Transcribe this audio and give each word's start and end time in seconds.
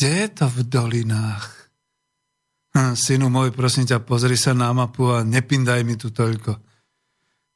Kde 0.00 0.16
je 0.16 0.28
to 0.32 0.48
v 0.48 0.58
dolinách? 0.64 1.44
Hm, 2.72 2.96
synu 2.96 3.28
môj, 3.28 3.52
prosím 3.52 3.84
ťa, 3.84 4.00
pozri 4.00 4.32
sa 4.32 4.56
na 4.56 4.72
mapu 4.72 5.12
a 5.12 5.20
nepindaj 5.20 5.84
mi 5.84 6.00
tu 6.00 6.08
toľko. 6.08 6.56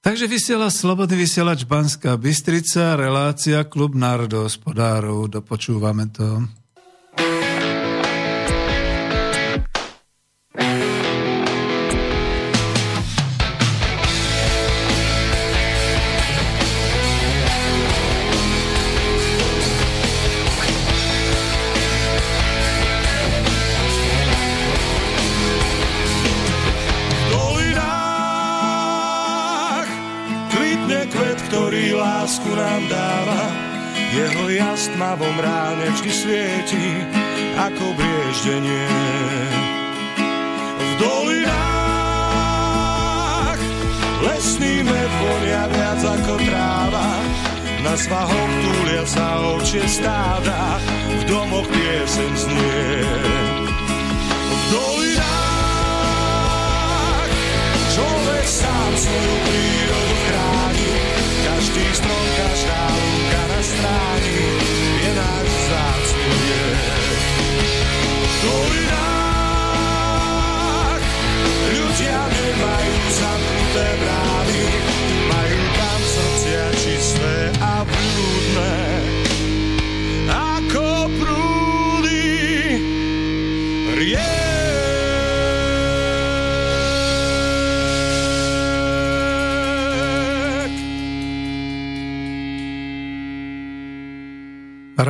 Takže 0.05 0.29
vysiela 0.29 0.69
Slobodný 0.69 1.25
vysielač 1.25 1.65
Banská 1.65 2.21
Bystrica, 2.21 3.01
relácia 3.01 3.65
Klub 3.65 3.97
národohospodárov. 3.97 5.33
Dopočúvame 5.33 6.13
to. 6.13 6.45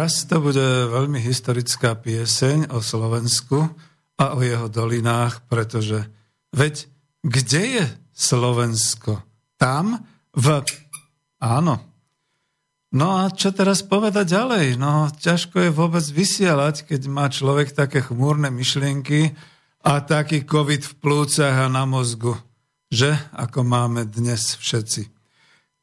Raz 0.05 0.29
to 0.29 0.37
bude 0.37 0.61
veľmi 0.93 1.17
historická 1.17 1.97
pieseň 1.97 2.77
o 2.77 2.85
Slovensku 2.85 3.73
a 4.21 4.37
o 4.37 4.45
jeho 4.45 4.69
dolinách, 4.69 5.49
pretože 5.49 6.05
veď 6.53 6.93
kde 7.25 7.63
je 7.81 7.85
Slovensko? 8.13 9.25
Tam? 9.57 10.05
V... 10.37 10.61
Áno. 11.41 11.81
No 12.93 13.17
a 13.17 13.33
čo 13.33 13.49
teraz 13.57 13.81
povedať 13.81 14.37
ďalej? 14.37 14.77
No 14.77 15.09
ťažko 15.09 15.65
je 15.65 15.71
vôbec 15.73 16.05
vysielať, 16.05 16.85
keď 16.85 17.09
má 17.09 17.33
človek 17.33 17.73
také 17.73 18.05
chmúrne 18.05 18.53
myšlienky 18.53 19.33
a 19.89 20.05
taký 20.05 20.45
covid 20.45 20.85
v 20.85 20.95
plúcach 21.01 21.65
a 21.65 21.73
na 21.73 21.89
mozgu, 21.89 22.37
že 22.93 23.17
ako 23.33 23.65
máme 23.65 24.05
dnes 24.05 24.53
všetci. 24.61 25.14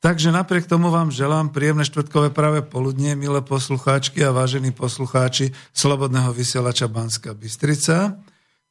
Takže 0.02 0.34
napriek 0.34 0.66
tomu 0.66 0.90
vám 0.90 1.14
želám 1.14 1.54
príjemné 1.54 1.86
štvrtkové 1.86 2.34
práve 2.34 2.66
poludnie, 2.66 3.14
milé 3.14 3.38
poslucháčky 3.46 4.26
a 4.26 4.34
vážení 4.34 4.74
poslucháči 4.74 5.54
Slobodného 5.78 6.34
vysielača 6.34 6.90
Banska 6.90 7.38
Bystrica. 7.38 8.18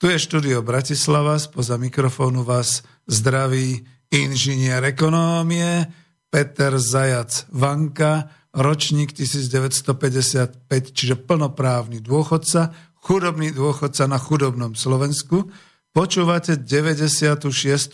Tu 0.03 0.11
je 0.11 0.19
štúdio 0.19 0.59
Bratislava, 0.67 1.39
spoza 1.39 1.79
mikrofónu 1.79 2.43
vás 2.43 2.83
zdraví 3.07 3.87
inžinier 4.11 4.83
ekonómie 4.83 5.87
Peter 6.35 6.75
Zajac 6.83 7.47
Vanka, 7.55 8.27
ročník 8.51 9.15
1955, 9.15 10.67
čiže 10.91 11.15
plnoprávny 11.15 12.03
dôchodca, 12.03 12.75
chudobný 13.07 13.55
dôchodca 13.55 14.11
na 14.11 14.19
chudobnom 14.19 14.75
Slovensku. 14.75 15.47
Počúvate 15.95 16.59
96. 16.59 17.47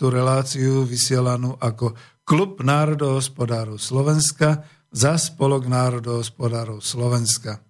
reláciu 0.09 0.89
vysielanú 0.89 1.53
ako 1.61 2.16
Klub 2.27 2.59
národohospodárov 2.59 3.79
Slovenska 3.79 4.67
za 4.91 5.15
Spolok 5.15 5.63
národohospodárov 5.71 6.83
Slovenska. 6.83 7.63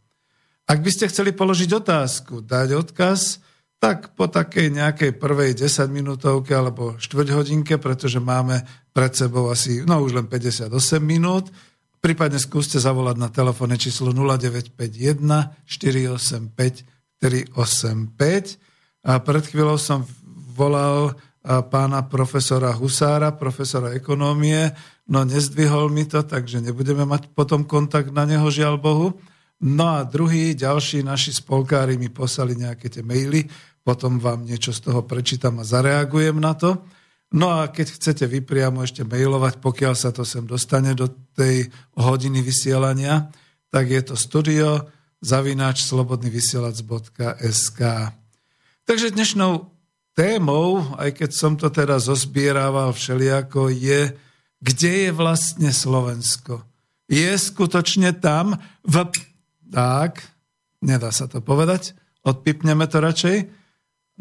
Ak 0.66 0.82
by 0.82 0.90
ste 0.90 1.06
chceli 1.14 1.30
položiť 1.38 1.78
otázku, 1.78 2.42
dať 2.42 2.74
odkaz, 2.74 3.38
tak 3.78 4.18
po 4.18 4.26
takej 4.26 4.74
nejakej 4.74 5.14
prvej 5.22 5.54
10 5.54 5.94
minútovke 5.94 6.58
alebo 6.58 6.98
štvrť 6.98 7.30
hodinke, 7.38 7.78
pretože 7.78 8.18
máme 8.18 8.66
pred 8.98 9.14
sebou 9.14 9.54
asi, 9.54 9.86
no 9.86 10.02
už 10.02 10.18
len 10.18 10.26
58 10.26 10.74
minút, 11.06 11.54
prípadne 12.02 12.42
skúste 12.42 12.82
zavolať 12.82 13.14
na 13.22 13.30
telefónne 13.30 13.78
číslo 13.78 14.10
0951 14.10 15.70
485 15.70 16.82
385 17.22 19.06
a 19.06 19.22
pred 19.22 19.44
chvíľou 19.46 19.78
som 19.78 20.02
volal 20.58 21.14
pána 21.48 22.04
profesora 22.04 22.76
Husára, 22.76 23.32
profesora 23.32 23.96
ekonómie, 23.96 24.76
no 25.08 25.24
nezdvihol 25.24 25.88
mi 25.88 26.04
to, 26.04 26.20
takže 26.28 26.60
nebudeme 26.60 27.08
mať 27.08 27.32
potom 27.32 27.64
kontakt 27.64 28.12
na 28.12 28.28
neho, 28.28 28.52
žiaľ 28.52 28.76
Bohu. 28.76 29.16
No 29.64 29.98
a 29.98 30.04
druhý, 30.04 30.54
ďalší 30.54 31.08
naši 31.08 31.34
spolkári 31.34 31.96
mi 31.96 32.12
poslali 32.12 32.60
nejaké 32.60 32.92
tie 32.92 33.02
maily, 33.02 33.48
potom 33.80 34.20
vám 34.20 34.44
niečo 34.44 34.76
z 34.76 34.92
toho 34.92 35.08
prečítam 35.08 35.64
a 35.64 35.64
zareagujem 35.64 36.36
na 36.36 36.52
to. 36.54 36.84
No 37.32 37.64
a 37.64 37.72
keď 37.72 37.96
chcete 37.96 38.28
vy 38.28 38.44
priamo 38.44 38.84
ešte 38.84 39.08
mailovať, 39.08 39.64
pokiaľ 39.64 39.94
sa 39.96 40.12
to 40.12 40.28
sem 40.28 40.44
dostane 40.44 40.92
do 40.96 41.08
tej 41.36 41.72
hodiny 41.96 42.44
vysielania, 42.44 43.32
tak 43.72 43.88
je 43.88 44.04
to 44.04 44.16
studio 44.20 44.88
zavináč 45.24 45.88
slobodnyvysielac.sk. 45.88 47.82
Takže 48.88 49.08
dnešnou 49.12 49.77
témou, 50.18 50.98
aj 50.98 51.14
keď 51.14 51.30
som 51.30 51.54
to 51.54 51.70
teda 51.70 52.02
zozbierával 52.02 52.90
všelijako, 52.90 53.70
je 53.70 54.18
kde 54.58 54.92
je 55.08 55.12
vlastne 55.14 55.70
Slovensko. 55.70 56.66
Je 57.06 57.30
skutočne 57.38 58.18
tam 58.18 58.58
v... 58.84 58.96
Tak, 59.68 60.24
nedá 60.82 61.12
sa 61.12 61.28
to 61.28 61.44
povedať, 61.44 61.94
odpipneme 62.24 62.88
to 62.88 63.04
radšej. 63.04 63.38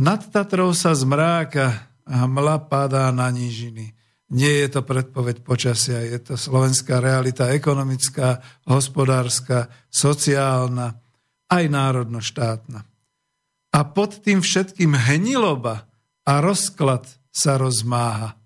Nad 0.03 0.29
Tatrou 0.29 0.77
sa 0.77 0.93
zmráka 0.93 1.89
a 2.05 2.27
mla 2.27 2.67
padá 2.67 3.09
na 3.15 3.31
nížiny. 3.33 3.97
Nie 4.27 4.67
je 4.67 4.69
to 4.75 4.83
predpoveď 4.83 5.47
počasia, 5.47 6.03
je 6.03 6.19
to 6.19 6.35
slovenská 6.35 6.99
realita 6.99 7.47
ekonomická, 7.55 8.43
hospodárska, 8.67 9.71
sociálna, 9.87 10.99
aj 11.47 11.65
národnoštátna. 11.71 12.96
A 13.76 13.84
pod 13.84 14.25
tým 14.25 14.40
všetkým 14.40 14.96
hniloba 14.96 15.84
a 16.25 16.32
rozklad 16.40 17.05
sa 17.28 17.61
rozmáha. 17.61 18.40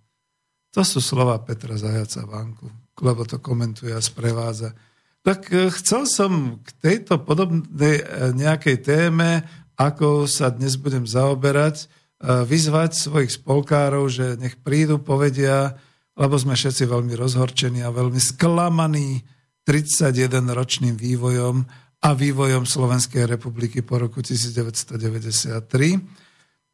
To 0.74 0.82
sú 0.82 0.98
slova 0.98 1.38
Petra 1.38 1.78
Zajaca 1.78 2.26
Vanku, 2.26 2.66
lebo 2.98 3.22
to 3.22 3.38
komentuje 3.38 3.94
a 3.94 4.02
sprevádza. 4.02 4.74
Tak 5.22 5.46
e, 5.54 5.70
chcel 5.70 6.10
som 6.10 6.58
k 6.58 6.68
tejto 6.82 7.22
podobnej 7.22 8.02
e, 8.02 8.34
nejakej 8.34 8.82
téme, 8.82 9.46
ako 9.78 10.26
sa 10.26 10.50
dnes 10.50 10.74
budem 10.74 11.06
zaoberať, 11.06 11.86
E, 12.20 12.44
vyzvať 12.44 12.90
svojich 12.92 13.32
spolkárov, 13.40 14.12
že 14.12 14.36
nech 14.36 14.60
prídu, 14.60 15.00
povedia, 15.00 15.72
lebo 16.20 16.36
sme 16.36 16.52
všetci 16.52 16.84
veľmi 16.84 17.16
rozhorčení 17.16 17.80
a 17.80 17.88
veľmi 17.88 18.20
sklamaní 18.20 19.24
31-ročným 19.64 21.00
vývojom 21.00 21.64
a 22.00 22.17
vývojom 22.17 22.64
Slovenskej 22.64 23.29
republiky 23.29 23.85
po 23.85 24.00
roku 24.00 24.25
1993. 24.25 25.61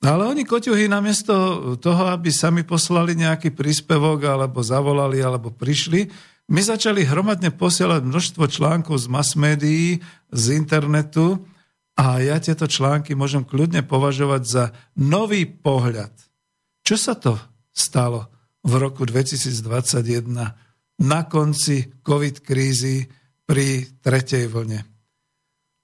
Ale 0.06 0.22
oni 0.28 0.46
koťuhy 0.46 0.86
namiesto 0.86 1.34
toho, 1.82 2.12
aby 2.12 2.30
sami 2.30 2.62
poslali 2.62 3.18
nejaký 3.18 3.50
príspevok 3.50 4.28
alebo 4.28 4.62
zavolali 4.62 5.18
alebo 5.18 5.50
prišli, 5.50 6.06
my 6.46 6.62
začali 6.62 7.02
hromadne 7.02 7.50
posielať 7.50 8.06
množstvo 8.06 8.44
článkov 8.46 9.02
z 9.02 9.06
mass 9.10 9.34
médií, 9.34 9.98
z 10.30 10.44
internetu, 10.54 11.42
a 11.96 12.20
ja 12.20 12.36
tieto 12.36 12.68
články 12.68 13.16
môžem 13.16 13.40
kľudne 13.40 13.80
považovať 13.80 14.42
za 14.44 14.64
nový 15.00 15.48
pohľad. 15.48 16.12
Čo 16.84 16.96
sa 17.00 17.16
to 17.16 17.40
stalo 17.72 18.28
v 18.60 18.72
roku 18.76 19.08
2021 19.08 20.28
na 21.00 21.20
konci 21.24 21.88
COVID 22.04 22.44
krízy 22.44 23.08
pri 23.48 23.88
tretej 24.04 24.44
vlne? 24.52 24.95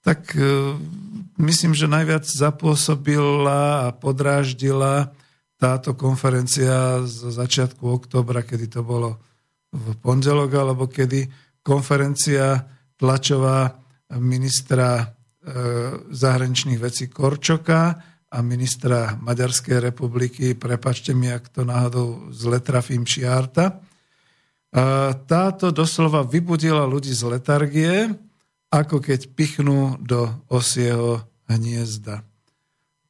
Tak 0.03 0.35
e, 0.35 0.75
myslím, 1.39 1.71
že 1.73 1.87
najviac 1.87 2.27
zapôsobila 2.27 3.87
a 3.87 3.95
podráždila 3.95 5.15
táto 5.55 5.95
konferencia 5.95 7.01
z 7.07 7.31
začiatku 7.31 7.87
oktobra, 7.87 8.43
kedy 8.43 8.67
to 8.67 8.83
bolo 8.83 9.17
v 9.71 9.95
pondelok, 10.03 10.51
alebo 10.53 10.91
kedy 10.91 11.31
konferencia 11.63 12.67
tlačová 12.99 13.79
ministra 14.19 15.15
E, 15.43 15.51
zahraničných 16.07 16.79
vecí 16.79 17.11
Korčoka 17.11 17.99
a 18.31 18.37
ministra 18.39 19.19
Maďarskej 19.19 19.91
republiky, 19.91 20.55
prepačte 20.55 21.11
mi, 21.11 21.27
ak 21.27 21.51
to 21.51 21.67
náhodou 21.67 22.31
zle 22.31 22.63
trafím, 22.63 23.03
Šiarta. 23.03 23.83
Táto 25.27 25.67
doslova 25.75 26.23
vybudila 26.23 26.87
ľudí 26.87 27.11
z 27.11 27.27
letargie, 27.27 28.15
ako 28.73 28.97
keď 28.97 29.37
pichnú 29.37 30.01
do 30.01 30.33
osieho 30.49 31.21
hniezda. 31.45 32.25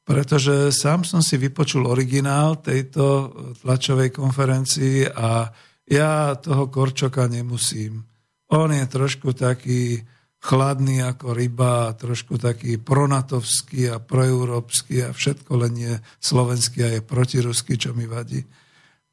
Pretože 0.04 0.68
sám 0.68 1.08
som 1.08 1.24
si 1.24 1.40
vypočul 1.40 1.88
originál 1.88 2.60
tejto 2.60 3.32
tlačovej 3.64 4.12
konferencii 4.12 5.08
a 5.08 5.48
ja 5.88 6.36
toho 6.36 6.68
Korčoka 6.68 7.24
nemusím. 7.24 8.04
On 8.52 8.68
je 8.68 8.84
trošku 8.84 9.32
taký 9.32 10.04
chladný 10.44 11.00
ako 11.00 11.32
ryba, 11.32 11.96
trošku 11.96 12.36
taký 12.36 12.76
pronatovský 12.76 13.88
a 13.88 13.96
proeurópsky 13.96 15.00
a 15.00 15.16
všetko 15.16 15.52
len 15.56 15.72
je 15.80 15.94
slovenský 16.20 16.84
a 16.84 16.92
je 16.92 17.00
protiruský, 17.00 17.80
čo 17.80 17.96
mi 17.96 18.04
vadí. 18.04 18.44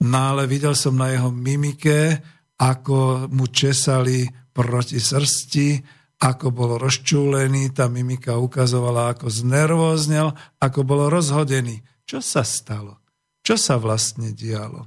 No 0.04 0.36
ale 0.36 0.44
videl 0.52 0.76
som 0.76 1.00
na 1.00 1.16
jeho 1.16 1.32
mimike, 1.32 2.20
ako 2.60 3.32
mu 3.32 3.48
česali 3.48 4.28
proti 4.52 5.00
srsti, 5.00 6.01
ako 6.22 6.54
bol 6.54 6.72
rozčúlený, 6.78 7.74
tá 7.74 7.90
mimika 7.90 8.38
ukazovala, 8.38 9.18
ako 9.18 9.26
znervóznel, 9.34 10.38
ako 10.62 10.80
bol 10.86 11.10
rozhodený. 11.10 11.82
Čo 12.06 12.22
sa 12.22 12.46
stalo? 12.46 13.02
Čo 13.42 13.58
sa 13.58 13.82
vlastne 13.82 14.30
dialo? 14.30 14.86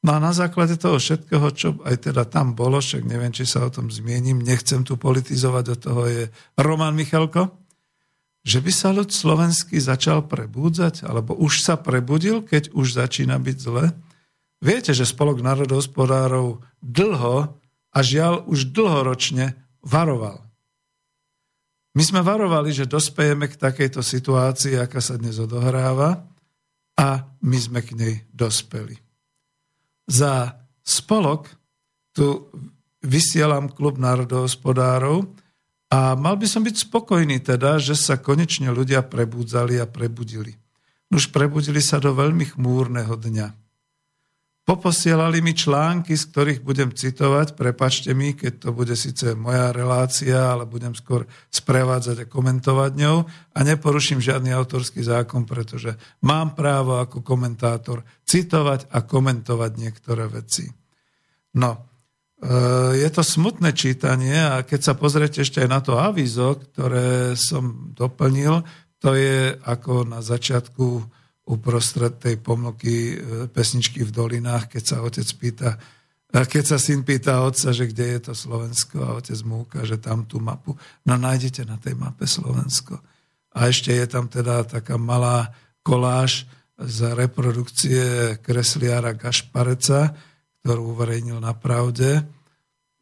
No 0.00 0.16
a 0.16 0.18
na 0.18 0.32
základe 0.34 0.74
toho 0.80 0.98
všetkého, 0.98 1.46
čo 1.54 1.78
aj 1.86 2.10
teda 2.10 2.26
tam 2.26 2.58
bolo, 2.58 2.82
však 2.82 3.06
neviem, 3.06 3.30
či 3.30 3.46
sa 3.46 3.68
o 3.68 3.70
tom 3.70 3.92
zmiením, 3.92 4.42
nechcem 4.42 4.82
tu 4.82 4.98
politizovať, 4.98 5.62
do 5.62 5.76
toho 5.76 6.02
je 6.08 6.22
Roman 6.58 6.96
Michalko, 6.96 7.52
že 8.40 8.64
by 8.64 8.72
sa 8.72 8.90
ľud 8.96 9.12
slovenský 9.12 9.76
začal 9.76 10.24
prebúdzať, 10.24 11.04
alebo 11.04 11.36
už 11.36 11.60
sa 11.60 11.76
prebudil, 11.76 12.42
keď 12.42 12.72
už 12.72 12.96
začína 12.96 13.36
byť 13.36 13.56
zle. 13.60 13.92
Viete, 14.64 14.96
že 14.96 15.04
Spolok 15.04 15.44
národohospodárov 15.44 16.64
dlho 16.80 17.36
a 17.92 17.98
žiaľ 18.00 18.48
už 18.48 18.72
dlhoročne 18.72 19.69
varoval. 19.84 20.44
My 21.90 22.02
sme 22.06 22.22
varovali, 22.22 22.70
že 22.70 22.86
dospejeme 22.86 23.50
k 23.50 23.58
takejto 23.58 23.98
situácii, 23.98 24.78
aká 24.78 25.02
sa 25.02 25.18
dnes 25.18 25.42
odohráva 25.42 26.22
a 26.94 27.08
my 27.42 27.58
sme 27.58 27.82
k 27.82 27.98
nej 27.98 28.14
dospeli. 28.30 28.94
Za 30.06 30.54
spolok 30.86 31.50
tu 32.14 32.46
vysielam 33.02 33.72
klub 33.72 33.98
národohospodárov 33.98 35.26
a 35.90 36.14
mal 36.14 36.38
by 36.38 36.46
som 36.46 36.62
byť 36.62 36.76
spokojný 36.86 37.42
teda, 37.42 37.82
že 37.82 37.98
sa 37.98 38.22
konečne 38.22 38.70
ľudia 38.70 39.02
prebúdzali 39.02 39.82
a 39.82 39.90
prebudili. 39.90 40.54
Už 41.10 41.34
prebudili 41.34 41.82
sa 41.82 41.98
do 41.98 42.14
veľmi 42.14 42.54
chmúrneho 42.54 43.18
dňa. 43.18 43.59
Poposielali 44.70 45.42
mi 45.42 45.50
články, 45.50 46.14
z 46.14 46.30
ktorých 46.30 46.60
budem 46.62 46.94
citovať, 46.94 47.58
prepačte 47.58 48.14
mi, 48.14 48.38
keď 48.38 48.52
to 48.62 48.68
bude 48.70 48.94
síce 48.94 49.34
moja 49.34 49.74
relácia, 49.74 50.46
ale 50.46 50.62
budem 50.62 50.94
skôr 50.94 51.26
sprevádzať 51.50 52.22
a 52.22 52.30
komentovať 52.30 52.94
ňou 52.94 53.26
a 53.26 53.58
neporuším 53.66 54.22
žiadny 54.22 54.54
autorský 54.54 55.02
zákon, 55.02 55.42
pretože 55.42 55.98
mám 56.22 56.54
právo 56.54 57.02
ako 57.02 57.18
komentátor 57.18 58.06
citovať 58.22 58.94
a 58.94 59.02
komentovať 59.02 59.72
niektoré 59.74 60.30
veci. 60.30 60.70
No, 61.58 61.70
e, 61.74 61.80
je 62.94 63.10
to 63.10 63.26
smutné 63.26 63.74
čítanie 63.74 64.38
a 64.38 64.62
keď 64.62 64.86
sa 64.86 64.94
pozriete 64.94 65.42
ešte 65.42 65.66
aj 65.66 65.70
na 65.74 65.82
to 65.82 65.98
avizo, 65.98 66.54
ktoré 66.54 67.34
som 67.34 67.90
doplnil, 67.90 68.62
to 69.02 69.18
je 69.18 69.50
ako 69.66 70.06
na 70.06 70.22
začiatku 70.22 71.18
uprostred 71.50 72.14
tej 72.22 72.38
pomlky 72.38 73.18
e, 73.18 73.46
pesničky 73.50 74.06
v 74.06 74.14
dolinách, 74.14 74.70
keď 74.70 74.82
sa 74.86 74.96
otec 75.02 75.26
pýta, 75.34 75.74
keď 76.30 76.64
sa 76.64 76.78
syn 76.78 77.02
pýta 77.02 77.42
otca, 77.42 77.74
že 77.74 77.90
kde 77.90 78.06
je 78.14 78.20
to 78.30 78.32
Slovensko 78.38 79.02
a 79.02 79.18
otec 79.18 79.38
mu 79.42 79.66
ukáže 79.66 79.98
tam 79.98 80.22
tú 80.22 80.38
mapu. 80.38 80.78
No 81.02 81.18
nájdete 81.18 81.66
na 81.66 81.74
tej 81.74 81.98
mape 81.98 82.30
Slovensko. 82.30 83.02
A 83.50 83.66
ešte 83.66 83.90
je 83.90 84.06
tam 84.06 84.30
teda 84.30 84.62
taká 84.62 84.94
malá 84.94 85.50
koláž 85.82 86.46
z 86.78 87.12
reprodukcie 87.18 88.38
kresliara 88.40 89.12
Gašpareca, 89.12 90.14
ktorú 90.62 90.94
uverejnil 90.94 91.42
na 91.42 91.50
pravde 91.50 92.22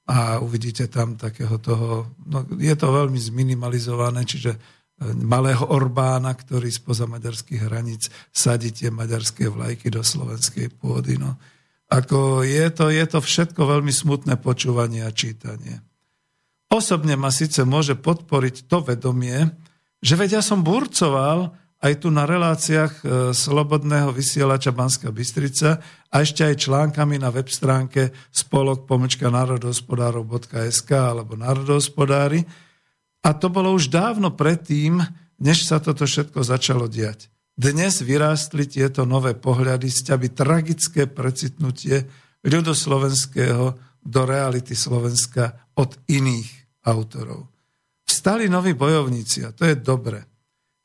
a 0.08 0.40
uvidíte 0.40 0.88
tam 0.88 1.20
takého 1.20 1.60
toho, 1.60 2.16
no 2.24 2.48
je 2.56 2.72
to 2.72 2.88
veľmi 2.88 3.20
zminimalizované, 3.20 4.24
čiže 4.24 4.56
malého 4.98 5.62
Orbána, 5.70 6.34
ktorý 6.34 6.68
spoza 6.74 7.06
maďarských 7.06 7.70
hraníc 7.70 8.10
sadí 8.34 8.74
tie 8.74 8.90
maďarské 8.90 9.46
vlajky 9.46 9.94
do 9.94 10.02
slovenskej 10.02 10.74
pôdy. 10.74 11.14
No. 11.18 11.38
Ako 11.88 12.42
je 12.42 12.66
to, 12.74 12.90
je 12.90 13.04
to 13.06 13.22
všetko 13.22 13.62
veľmi 13.62 13.94
smutné 13.94 14.36
počúvanie 14.42 15.06
a 15.06 15.14
čítanie. 15.14 15.80
Osobne 16.68 17.16
ma 17.16 17.32
síce 17.32 17.64
môže 17.64 17.96
podporiť 17.96 18.68
to 18.68 18.84
vedomie, 18.84 19.48
že 20.04 20.14
veď 20.18 20.38
ja 20.38 20.42
som 20.44 20.60
burcoval 20.60 21.56
aj 21.78 21.92
tu 22.02 22.10
na 22.10 22.26
reláciách 22.26 22.92
e, 22.92 23.02
Slobodného 23.30 24.10
vysielača 24.10 24.74
Banská 24.74 25.14
Bystrica 25.14 25.78
a 26.10 26.14
ešte 26.20 26.42
aj 26.42 26.66
článkami 26.66 27.22
na 27.22 27.30
web 27.30 27.46
stránke 27.46 28.10
spolok 28.34 28.84
pomlčka 28.84 29.30
národohospodárov.sk 29.30 30.90
alebo 30.90 31.38
národohospodári, 31.38 32.42
a 33.22 33.30
to 33.34 33.46
bolo 33.50 33.74
už 33.74 33.90
dávno 33.90 34.30
predtým, 34.34 35.02
než 35.38 35.66
sa 35.66 35.78
toto 35.82 36.06
všetko 36.06 36.42
začalo 36.42 36.86
diať. 36.86 37.30
Dnes 37.58 37.98
vyrástli 38.02 38.70
tieto 38.70 39.02
nové 39.02 39.34
pohľady, 39.34 39.90
sťaby 39.90 40.30
tragické 40.30 41.10
precitnutie 41.10 42.06
ľudoslovenského 42.46 43.74
do 43.98 44.20
reality 44.22 44.78
Slovenska 44.78 45.58
od 45.74 45.98
iných 46.06 46.46
autorov. 46.86 47.50
Vstali 48.06 48.46
noví 48.46 48.78
bojovníci 48.78 49.42
a 49.42 49.50
to 49.50 49.66
je 49.66 49.74
dobre. 49.74 50.22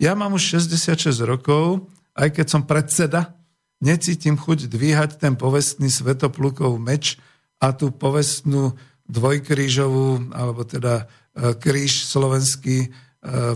Ja 0.01 0.17
mám 0.17 0.33
už 0.33 0.59
66 0.65 1.13
rokov, 1.23 1.87
aj 2.17 2.41
keď 2.41 2.45
som 2.49 2.65
predseda 2.65 3.37
necítim 3.79 4.33
chuť 4.33 4.65
dvíhať 4.67 5.21
ten 5.21 5.37
povestný 5.37 5.93
svetoplukov 5.93 6.75
meč 6.81 7.21
a 7.61 7.71
tú 7.71 7.93
povestnú 7.93 8.73
dvojkrížovú, 9.07 10.33
alebo 10.33 10.63
teda 10.63 11.05
kríž 11.33 12.05
slovenský 12.05 12.77
e, 12.85 12.89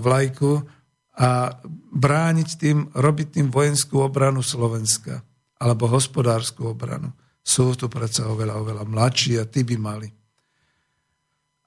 vlajku 0.02 0.66
a 1.18 1.62
brániť 1.94 2.50
tým, 2.58 2.78
robiť 2.94 3.28
tým 3.42 3.48
vojenskú 3.50 4.02
obranu 4.02 4.42
Slovenska 4.42 5.22
alebo 5.58 5.90
hospodárskú 5.90 6.74
obranu. 6.74 7.14
Sú 7.42 7.74
tu 7.74 7.90
predsa 7.90 8.30
oveľa, 8.30 8.62
oveľa 8.62 8.84
mladší 8.86 9.42
a 9.42 9.50
tí 9.50 9.66
by 9.66 9.78
mali. 9.78 10.10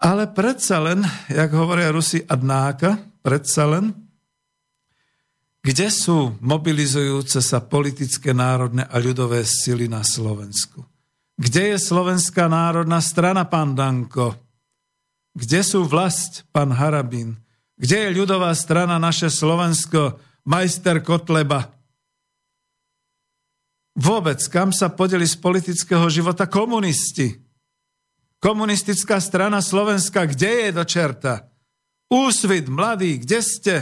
Ale 0.01 0.31
predsa 0.33 0.81
len, 0.81 1.05
jak 1.29 1.51
hovoria 1.53 1.93
Rusi, 1.93 2.25
adnáka, 2.25 2.97
predsa 3.21 3.69
len, 3.69 3.93
kde 5.61 5.93
sú 5.93 6.41
mobilizujúce 6.41 7.45
sa 7.45 7.61
politické, 7.61 8.33
národné 8.33 8.89
a 8.89 8.97
ľudové 8.97 9.45
sily 9.45 9.93
na 9.93 10.01
Slovensku? 10.01 10.81
Kde 11.37 11.77
je 11.77 11.79
Slovenská 11.81 12.49
národná 12.49 13.01
strana, 13.05 13.45
pán 13.45 13.77
Danko? 13.77 14.50
Kde 15.35 15.61
sú 15.63 15.87
vlast, 15.87 16.43
pán 16.51 16.75
Harabín? 16.75 17.39
Kde 17.79 18.11
je 18.11 18.17
ľudová 18.19 18.51
strana 18.53 18.99
naše 18.99 19.31
Slovensko, 19.31 20.19
majster 20.43 20.99
Kotleba? 21.01 21.71
Vôbec, 23.95 24.43
kam 24.51 24.75
sa 24.75 24.91
podeli 24.91 25.27
z 25.27 25.39
politického 25.39 26.07
života 26.11 26.51
komunisti? 26.51 27.41
Komunistická 28.41 29.21
strana 29.21 29.61
Slovenska, 29.61 30.25
kde 30.25 30.69
je 30.69 30.71
do 30.73 30.85
čerta? 30.85 31.53
Úsvit, 32.11 32.67
mladí, 32.67 33.23
kde 33.23 33.39
ste? 33.45 33.75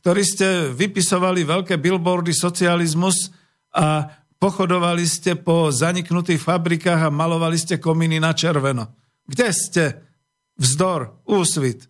Ktorí 0.00 0.22
ste 0.24 0.72
vypisovali 0.72 1.44
veľké 1.44 1.76
billboardy 1.76 2.32
socializmus 2.32 3.30
a 3.70 4.08
pochodovali 4.40 5.04
ste 5.04 5.36
po 5.36 5.68
zaniknutých 5.68 6.40
fabrikách 6.40 7.06
a 7.06 7.14
malovali 7.14 7.60
ste 7.60 7.76
kominy 7.76 8.16
na 8.16 8.32
červeno. 8.32 8.96
Kde 9.28 9.48
ste? 9.52 9.84
Vzdor, 10.60 11.16
úsvit. 11.24 11.88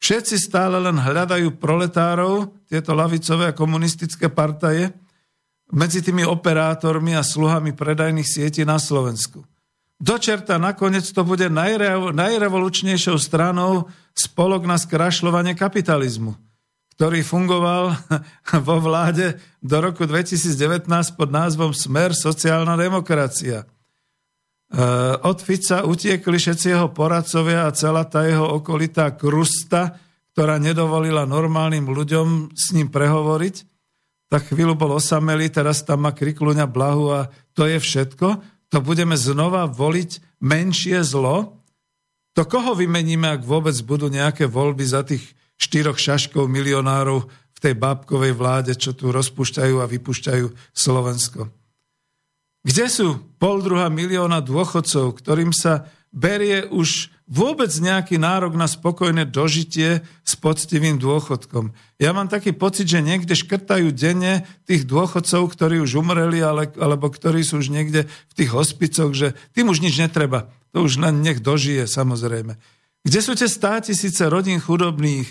Všetci 0.00 0.40
stále 0.40 0.80
len 0.80 0.96
hľadajú 0.96 1.60
proletárov, 1.60 2.56
tieto 2.64 2.96
lavicové 2.96 3.52
a 3.52 3.56
komunistické 3.56 4.32
partaje, 4.32 4.88
medzi 5.68 6.00
tými 6.00 6.24
operátormi 6.24 7.12
a 7.12 7.20
sluhami 7.20 7.76
predajných 7.76 8.24
sietí 8.24 8.64
na 8.64 8.80
Slovensku. 8.80 9.44
Dočerta 10.00 10.56
nakoniec 10.56 11.04
to 11.04 11.20
bude 11.20 11.52
najre, 11.52 11.92
najrevolučnejšou 12.16 13.20
stranou 13.20 13.92
spolok 14.16 14.64
na 14.64 14.80
skrašľovanie 14.80 15.52
kapitalizmu, 15.52 16.32
ktorý 16.96 17.20
fungoval 17.20 17.92
vo 18.66 18.76
vláde 18.80 19.36
do 19.60 19.76
roku 19.84 20.08
2019 20.08 20.88
pod 21.12 21.28
názvom 21.28 21.76
Smer 21.76 22.16
sociálna 22.16 22.80
demokracia– 22.80 23.68
od 25.24 25.38
Fica 25.40 25.88
utiekli 25.88 26.36
všetci 26.36 26.76
jeho 26.76 26.92
poradcovia 26.92 27.64
a 27.64 27.74
celá 27.74 28.04
tá 28.04 28.28
jeho 28.28 28.44
okolitá 28.60 29.16
krusta, 29.16 29.96
ktorá 30.36 30.60
nedovolila 30.60 31.24
normálnym 31.24 31.88
ľuďom 31.88 32.52
s 32.52 32.76
ním 32.76 32.92
prehovoriť. 32.92 33.64
Tak 34.28 34.52
chvíľu 34.52 34.76
bol 34.76 35.00
osamelý, 35.00 35.48
teraz 35.48 35.80
tam 35.88 36.04
má 36.04 36.12
krikluňa 36.12 36.68
blahu 36.68 37.16
a 37.16 37.32
to 37.56 37.64
je 37.64 37.80
všetko. 37.80 38.44
To 38.68 38.78
budeme 38.84 39.16
znova 39.16 39.64
voliť 39.64 40.40
menšie 40.44 41.00
zlo. 41.00 41.64
To 42.36 42.44
koho 42.44 42.76
vymeníme, 42.76 43.24
ak 43.24 43.48
vôbec 43.48 43.74
budú 43.82 44.12
nejaké 44.12 44.44
voľby 44.44 44.84
za 44.84 45.00
tých 45.00 45.24
štyroch 45.56 45.96
šaškov 45.96 46.44
milionárov 46.44 47.24
v 47.26 47.58
tej 47.58 47.74
bábkovej 47.74 48.36
vláde, 48.36 48.72
čo 48.78 48.94
tu 48.94 49.10
rozpúšťajú 49.10 49.80
a 49.80 49.90
vypúšťajú 49.90 50.46
Slovensko. 50.70 51.57
Kde 52.66 52.86
sú 52.90 53.08
pol 53.38 53.62
druhá 53.62 53.86
milióna 53.86 54.42
dôchodcov, 54.42 55.14
ktorým 55.18 55.54
sa 55.54 55.86
berie 56.10 56.64
už 56.66 57.12
vôbec 57.28 57.68
nejaký 57.68 58.16
nárok 58.16 58.56
na 58.56 58.64
spokojné 58.64 59.28
dožitie 59.28 60.00
s 60.24 60.32
poctivým 60.40 60.96
dôchodkom. 60.96 61.76
Ja 62.00 62.16
mám 62.16 62.32
taký 62.32 62.56
pocit, 62.56 62.88
že 62.88 63.04
niekde 63.04 63.36
škrtajú 63.36 63.92
denne 63.92 64.48
tých 64.64 64.88
dôchodcov, 64.88 65.52
ktorí 65.52 65.84
už 65.84 66.00
umreli, 66.00 66.40
ale, 66.40 66.72
alebo 66.80 67.12
ktorí 67.12 67.44
sú 67.44 67.60
už 67.60 67.68
niekde 67.68 68.08
v 68.08 68.32
tých 68.32 68.50
hospicoch, 68.56 69.12
že 69.12 69.36
tým 69.52 69.68
už 69.68 69.84
nič 69.84 70.00
netreba. 70.00 70.48
To 70.72 70.88
už 70.88 71.04
len 71.04 71.20
nech 71.20 71.44
dožije, 71.44 71.84
samozrejme. 71.84 72.56
Kde 73.04 73.20
sú 73.20 73.36
tie 73.36 73.48
státisíce 73.48 74.24
rodín 74.32 74.56
chudobných, 74.58 75.28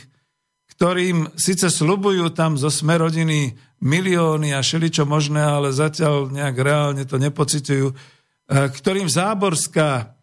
ktorým 0.77 1.33
síce 1.33 1.73
slubujú 1.73 2.29
tam 2.29 2.53
zo 2.53 2.69
sme 2.69 3.01
rodiny 3.01 3.57
milióny 3.81 4.53
a 4.53 4.65
šeličo 4.65 5.05
možné, 5.05 5.41
ale 5.41 5.69
zatiaľ 5.73 6.33
nejak 6.33 6.57
reálne 6.57 7.03
to 7.05 7.21
nepocitujú, 7.21 7.93
eh, 7.93 8.69
ktorým 8.69 9.09
Záborská, 9.09 10.17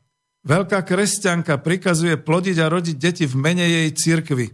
veľká 0.45 0.85
kresťanka, 0.85 1.59
prikazuje 1.63 2.21
plodiť 2.21 2.57
a 2.61 2.71
rodiť 2.71 2.97
deti 2.97 3.25
v 3.25 3.35
mene 3.39 3.65
jej 3.65 3.89
cirkvi. 3.95 4.53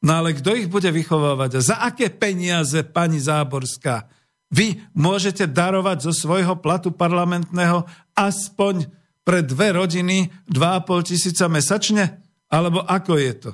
No 0.00 0.24
ale 0.24 0.32
kto 0.32 0.56
ich 0.56 0.68
bude 0.68 0.88
vychovávať? 0.88 1.60
Za 1.60 1.76
aké 1.84 2.08
peniaze, 2.08 2.80
pani 2.88 3.20
Záborská? 3.20 4.08
Vy 4.50 4.80
môžete 4.96 5.46
darovať 5.46 6.10
zo 6.10 6.12
svojho 6.16 6.58
platu 6.58 6.90
parlamentného 6.90 7.86
aspoň 8.16 8.88
pre 9.22 9.44
dve 9.44 9.76
rodiny 9.76 10.32
2,5 10.48 11.06
tisíca 11.14 11.46
mesačne? 11.46 12.18
Alebo 12.50 12.82
ako 12.82 13.14
je 13.20 13.32
to? 13.46 13.50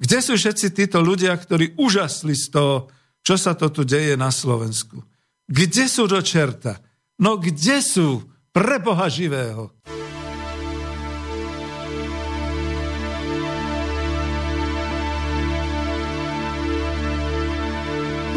Kde 0.00 0.18
sú 0.22 0.32
všetci 0.38 0.70
títo 0.70 1.02
ľudia, 1.02 1.34
ktorí 1.34 1.76
úžasli 1.76 2.32
z 2.36 2.46
toho, 2.54 2.88
čo 3.20 3.34
sa 3.36 3.52
to 3.54 3.68
tu 3.68 3.82
deje 3.84 4.16
na 4.16 4.32
Slovensku? 4.32 5.04
Kde 5.50 5.84
sú 5.90 6.06
do 6.06 6.20
čerta? 6.22 6.78
No 7.20 7.36
kde 7.36 7.82
sú 7.84 8.24
pre 8.50 8.80
Boha 8.80 9.06
živého? 9.10 9.70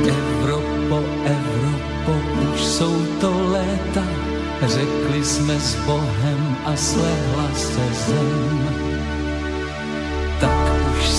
Evropo, 0.03 0.97
Evropo, 1.23 2.13
už 2.53 2.59
jsou 2.59 2.95
to 3.21 3.31
léta, 3.51 4.05
řekli 4.61 5.25
jsme 5.25 5.59
s 5.59 5.75
Bohem 5.85 6.57
a 6.65 6.75
slehla 6.75 7.47
se 7.55 7.85
zem 7.93 8.83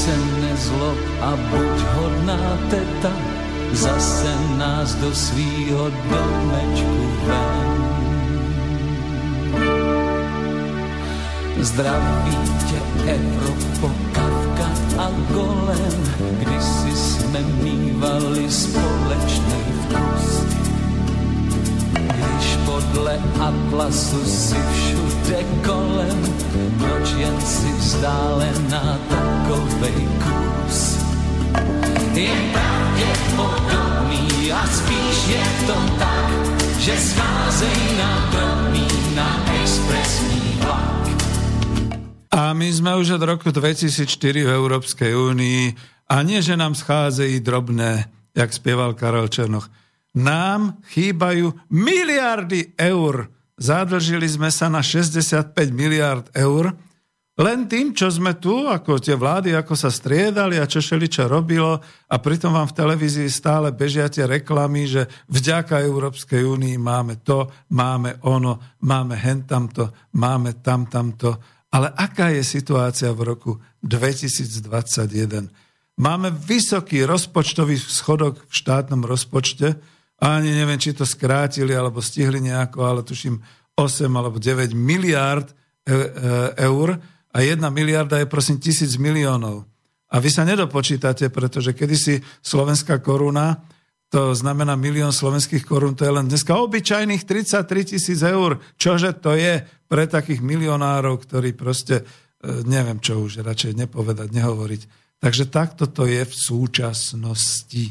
se 0.05 0.17
nezlob 0.41 0.99
a 1.21 1.31
buď 1.37 1.77
hodná 1.97 2.59
teta, 2.71 3.13
zase 3.75 4.31
nás 4.57 4.95
do 4.95 5.15
svýho 5.15 5.91
domečku 5.91 7.07
ven. 7.27 7.75
Zdraví 11.61 12.39
tě 12.71 13.11
Evropo, 13.11 13.91
Kavka 14.13 14.69
a 14.99 15.11
Golem, 15.31 15.99
kdysi 16.39 16.97
jsme 16.97 17.41
mývali 17.41 18.51
společný 18.51 19.63
vkus. 19.83 20.45
Když 21.93 22.57
podle 22.65 23.19
atlasu 23.41 24.25
si 24.25 24.57
všude 24.73 25.45
kolem, 25.67 26.35
proč 26.79 27.13
jen 27.19 27.41
si 27.41 27.73
vzdálená 27.73 28.99
takovej 29.09 30.09
kus? 30.23 31.05
Je 32.15 32.31
pravděpodobný 32.55 34.53
a 34.55 34.63
spíš 34.67 35.17
je 35.35 35.45
to 35.67 35.75
tak, 35.99 36.31
že 36.79 36.95
scházej 36.95 37.81
na 37.99 38.31
drobný 38.31 38.87
na 39.19 39.43
expresní 39.59 40.63
vlak. 40.63 41.11
A 42.31 42.55
my 42.55 42.71
sme 42.71 42.95
už 43.03 43.19
od 43.19 43.23
roku 43.27 43.51
2004 43.51 44.07
v 44.47 44.51
Európskej 44.51 45.11
únii 45.11 45.63
a 46.07 46.23
nie, 46.23 46.39
že 46.39 46.55
nám 46.55 46.79
scházejí 46.79 47.43
drobné, 47.43 48.07
jak 48.31 48.51
spieval 48.55 48.95
Karel 48.95 49.27
Černoch, 49.27 49.67
nám 50.15 50.79
chýbajú 50.95 51.51
miliardy 51.67 52.79
eur. 52.79 53.27
Zadlžili 53.59 54.31
sme 54.31 54.55
sa 54.55 54.71
na 54.71 54.87
65 54.87 55.51
miliard 55.75 56.31
eur, 56.31 56.79
len 57.35 57.67
tým, 57.67 57.91
čo 57.91 58.07
sme 58.15 58.39
tu, 58.39 58.71
ako 58.71 59.03
tie 59.03 59.19
vlády, 59.19 59.59
ako 59.59 59.75
sa 59.75 59.91
striedali 59.91 60.55
a 60.55 60.71
čo 60.71 60.79
šeliča 60.79 61.27
robilo 61.27 61.83
a 62.07 62.15
pritom 62.23 62.55
vám 62.55 62.71
v 62.71 62.79
televízii 62.79 63.27
stále 63.27 63.75
bežia 63.75 64.07
tie 64.07 64.23
reklamy, 64.23 64.87
že 64.87 65.11
vďaka 65.27 65.83
Európskej 65.83 66.47
únii 66.47 66.79
máme 66.79 67.19
to, 67.27 67.51
máme 67.75 68.23
ono, 68.23 68.79
máme 68.87 69.19
hen 69.19 69.43
tamto, 69.51 69.91
máme 70.15 70.63
tam 70.63 70.87
tamto. 70.87 71.35
Ale 71.75 71.91
aká 71.91 72.31
je 72.31 72.47
situácia 72.47 73.11
v 73.11 73.35
roku 73.35 73.59
2021? 73.83 75.51
Máme 75.99 76.31
vysoký 76.31 77.03
rozpočtový 77.03 77.75
schodok 77.83 78.47
v 78.47 78.55
štátnom 78.55 79.03
rozpočte, 79.03 79.75
ani 80.23 80.55
neviem, 80.55 80.79
či 80.79 80.95
to 80.95 81.03
skrátili 81.03 81.75
alebo 81.75 81.99
stihli 81.99 82.39
nejako, 82.39 82.79
ale 82.87 83.01
tuším 83.03 83.43
8 83.75 84.07
alebo 84.07 84.39
9 84.39 84.71
miliárd 84.71 85.51
e, 85.51 85.55
e, 85.91 85.99
eur 86.63 86.95
a 87.35 87.43
jedna 87.43 87.67
miliarda 87.69 88.23
je 88.23 88.31
prosím 88.31 88.63
tisíc 88.63 88.95
miliónov. 88.95 89.67
A 90.15 90.23
vy 90.23 90.31
sa 90.31 90.47
nedopočítate, 90.47 91.27
pretože 91.35 91.75
kedysi 91.75 92.23
slovenská 92.39 93.03
koruna, 93.03 93.67
to 94.15 94.31
znamená 94.31 94.79
milión 94.79 95.11
slovenských 95.11 95.67
korún, 95.67 95.99
to 95.99 96.07
je 96.07 96.15
len 96.15 96.31
dneska 96.31 96.55
obyčajných 96.55 97.27
33 97.27 97.99
tisíc 97.99 98.23
eur. 98.23 98.63
Čože 98.79 99.19
to 99.19 99.35
je 99.35 99.67
pre 99.91 100.07
takých 100.07 100.39
milionárov, 100.39 101.19
ktorí 101.27 101.59
proste, 101.59 102.07
e, 102.39 102.63
neviem 102.63 103.03
čo 103.03 103.27
už, 103.27 103.43
radšej 103.43 103.75
nepovedať, 103.75 104.31
nehovoriť. 104.31 104.83
Takže 105.19 105.51
takto 105.51 105.91
to 105.91 106.07
je 106.07 106.23
v 106.23 106.35
súčasnosti. 106.35 107.91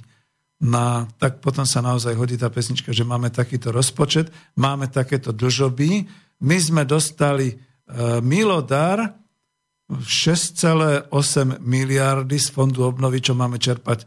No, 0.64 1.12
tak 1.20 1.44
potom 1.44 1.68
sa 1.68 1.84
naozaj 1.84 2.16
hodí 2.16 2.40
tá 2.40 2.48
pesnička, 2.48 2.96
že 2.96 3.04
máme 3.04 3.28
takýto 3.28 3.76
rozpočet, 3.76 4.32
máme 4.56 4.88
takéto 4.88 5.36
dlžoby. 5.36 6.08
My 6.40 6.56
sme 6.56 6.88
dostali 6.88 7.52
e, 7.52 7.56
milodar 8.24 9.23
6,8 9.92 11.12
miliardy 11.60 12.40
z 12.40 12.48
fondu 12.50 12.88
obnovy, 12.88 13.20
čo 13.20 13.36
máme 13.36 13.60
čerpať 13.60 14.04
e, 14.04 14.06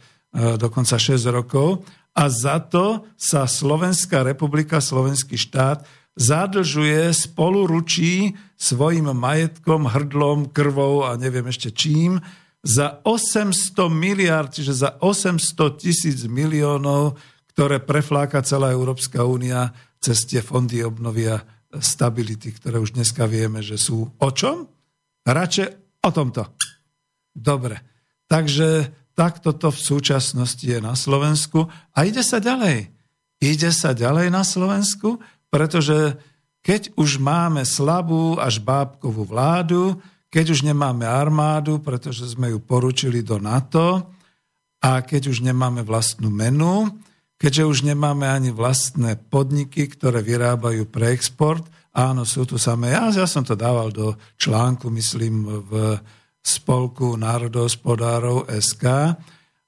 dokonca 0.57 0.97
6 0.97 1.21
rokov 1.29 1.85
a 2.17 2.33
za 2.33 2.65
to 2.65 3.05
sa 3.21 3.45
Slovenská 3.45 4.25
republika, 4.25 4.81
slovenský 4.81 5.37
štát 5.37 5.85
zadlžuje, 6.17 7.13
spoluručí 7.13 8.33
svojim 8.57 9.13
majetkom, 9.13 9.85
hrdlom, 9.85 10.49
krvou 10.49 11.05
a 11.05 11.21
neviem 11.21 11.45
ešte 11.53 11.69
čím, 11.77 12.25
za 12.65 13.05
800 13.05 13.93
miliard, 13.93 14.49
čiže 14.49 14.75
za 14.75 14.91
800 14.99 15.77
tisíc 15.77 16.25
miliónov, 16.25 17.21
ktoré 17.53 17.85
prefláka 17.85 18.41
celá 18.41 18.73
Európska 18.73 19.23
únia 19.29 19.77
cez 20.01 20.25
tie 20.25 20.41
fondy 20.41 20.81
obnovia 20.83 21.45
stability, 21.77 22.57
ktoré 22.57 22.81
už 22.81 22.97
dneska 22.97 23.29
vieme, 23.29 23.61
že 23.61 23.77
sú 23.77 24.09
o 24.09 24.31
čom? 24.33 24.76
Radšej 25.27 25.69
o 26.07 26.11
tomto. 26.15 26.43
Dobre. 27.35 27.83
Takže 28.31 28.95
Takto 29.17 29.57
to 29.57 29.73
v 29.73 29.81
súčasnosti 29.81 30.61
je 30.61 30.77
na 30.77 30.93
Slovensku 30.93 31.73
a 31.97 31.99
ide 32.05 32.21
sa 32.21 32.37
ďalej. 32.37 32.93
Ide 33.41 33.73
sa 33.73 33.97
ďalej 33.97 34.29
na 34.29 34.45
Slovensku, 34.45 35.25
pretože 35.49 36.21
keď 36.61 36.93
už 37.01 37.17
máme 37.17 37.65
slabú 37.65 38.37
až 38.37 38.61
bábkovú 38.61 39.25
vládu, 39.25 39.97
keď 40.29 40.53
už 40.53 40.69
nemáme 40.69 41.09
armádu, 41.09 41.81
pretože 41.81 42.29
sme 42.29 42.53
ju 42.53 42.61
poručili 42.61 43.25
do 43.25 43.41
NATO 43.41 44.05
a 44.85 45.01
keď 45.01 45.33
už 45.33 45.41
nemáme 45.41 45.81
vlastnú 45.81 46.29
menu, 46.29 46.93
keďže 47.41 47.65
už 47.65 47.79
nemáme 47.89 48.29
ani 48.29 48.53
vlastné 48.53 49.17
podniky, 49.33 49.89
ktoré 49.97 50.21
vyrábajú 50.21 50.85
pre 50.93 51.17
export, 51.17 51.65
áno, 51.97 52.29
sú 52.29 52.45
tu 52.45 52.61
samé, 52.61 52.93
ja, 52.93 53.09
ja 53.09 53.25
som 53.25 53.41
to 53.41 53.57
dával 53.57 53.89
do 53.89 54.13
článku, 54.37 54.93
myslím, 54.93 55.65
v 55.65 55.97
spolku 56.47 57.17
národohospodárov 57.19 58.47
SK. 58.53 59.17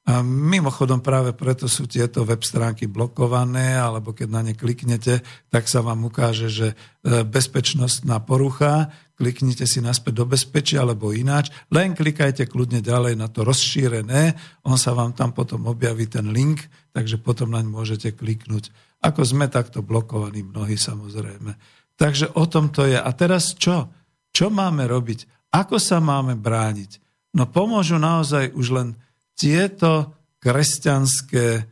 A 0.08 0.24
mimochodom 0.24 1.04
práve 1.04 1.36
preto 1.36 1.68
sú 1.68 1.84
tieto 1.84 2.24
web 2.24 2.40
stránky 2.40 2.88
blokované, 2.88 3.76
alebo 3.76 4.16
keď 4.16 4.28
na 4.32 4.40
ne 4.40 4.56
kliknete, 4.56 5.20
tak 5.52 5.68
sa 5.68 5.84
vám 5.84 6.08
ukáže, 6.08 6.48
že 6.48 6.72
e, 6.72 7.28
bezpečnostná 7.28 8.16
porucha, 8.24 8.88
kliknite 9.20 9.68
si 9.68 9.84
naspäť 9.84 10.24
do 10.24 10.24
bezpečia, 10.24 10.80
alebo 10.80 11.12
ináč, 11.12 11.52
len 11.68 11.92
klikajte 11.92 12.48
kľudne 12.48 12.80
ďalej 12.80 13.20
na 13.20 13.28
to 13.28 13.44
rozšírené, 13.44 14.32
on 14.64 14.80
sa 14.80 14.96
vám 14.96 15.12
tam 15.12 15.36
potom 15.36 15.68
objaví 15.68 16.08
ten 16.08 16.32
link, 16.32 16.64
takže 16.96 17.20
potom 17.20 17.52
naň 17.52 17.68
môžete 17.68 18.16
kliknúť. 18.16 18.72
Ako 19.04 19.28
sme 19.28 19.52
takto 19.52 19.84
blokovaní 19.84 20.40
mnohí 20.40 20.80
samozrejme. 20.80 21.52
Takže 21.98 22.30
o 22.38 22.46
tom 22.46 22.70
to 22.70 22.86
je. 22.86 22.94
A 22.94 23.10
teraz 23.10 23.58
čo? 23.58 23.90
Čo 24.30 24.54
máme 24.54 24.86
robiť? 24.86 25.50
Ako 25.50 25.82
sa 25.82 25.98
máme 25.98 26.38
brániť? 26.38 27.02
No 27.34 27.50
pomôžu 27.50 27.98
naozaj 27.98 28.54
už 28.54 28.66
len 28.70 28.88
tieto 29.34 30.14
kresťanské, 30.38 31.66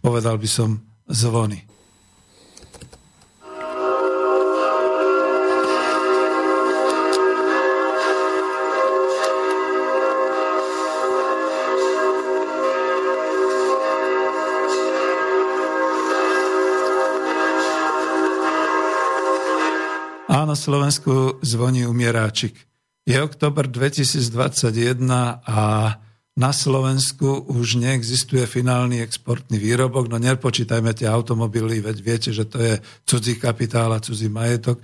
povedal 0.00 0.40
by 0.40 0.48
som, 0.48 0.80
zvony. 1.06 1.62
Áno, 20.46 20.54
Slovensku 20.54 21.42
zvoní 21.42 21.90
umieráčik. 21.90 22.54
Je 23.02 23.18
oktober 23.18 23.66
2021 23.66 25.42
a 25.42 25.60
na 26.38 26.50
Slovensku 26.54 27.50
už 27.50 27.82
neexistuje 27.82 28.46
finálny 28.46 29.02
exportný 29.02 29.58
výrobok, 29.58 30.06
no 30.06 30.22
nepočítajme 30.22 30.94
tie 30.94 31.10
automobily, 31.10 31.82
veď 31.82 31.96
viete, 31.98 32.30
že 32.30 32.46
to 32.46 32.62
je 32.62 32.78
cudzí 33.10 33.42
kapitál 33.42 33.90
a 33.90 33.98
cudzí 33.98 34.30
majetok. 34.30 34.78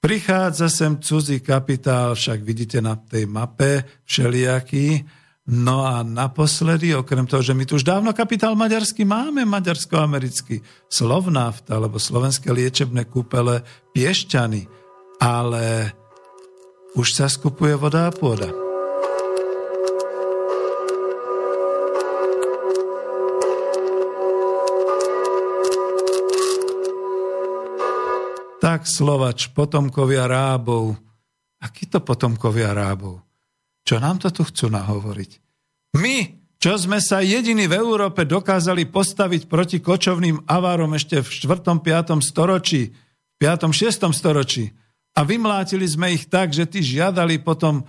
Prichádza 0.00 0.72
sem 0.72 0.96
cudzí 0.96 1.44
kapitál, 1.44 2.16
však 2.16 2.40
vidíte 2.40 2.80
na 2.80 2.96
tej 2.96 3.28
mape 3.28 3.84
všelijaký. 4.08 5.04
No 5.52 5.84
a 5.84 6.00
naposledy, 6.00 6.96
okrem 6.96 7.28
toho, 7.28 7.44
že 7.44 7.52
my 7.52 7.68
tu 7.68 7.76
už 7.76 7.84
dávno 7.84 8.16
kapitál 8.16 8.56
maďarský 8.56 9.04
máme, 9.04 9.44
maďarsko-americký, 9.44 10.88
Slovnaft 10.88 11.68
alebo 11.68 12.00
slovenské 12.00 12.48
liečebné 12.48 13.04
kúpele 13.12 13.60
Piešťany, 13.92 14.80
ale 15.20 15.92
už 16.94 17.16
sa 17.16 17.26
skupuje 17.28 17.72
voda 17.76 18.08
a 18.08 18.14
pôda. 18.14 18.52
Tak 28.62 28.86
Slovač, 28.86 29.50
potomkovia 29.50 30.30
Rábov. 30.30 30.94
Akí 31.58 31.90
to 31.90 31.98
potomkovia 31.98 32.70
Rábov? 32.70 33.18
Čo 33.82 33.98
nám 33.98 34.22
to 34.22 34.30
tu 34.30 34.46
chcú 34.46 34.70
nahovoriť? 34.70 35.30
My, 35.98 36.42
čo 36.62 36.78
sme 36.78 37.02
sa 37.02 37.18
jediní 37.18 37.66
v 37.66 37.74
Európe 37.74 38.22
dokázali 38.22 38.86
postaviť 38.86 39.50
proti 39.50 39.82
kočovným 39.82 40.46
avárom 40.46 40.94
ešte 40.94 41.18
v 41.18 41.28
4. 41.28 41.82
5. 41.82 42.22
storočí, 42.22 42.94
v 42.94 43.34
5. 43.42 43.74
6. 43.74 44.14
storočí, 44.14 44.70
a 45.12 45.20
vymlátili 45.22 45.84
sme 45.84 46.16
ich 46.16 46.28
tak, 46.28 46.56
že 46.56 46.64
tí 46.64 46.80
žiadali 46.80 47.40
potom 47.44 47.80
e, 47.80 47.84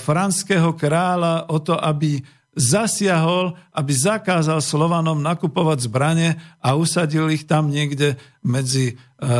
franského 0.00 0.72
kráľa 0.72 1.52
o 1.52 1.60
to, 1.60 1.76
aby 1.76 2.24
zasiahol, 2.52 3.56
aby 3.72 3.92
zakázal 3.96 4.60
Slovanom 4.60 5.24
nakupovať 5.24 5.88
zbranie 5.88 6.36
a 6.60 6.76
usadil 6.76 7.32
ich 7.32 7.48
tam 7.48 7.72
niekde 7.72 8.20
medzi, 8.44 8.92
e, 8.92 9.34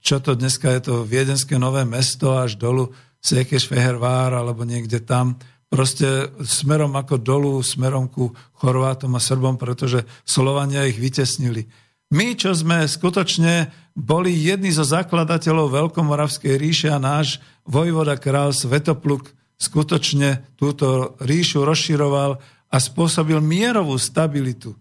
čo 0.00 0.16
to 0.20 0.32
dneska 0.36 0.72
je 0.72 0.80
to 0.88 0.94
viedenské 1.04 1.60
nové 1.60 1.84
mesto 1.84 2.36
až 2.36 2.56
dolu 2.56 2.92
Sekeš 3.24 3.68
Fehervár 3.68 4.36
alebo 4.36 4.68
niekde 4.68 5.00
tam, 5.00 5.40
proste 5.72 6.28
smerom 6.44 6.92
ako 6.92 7.16
dolu, 7.20 7.52
smerom 7.64 8.08
ku 8.12 8.36
Chorvátom 8.60 9.16
a 9.16 9.20
Srbom, 9.20 9.56
pretože 9.56 10.04
Slovania 10.28 10.84
ich 10.84 11.00
vytesnili. 11.00 11.64
My, 12.12 12.36
čo 12.36 12.52
sme 12.52 12.84
skutočne 12.84 13.72
boli 13.94 14.34
jedni 14.34 14.74
zo 14.74 14.82
zakladateľov 14.82 15.70
Veľkomoravskej 15.70 16.58
ríše 16.58 16.88
a 16.90 16.98
náš 16.98 17.38
vojvoda 17.62 18.18
král 18.18 18.50
Svetopluk 18.50 19.30
skutočne 19.54 20.42
túto 20.58 21.14
ríšu 21.22 21.62
rozširoval 21.62 22.42
a 22.68 22.76
spôsobil 22.82 23.38
mierovú 23.38 23.94
stabilitu 23.94 24.74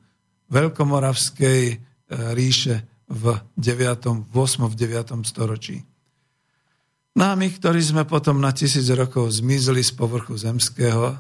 Veľkomoravskej 0.50 1.62
e, 1.70 1.76
ríše 2.34 2.90
v 3.06 3.38
9., 3.54 4.34
8. 4.34 4.70
v 4.70 4.76
9. 4.76 5.30
storočí. 5.30 5.86
No 7.14 7.30
a 7.30 7.38
my, 7.38 7.46
ktorí 7.46 7.78
sme 7.78 8.10
potom 8.10 8.42
na 8.42 8.50
tisíc 8.50 8.90
rokov 8.90 9.30
zmizli 9.38 9.86
z 9.86 9.94
povrchu 9.94 10.34
zemského, 10.34 11.14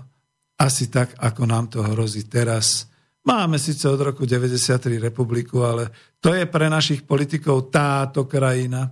asi 0.58 0.90
tak, 0.90 1.14
ako 1.22 1.46
nám 1.46 1.70
to 1.70 1.86
hrozí 1.86 2.26
teraz, 2.26 2.90
Máme 3.24 3.56
síce 3.56 3.88
od 3.88 4.04
roku 4.04 4.28
93 4.28 5.00
republiku, 5.00 5.64
ale 5.64 6.16
to 6.20 6.36
je 6.36 6.44
pre 6.44 6.68
našich 6.68 7.08
politikov 7.08 7.72
táto 7.72 8.28
krajina. 8.28 8.92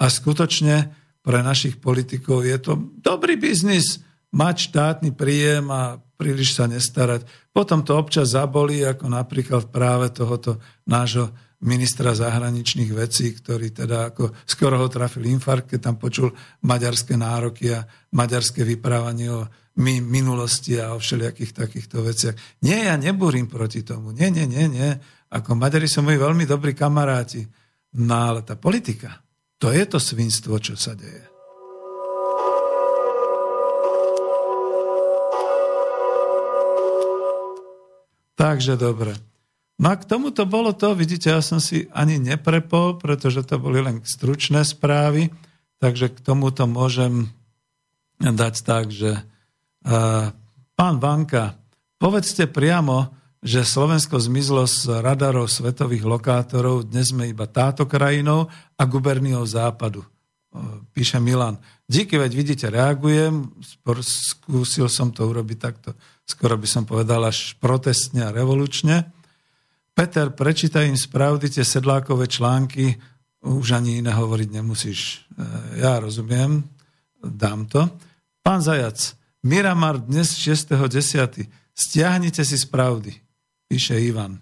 A 0.00 0.04
skutočne 0.08 0.92
pre 1.24 1.40
našich 1.40 1.80
politikov 1.80 2.44
je 2.44 2.56
to 2.60 2.72
dobrý 3.00 3.40
biznis 3.40 4.00
mať 4.36 4.56
štátny 4.72 5.10
príjem 5.16 5.72
a 5.72 5.96
príliš 5.96 6.60
sa 6.60 6.68
nestarať. 6.68 7.24
Potom 7.56 7.80
to 7.80 7.96
občas 7.96 8.36
zabolí, 8.36 8.84
ako 8.84 9.08
napríklad 9.08 9.72
práve 9.72 10.12
tohoto 10.12 10.60
nášho 10.84 11.32
ministra 11.60 12.16
zahraničných 12.16 12.92
vecí, 12.92 13.36
ktorý 13.36 13.72
teda 13.72 14.12
ako 14.12 14.32
skoro 14.48 14.80
ho 14.80 14.88
trafil 14.88 15.28
infarkt, 15.28 15.76
keď 15.76 15.80
tam 15.80 15.96
počul 16.00 16.32
maďarské 16.64 17.20
nároky 17.20 17.72
a 17.72 17.84
maďarské 18.16 18.64
vyprávanie 18.64 19.28
o 19.28 19.44
my, 19.78 20.02
minulosti 20.02 20.80
a 20.82 20.96
o 20.96 20.98
všelijakých 20.98 21.52
takýchto 21.54 22.02
veciach. 22.02 22.34
Nie, 22.66 22.90
ja 22.90 22.98
nebúrim 22.98 23.46
proti 23.46 23.86
tomu. 23.86 24.10
Nie, 24.10 24.32
nie, 24.32 24.48
nie, 24.50 24.66
nie. 24.66 24.90
Ako 25.30 25.54
Maďari 25.54 25.86
sú 25.86 26.02
moji 26.02 26.18
veľmi 26.18 26.42
dobrí 26.42 26.74
kamaráti. 26.74 27.46
No 27.94 28.34
ale 28.34 28.42
tá 28.42 28.58
politika, 28.58 29.22
to 29.58 29.70
je 29.70 29.82
to 29.86 29.98
svinstvo, 30.02 30.58
čo 30.58 30.74
sa 30.74 30.94
deje. 30.98 31.30
Takže 38.40 38.80
dobre. 38.80 39.12
No 39.80 39.92
a 39.92 40.00
k 40.00 40.08
tomuto 40.08 40.48
bolo 40.48 40.72
to, 40.72 40.96
vidíte, 40.96 41.28
ja 41.28 41.44
som 41.44 41.60
si 41.60 41.88
ani 41.92 42.16
neprepol, 42.16 42.96
pretože 42.96 43.44
to 43.44 43.60
boli 43.60 43.84
len 43.84 44.00
stručné 44.04 44.64
správy, 44.64 45.28
takže 45.80 46.12
k 46.12 46.18
tomuto 46.20 46.64
môžem 46.64 47.32
dať 48.20 48.54
tak, 48.64 48.92
že 48.92 49.24
pán 50.76 50.94
Vanka, 51.00 51.56
povedzte 51.96 52.48
priamo, 52.48 53.16
že 53.40 53.64
Slovensko 53.64 54.20
zmizlo 54.20 54.68
z 54.68 55.00
radarov 55.00 55.48
svetových 55.48 56.04
lokátorov, 56.04 56.92
dnes 56.92 57.08
sme 57.08 57.32
iba 57.32 57.48
táto 57.48 57.88
krajinou 57.88 58.52
a 58.76 58.82
guberniou 58.84 59.40
západu. 59.48 60.04
Píše 60.92 61.22
Milan. 61.22 61.56
Díky, 61.88 62.18
veď 62.18 62.32
vidíte, 62.34 62.66
reagujem, 62.68 63.48
skúsil 64.02 64.90
som 64.92 65.14
to 65.14 65.24
urobiť 65.24 65.58
takto, 65.58 65.96
skoro 66.26 66.58
by 66.58 66.68
som 66.68 66.84
povedal 66.84 67.22
až 67.24 67.56
protestne 67.62 68.28
a 68.28 68.34
revolučne. 68.34 69.08
Peter, 69.94 70.30
prečítaj 70.30 70.90
im 70.90 70.98
spravdy 70.98 71.48
tie 71.48 71.64
sedlákové 71.64 72.28
články, 72.28 72.98
už 73.40 73.72
ani 73.72 74.04
iné 74.04 74.12
hovoriť 74.12 74.48
nemusíš. 74.52 75.00
E, 75.32 75.80
ja 75.80 75.96
rozumiem, 75.96 76.60
dám 77.24 77.64
to. 77.64 77.88
Pán 78.44 78.60
Zajac, 78.60 79.16
Miramar 79.40 79.96
dnes 79.96 80.36
6.10. 80.36 81.48
Stiahnite 81.72 82.44
si 82.44 82.60
spravdy 82.60 83.16
píše 83.70 83.96
Ivan. 83.96 84.36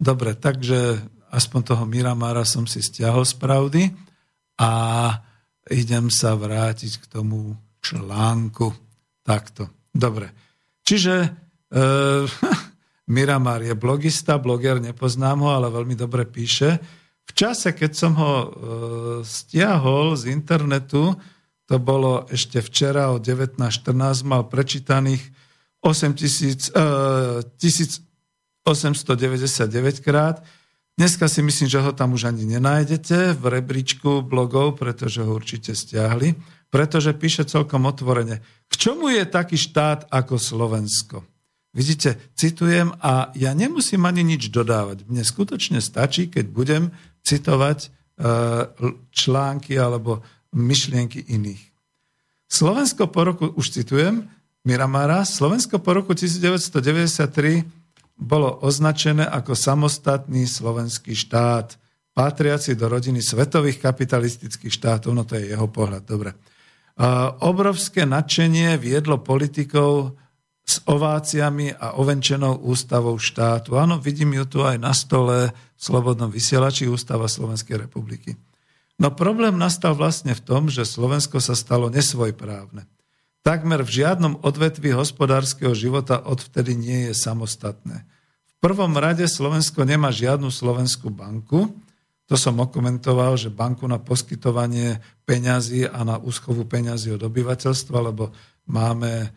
Dobre, 0.00 0.34
takže 0.34 0.98
aspoň 1.30 1.60
toho 1.62 1.84
Miramara 1.86 2.42
som 2.42 2.64
si 2.64 2.82
stiahol 2.82 3.22
z 3.22 3.36
pravdy 3.36 3.82
a 4.58 4.72
idem 5.70 6.10
sa 6.10 6.34
vrátiť 6.34 6.98
k 6.98 7.04
tomu 7.06 7.54
článku. 7.78 8.72
Takto. 9.22 9.70
Dobre. 9.94 10.34
Čiže 10.82 11.14
e, 11.22 11.28
Miramar 13.14 13.62
je 13.62 13.76
blogista, 13.78 14.40
bloger, 14.40 14.82
nepoznám 14.82 15.46
ho, 15.46 15.50
ale 15.54 15.70
veľmi 15.70 15.94
dobre 15.94 16.26
píše. 16.26 16.80
V 17.22 17.30
čase, 17.36 17.70
keď 17.70 17.92
som 17.94 18.18
ho 18.18 18.34
e, 18.34 18.48
stiahol 19.22 20.18
z 20.18 20.34
internetu, 20.34 21.14
to 21.70 21.78
bolo 21.78 22.26
ešte 22.26 22.58
včera 22.58 23.14
o 23.14 23.22
19.14, 23.22 24.26
mal 24.26 24.50
prečítaných 24.50 25.22
8 25.78 26.18
tisíc, 26.18 26.66
e, 26.74 27.46
899 28.66 30.02
krát. 30.02 30.42
Dneska 30.98 31.30
si 31.30 31.46
myslím, 31.46 31.70
že 31.70 31.78
ho 31.78 31.94
tam 31.94 32.18
už 32.18 32.34
ani 32.34 32.58
nenájdete 32.58 33.38
v 33.38 33.44
rebríčku 33.46 34.26
blogov, 34.26 34.82
pretože 34.82 35.22
ho 35.22 35.30
určite 35.30 35.78
stiahli, 35.78 36.34
pretože 36.74 37.14
píše 37.14 37.46
celkom 37.46 37.86
otvorene. 37.86 38.42
K 38.66 38.74
čomu 38.74 39.06
je 39.14 39.22
taký 39.30 39.54
štát 39.54 40.10
ako 40.10 40.42
Slovensko? 40.42 41.22
Vidíte, 41.70 42.18
citujem 42.34 42.90
a 42.98 43.30
ja 43.38 43.54
nemusím 43.54 44.02
ani 44.10 44.26
nič 44.26 44.50
dodávať. 44.50 45.06
Mne 45.06 45.22
skutočne 45.22 45.78
stačí, 45.78 46.26
keď 46.26 46.50
budem 46.50 46.90
citovať 47.22 47.78
e, 47.86 47.88
články 49.14 49.78
alebo 49.78 50.26
myšlienky 50.54 51.26
iných. 51.30 51.62
Slovensko 52.50 53.06
po 53.06 53.20
roku, 53.24 53.46
už 53.54 53.70
citujem, 53.70 54.26
Miramara, 54.66 55.24
Slovensko 55.24 55.78
po 55.80 55.94
roku 55.96 56.12
1993 56.12 57.64
bolo 58.20 58.60
označené 58.60 59.24
ako 59.24 59.56
samostatný 59.56 60.44
slovenský 60.44 61.16
štát, 61.16 61.80
patriaci 62.12 62.76
do 62.76 62.90
rodiny 62.90 63.22
svetových 63.22 63.80
kapitalistických 63.80 64.74
štátov, 64.74 65.14
no 65.14 65.24
to 65.24 65.38
je 65.38 65.54
jeho 65.54 65.70
pohľad, 65.70 66.04
dobre. 66.04 66.34
Obrovské 67.40 68.04
nadšenie 68.04 68.76
viedlo 68.76 69.22
politikov 69.24 70.18
s 70.60 70.84
ováciami 70.84 71.72
a 71.72 71.96
ovenčenou 71.96 72.60
ústavou 72.66 73.16
štátu. 73.16 73.80
Áno, 73.80 73.96
vidím 73.96 74.36
ju 74.36 74.44
tu 74.44 74.58
aj 74.60 74.76
na 74.76 74.92
stole 74.92 75.48
v 75.54 75.80
Slobodnom 75.80 76.28
vysielači 76.28 76.84
Ústava 76.90 77.24
Slovenskej 77.24 77.88
republiky. 77.88 78.36
No 79.00 79.08
problém 79.08 79.56
nastal 79.56 79.96
vlastne 79.96 80.36
v 80.36 80.44
tom, 80.44 80.68
že 80.68 80.84
Slovensko 80.84 81.40
sa 81.40 81.56
stalo 81.56 81.88
nesvojprávne. 81.88 82.84
Takmer 83.40 83.80
v 83.80 84.04
žiadnom 84.04 84.44
odvetvi 84.44 84.92
hospodárskeho 84.92 85.72
života 85.72 86.20
odvtedy 86.20 86.76
nie 86.76 87.08
je 87.08 87.14
samostatné. 87.16 88.04
V 88.44 88.54
prvom 88.60 88.92
rade 88.92 89.24
Slovensko 89.24 89.88
nemá 89.88 90.12
žiadnu 90.12 90.52
slovenskú 90.52 91.08
banku. 91.08 91.72
To 92.28 92.36
som 92.36 92.60
okomentoval, 92.60 93.40
že 93.40 93.48
banku 93.48 93.88
na 93.88 93.96
poskytovanie 93.96 95.00
peňazí 95.24 95.88
a 95.88 96.04
na 96.04 96.20
úschovu 96.20 96.68
peňazí 96.68 97.16
od 97.16 97.24
obyvateľstva, 97.24 98.12
lebo 98.12 98.28
máme 98.68 99.10
e, 99.24 99.28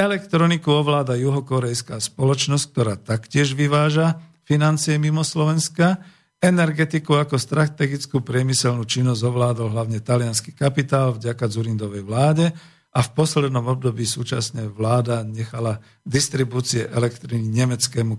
Elektroniku 0.00 0.80
ovláda 0.80 1.12
juhokorejská 1.12 2.00
spoločnosť, 2.00 2.64
ktorá 2.72 2.96
taktiež 2.96 3.52
vyváža 3.52 4.16
financie 4.48 4.96
mimo 4.96 5.20
Slovenska. 5.20 6.00
Energetiku 6.40 7.20
ako 7.20 7.36
strategickú 7.36 8.24
priemyselnú 8.24 8.88
činnosť 8.88 9.20
ovládol 9.28 9.76
hlavne 9.76 10.00
talianský 10.00 10.56
kapitál 10.56 11.20
vďaka 11.20 11.44
Zurindovej 11.44 12.00
vláde 12.00 12.48
a 12.90 13.06
v 13.06 13.10
poslednom 13.14 13.62
období 13.70 14.02
súčasne 14.02 14.66
vláda 14.66 15.22
nechala 15.22 15.78
distribúcie 16.02 16.90
elektriny 16.90 17.46
nemeckému 17.46 18.18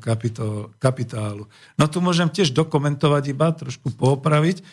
kapitálu. 0.80 1.44
No 1.76 1.84
tu 1.92 2.00
môžem 2.00 2.32
tiež 2.32 2.56
dokumentovať 2.56 3.24
iba, 3.36 3.52
trošku 3.52 3.92
poopraviť, 4.00 4.64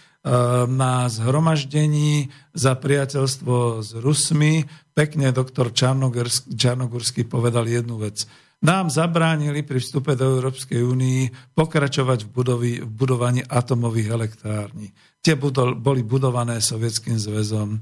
na 0.67 1.07
zhromaždení 1.07 2.31
za 2.51 2.75
priateľstvo 2.75 3.83
s 3.87 3.95
Rusmi 3.95 4.67
pekne 4.91 5.31
doktor 5.31 5.71
Čarnogurský 5.71 7.23
povedal 7.23 7.71
jednu 7.71 8.03
vec. 8.03 8.27
Nám 8.59 8.91
zabránili 8.91 9.63
pri 9.63 9.79
vstupe 9.79 10.19
do 10.19 10.35
Európskej 10.39 10.83
únii 10.83 11.55
pokračovať 11.55 12.27
v, 12.27 12.29
budovi, 12.35 12.73
v 12.83 12.91
budovaní 12.91 13.47
atomových 13.47 14.09
elektrární. 14.11 14.91
Tie 15.23 15.39
budol, 15.39 15.79
boli 15.79 16.03
budované 16.03 16.59
Sovietským 16.59 17.15
zväzom. 17.15 17.79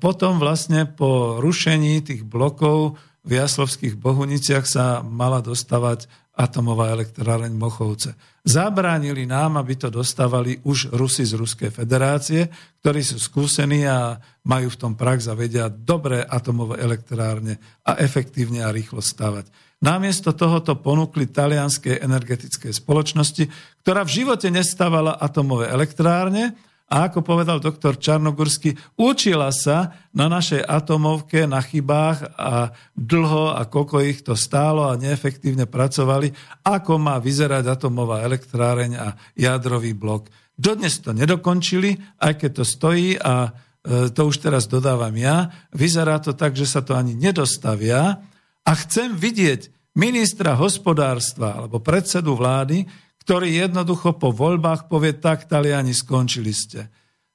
Potom 0.00 0.40
vlastne 0.40 0.88
po 0.88 1.36
rušení 1.36 2.00
tých 2.00 2.24
blokov 2.24 2.96
v 3.20 3.36
Jaslovských 3.36 4.00
Bohuniciach 4.00 4.64
sa 4.64 5.04
mala 5.04 5.44
dostávať 5.44 6.08
atomová 6.32 6.88
elektráreň 6.96 7.52
Mochovce. 7.52 8.16
Zabránili 8.40 9.28
nám, 9.28 9.60
aby 9.60 9.76
to 9.76 9.92
dostávali 9.92 10.56
už 10.64 10.96
Rusi 10.96 11.28
z 11.28 11.36
Ruskej 11.36 11.68
federácie, 11.68 12.48
ktorí 12.80 13.04
sú 13.04 13.20
skúsení 13.20 13.84
a 13.84 14.16
majú 14.48 14.72
v 14.72 14.80
tom 14.80 14.96
prax 14.96 15.28
a 15.28 15.36
vedia 15.36 15.68
dobré 15.68 16.24
atomové 16.24 16.80
elektrárne 16.80 17.60
a 17.84 18.00
efektívne 18.00 18.64
a 18.64 18.72
rýchlo 18.72 19.04
stavať. 19.04 19.52
Namiesto 19.84 20.32
tohoto 20.32 20.80
ponúkli 20.80 21.28
talianskej 21.28 22.00
energetickej 22.00 22.72
spoločnosti, 22.72 23.44
ktorá 23.84 24.08
v 24.08 24.24
živote 24.24 24.48
nestávala 24.48 25.20
atomové 25.20 25.68
elektrárne, 25.68 26.56
a 26.90 27.06
ako 27.06 27.22
povedal 27.22 27.62
doktor 27.62 27.94
Čarnogursky, 28.02 28.74
učila 28.98 29.54
sa 29.54 29.94
na 30.10 30.26
našej 30.26 30.66
atomovke 30.66 31.46
na 31.46 31.62
chybách 31.62 32.34
a 32.34 32.74
dlho 32.98 33.54
a 33.54 33.62
koľko 33.70 34.02
ich 34.02 34.26
to 34.26 34.34
stálo 34.34 34.90
a 34.90 34.98
neefektívne 34.98 35.70
pracovali, 35.70 36.34
ako 36.66 36.98
má 36.98 37.22
vyzerať 37.22 37.70
atomová 37.70 38.26
elektráreň 38.26 38.92
a 38.98 39.14
jadrový 39.38 39.94
blok. 39.94 40.34
Dodnes 40.58 40.98
to 40.98 41.14
nedokončili, 41.14 41.94
aj 42.18 42.42
keď 42.42 42.50
to 42.58 42.64
stojí 42.66 43.14
a 43.22 43.48
e, 43.48 44.10
to 44.10 44.26
už 44.26 44.42
teraz 44.42 44.66
dodávam 44.66 45.14
ja. 45.14 45.46
Vyzerá 45.70 46.18
to 46.18 46.34
tak, 46.34 46.58
že 46.58 46.66
sa 46.66 46.82
to 46.82 46.98
ani 46.98 47.14
nedostavia 47.14 48.18
a 48.66 48.72
chcem 48.74 49.14
vidieť 49.14 49.94
ministra 49.94 50.58
hospodárstva 50.58 51.54
alebo 51.54 51.78
predsedu 51.78 52.34
vlády, 52.34 52.82
ktorý 53.22 53.62
jednoducho 53.62 54.16
po 54.16 54.32
voľbách 54.32 54.88
povie, 54.88 55.16
tak 55.16 55.46
Taliani 55.46 55.92
skončili 55.92 56.50
ste. 56.50 56.88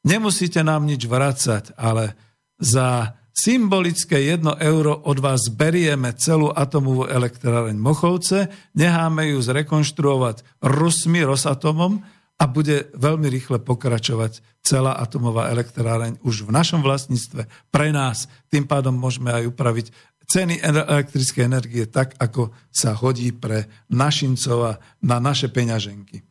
Nemusíte 0.05 0.61
nám 0.61 0.85
nič 0.85 1.05
vracať, 1.09 1.73
ale 1.77 2.13
za 2.61 3.17
symbolické 3.35 4.31
jedno 4.31 4.55
euro 4.55 4.95
od 5.05 5.17
vás 5.19 5.51
berieme 5.51 6.13
celú 6.15 6.53
atomovú 6.53 7.09
elektráreň 7.09 7.75
Mochovce, 7.75 8.47
necháme 8.77 9.33
ju 9.33 9.41
zrekonštruovať 9.43 10.63
Rusmi, 10.63 11.25
Rosatomom 11.25 12.05
a 12.35 12.43
bude 12.51 12.91
veľmi 12.95 13.27
rýchle 13.31 13.63
pokračovať 13.63 14.43
celá 14.59 14.99
atomová 14.99 15.47
elektráreň 15.51 16.19
už 16.25 16.47
v 16.47 16.51
našom 16.51 16.83
vlastníctve 16.83 17.47
pre 17.71 17.95
nás. 17.95 18.27
Tým 18.51 18.67
pádom 18.67 18.95
môžeme 18.95 19.31
aj 19.31 19.47
upraviť 19.51 19.87
ceny 20.25 20.61
elektrickej 20.61 21.43
energie 21.45 21.85
tak, 21.85 22.17
ako 22.17 22.51
sa 22.73 22.97
hodí 22.97 23.31
pre 23.31 23.69
našincov 23.93 24.57
a 24.65 24.73
na 25.05 25.17
naše 25.21 25.49
peňaženky. 25.49 26.21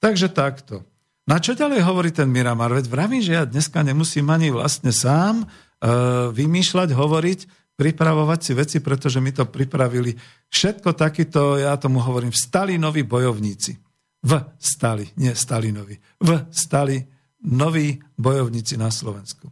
Takže 0.00 0.32
takto. 0.32 0.84
Na 1.28 1.38
čo 1.38 1.54
ďalej 1.54 1.84
hovorí 1.84 2.10
ten 2.10 2.26
Miramar? 2.26 2.72
Veď 2.72 2.90
vravím, 2.90 3.22
že 3.22 3.36
ja 3.36 3.44
dneska 3.44 3.84
nemusím 3.84 4.32
ani 4.32 4.50
vlastne 4.50 4.90
sám 4.90 5.44
e, 5.44 5.46
vymýšľať, 6.32 6.90
hovoriť, 6.90 7.40
pripravovať 7.78 8.40
si 8.40 8.52
veci, 8.52 8.76
pretože 8.82 9.22
mi 9.22 9.30
to 9.30 9.46
pripravili 9.46 10.12
všetko 10.50 10.92
takýto, 10.96 11.60
ja 11.60 11.76
tomu 11.78 12.02
hovorím, 12.02 12.34
vstali 12.34 12.76
noví 12.76 13.06
bojovníci. 13.06 13.72
V 14.20 14.32
stali, 14.60 15.08
nie 15.16 15.32
Stalinovi. 15.32 15.96
V 16.20 16.30
stali 16.52 17.00
noví 17.48 17.96
bojovníci 18.20 18.76
na 18.76 18.92
Slovensku. 18.92 19.48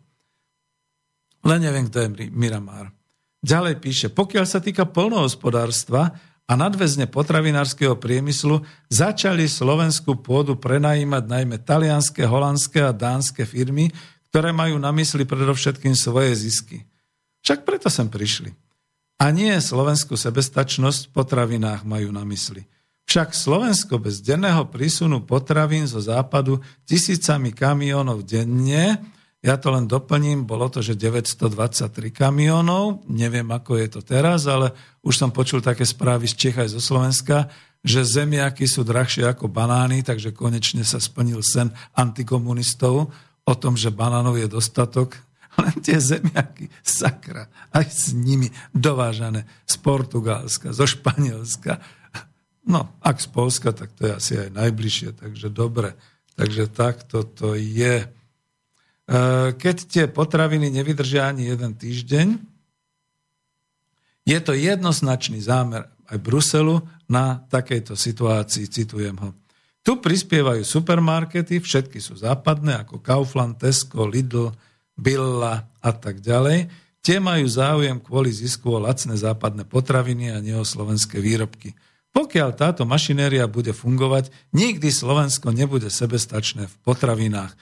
Len 1.46 1.61
neviem, 1.62 1.88
kto 1.88 2.05
je 2.05 2.09
Miramár. 2.29 2.97
Ďalej 3.38 3.74
píše, 3.79 4.07
pokiaľ 4.11 4.44
sa 4.46 4.59
týka 4.59 4.83
polnohospodárstva 4.88 6.16
a 6.48 6.53
nadväzne 6.57 7.07
potravinárskeho 7.07 7.94
priemyslu, 8.01 8.64
začali 8.90 9.46
slovenskú 9.46 10.18
pôdu 10.18 10.59
prenajímať 10.59 11.24
najmä 11.29 11.57
talianské, 11.62 12.27
holandské 12.27 12.83
a 12.83 12.90
dánske 12.90 13.46
firmy, 13.46 13.94
ktoré 14.33 14.51
majú 14.51 14.81
na 14.81 14.90
mysli 14.90 15.22
predovšetkým 15.22 15.94
svoje 15.94 16.35
zisky. 16.35 16.83
Však 17.46 17.62
preto 17.62 17.87
sem 17.92 18.11
prišli. 18.11 18.51
A 19.18 19.31
nie 19.35 19.55
slovenskú 19.59 20.14
sebestačnosť 20.14 21.11
v 21.11 21.12
potravinách 21.14 21.83
majú 21.83 22.11
na 22.14 22.22
mysli. 22.27 22.66
Však 23.09 23.33
Slovensko 23.33 23.96
bez 23.96 24.20
denného 24.20 24.68
prísunu 24.68 25.24
potravín 25.24 25.88
zo 25.88 25.96
západu 25.96 26.61
tisícami 26.85 27.57
kamionov 27.57 28.29
denne 28.29 29.01
ja 29.38 29.55
to 29.55 29.70
len 29.70 29.87
doplním, 29.87 30.42
bolo 30.42 30.66
to, 30.66 30.83
že 30.83 30.98
923 30.98 32.11
kamionov, 32.11 33.07
neviem 33.07 33.46
ako 33.46 33.79
je 33.79 33.88
to 33.88 34.01
teraz, 34.03 34.51
ale 34.51 34.74
už 35.07 35.14
som 35.14 35.31
počul 35.31 35.62
také 35.62 35.87
správy 35.87 36.27
z 36.27 36.35
Čech 36.35 36.59
aj 36.59 36.74
zo 36.74 36.83
Slovenska, 36.83 37.46
že 37.79 38.03
zemiaky 38.03 38.66
sú 38.66 38.83
drahšie 38.83 39.22
ako 39.31 39.46
banány, 39.46 40.03
takže 40.03 40.35
konečne 40.35 40.83
sa 40.83 40.98
splnil 40.98 41.38
sen 41.46 41.70
antikomunistov 41.94 43.14
o 43.46 43.55
tom, 43.55 43.79
že 43.79 43.94
banánov 43.94 44.42
je 44.42 44.51
dostatok, 44.51 45.22
len 45.62 45.79
tie 45.87 46.03
zemiaky, 46.03 46.66
sakra, 46.83 47.46
aj 47.70 47.87
s 47.87 48.05
nimi 48.11 48.51
dovážané 48.74 49.46
z 49.70 49.74
Portugalska, 49.79 50.74
zo 50.74 50.83
Španielska. 50.83 51.79
No, 52.66 52.98
ak 53.01 53.22
z 53.22 53.29
Polska, 53.31 53.70
tak 53.70 53.94
to 53.94 54.11
je 54.11 54.12
asi 54.12 54.33
aj 54.35 54.51
najbližšie, 54.51 55.14
takže 55.14 55.48
dobre. 55.48 55.94
Takže 56.35 56.68
takto 56.70 57.24
to 57.24 57.55
je. 57.57 58.17
Eh, 59.08 59.56
keď 59.56 59.76
tie 59.88 60.04
potraviny 60.04 60.68
nevydržia 60.68 61.32
ani 61.32 61.48
jeden 61.48 61.72
týždeň, 61.72 62.36
je 64.28 64.38
to 64.44 64.52
jednoznačný 64.52 65.40
zámer 65.40 65.88
aj 66.12 66.20
Bruselu 66.20 66.84
na 67.08 67.40
takejto 67.48 67.96
situácii, 67.96 68.68
citujem 68.68 69.16
ho. 69.16 69.32
Tu 69.80 69.96
prispievajú 69.96 70.60
supermarkety, 70.60 71.56
všetky 71.56 71.96
sú 71.96 72.20
západné, 72.20 72.84
ako 72.84 73.00
Kaufland, 73.00 73.56
Tesco, 73.56 74.04
Lidl, 74.04 74.52
Billa 74.92 75.64
a 75.80 75.90
tak 75.96 76.20
ďalej. 76.20 76.68
Tie 77.00 77.16
majú 77.16 77.48
záujem 77.48 77.96
kvôli 78.04 78.28
zisku 78.28 78.76
o 78.76 78.82
lacné 78.84 79.16
západné 79.16 79.64
potraviny 79.64 80.28
a 80.28 80.44
nie 80.44 80.52
o 80.52 80.68
slovenské 80.68 81.16
výrobky. 81.16 81.72
Pokiaľ 82.16 82.50
táto 82.56 82.82
mašinéria 82.88 83.46
bude 83.46 83.70
fungovať, 83.76 84.32
nikdy 84.56 84.88
Slovensko 84.90 85.52
nebude 85.54 85.92
sebestačné 85.92 86.66
v 86.66 86.74
potravinách. 86.82 87.52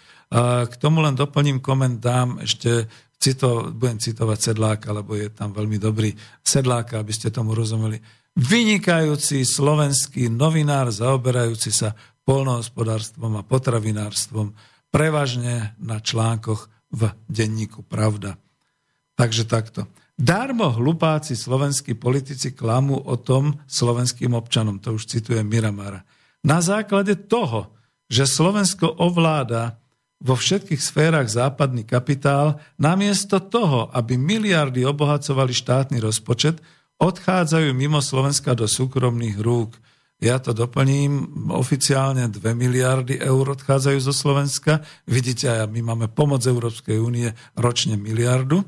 K 0.67 0.75
tomu 0.81 1.05
len 1.05 1.19
doplním 1.19 1.61
koment, 1.61 2.01
dám 2.01 2.41
ešte, 2.43 2.89
cito, 3.21 3.71
budem 3.75 3.99
citovať 4.01 4.39
Sedláka, 4.53 4.95
lebo 4.95 5.15
je 5.19 5.29
tam 5.29 5.53
veľmi 5.53 5.77
dobrý 5.77 6.15
Sedláka, 6.41 7.03
aby 7.03 7.13
ste 7.13 7.31
tomu 7.31 7.53
rozumeli. 7.53 8.01
Vynikajúci 8.37 9.45
slovenský 9.45 10.29
novinár 10.29 10.93
zaoberajúci 10.93 11.73
sa 11.73 11.97
polnohospodárstvom 12.27 13.39
a 13.39 13.47
potravinárstvom, 13.47 14.53
prevažne 14.91 15.77
na 15.79 16.03
článkoch 16.03 16.69
v 16.91 17.13
denníku 17.31 17.87
Pravda. 17.87 18.37
Takže 19.17 19.49
takto. 19.49 19.89
Darmo 20.17 20.73
hlupáci 20.73 21.37
slovenskí 21.37 21.93
politici 21.93 22.57
klamú 22.57 22.97
o 22.97 23.21
tom 23.21 23.61
slovenským 23.69 24.33
občanom, 24.33 24.81
to 24.81 24.97
už 24.97 25.05
citujem 25.13 25.45
Miramara. 25.45 26.09
Na 26.41 26.65
základe 26.65 27.29
toho, 27.29 27.77
že 28.09 28.25
Slovensko 28.25 28.97
ovláda 28.97 29.77
vo 30.17 30.33
všetkých 30.33 30.81
sférach 30.81 31.29
západný 31.29 31.85
kapitál, 31.85 32.57
namiesto 32.81 33.45
toho, 33.45 33.93
aby 33.93 34.17
miliardy 34.17 34.89
obohacovali 34.89 35.53
štátny 35.53 36.01
rozpočet, 36.01 36.65
odchádzajú 36.97 37.77
mimo 37.77 38.01
Slovenska 38.01 38.57
do 38.57 38.65
súkromných 38.65 39.37
rúk. 39.37 39.77
Ja 40.17 40.41
to 40.41 40.57
doplním, 40.57 41.29
oficiálne 41.53 42.33
2 42.33 42.41
miliardy 42.57 43.21
eur 43.21 43.53
odchádzajú 43.53 43.99
zo 44.01 44.17
Slovenska. 44.17 44.81
Vidíte, 45.05 45.53
my 45.69 45.93
máme 45.93 46.09
pomoc 46.09 46.41
Európskej 46.41 46.97
únie 46.97 47.29
ročne 47.53 48.01
miliardu, 48.01 48.65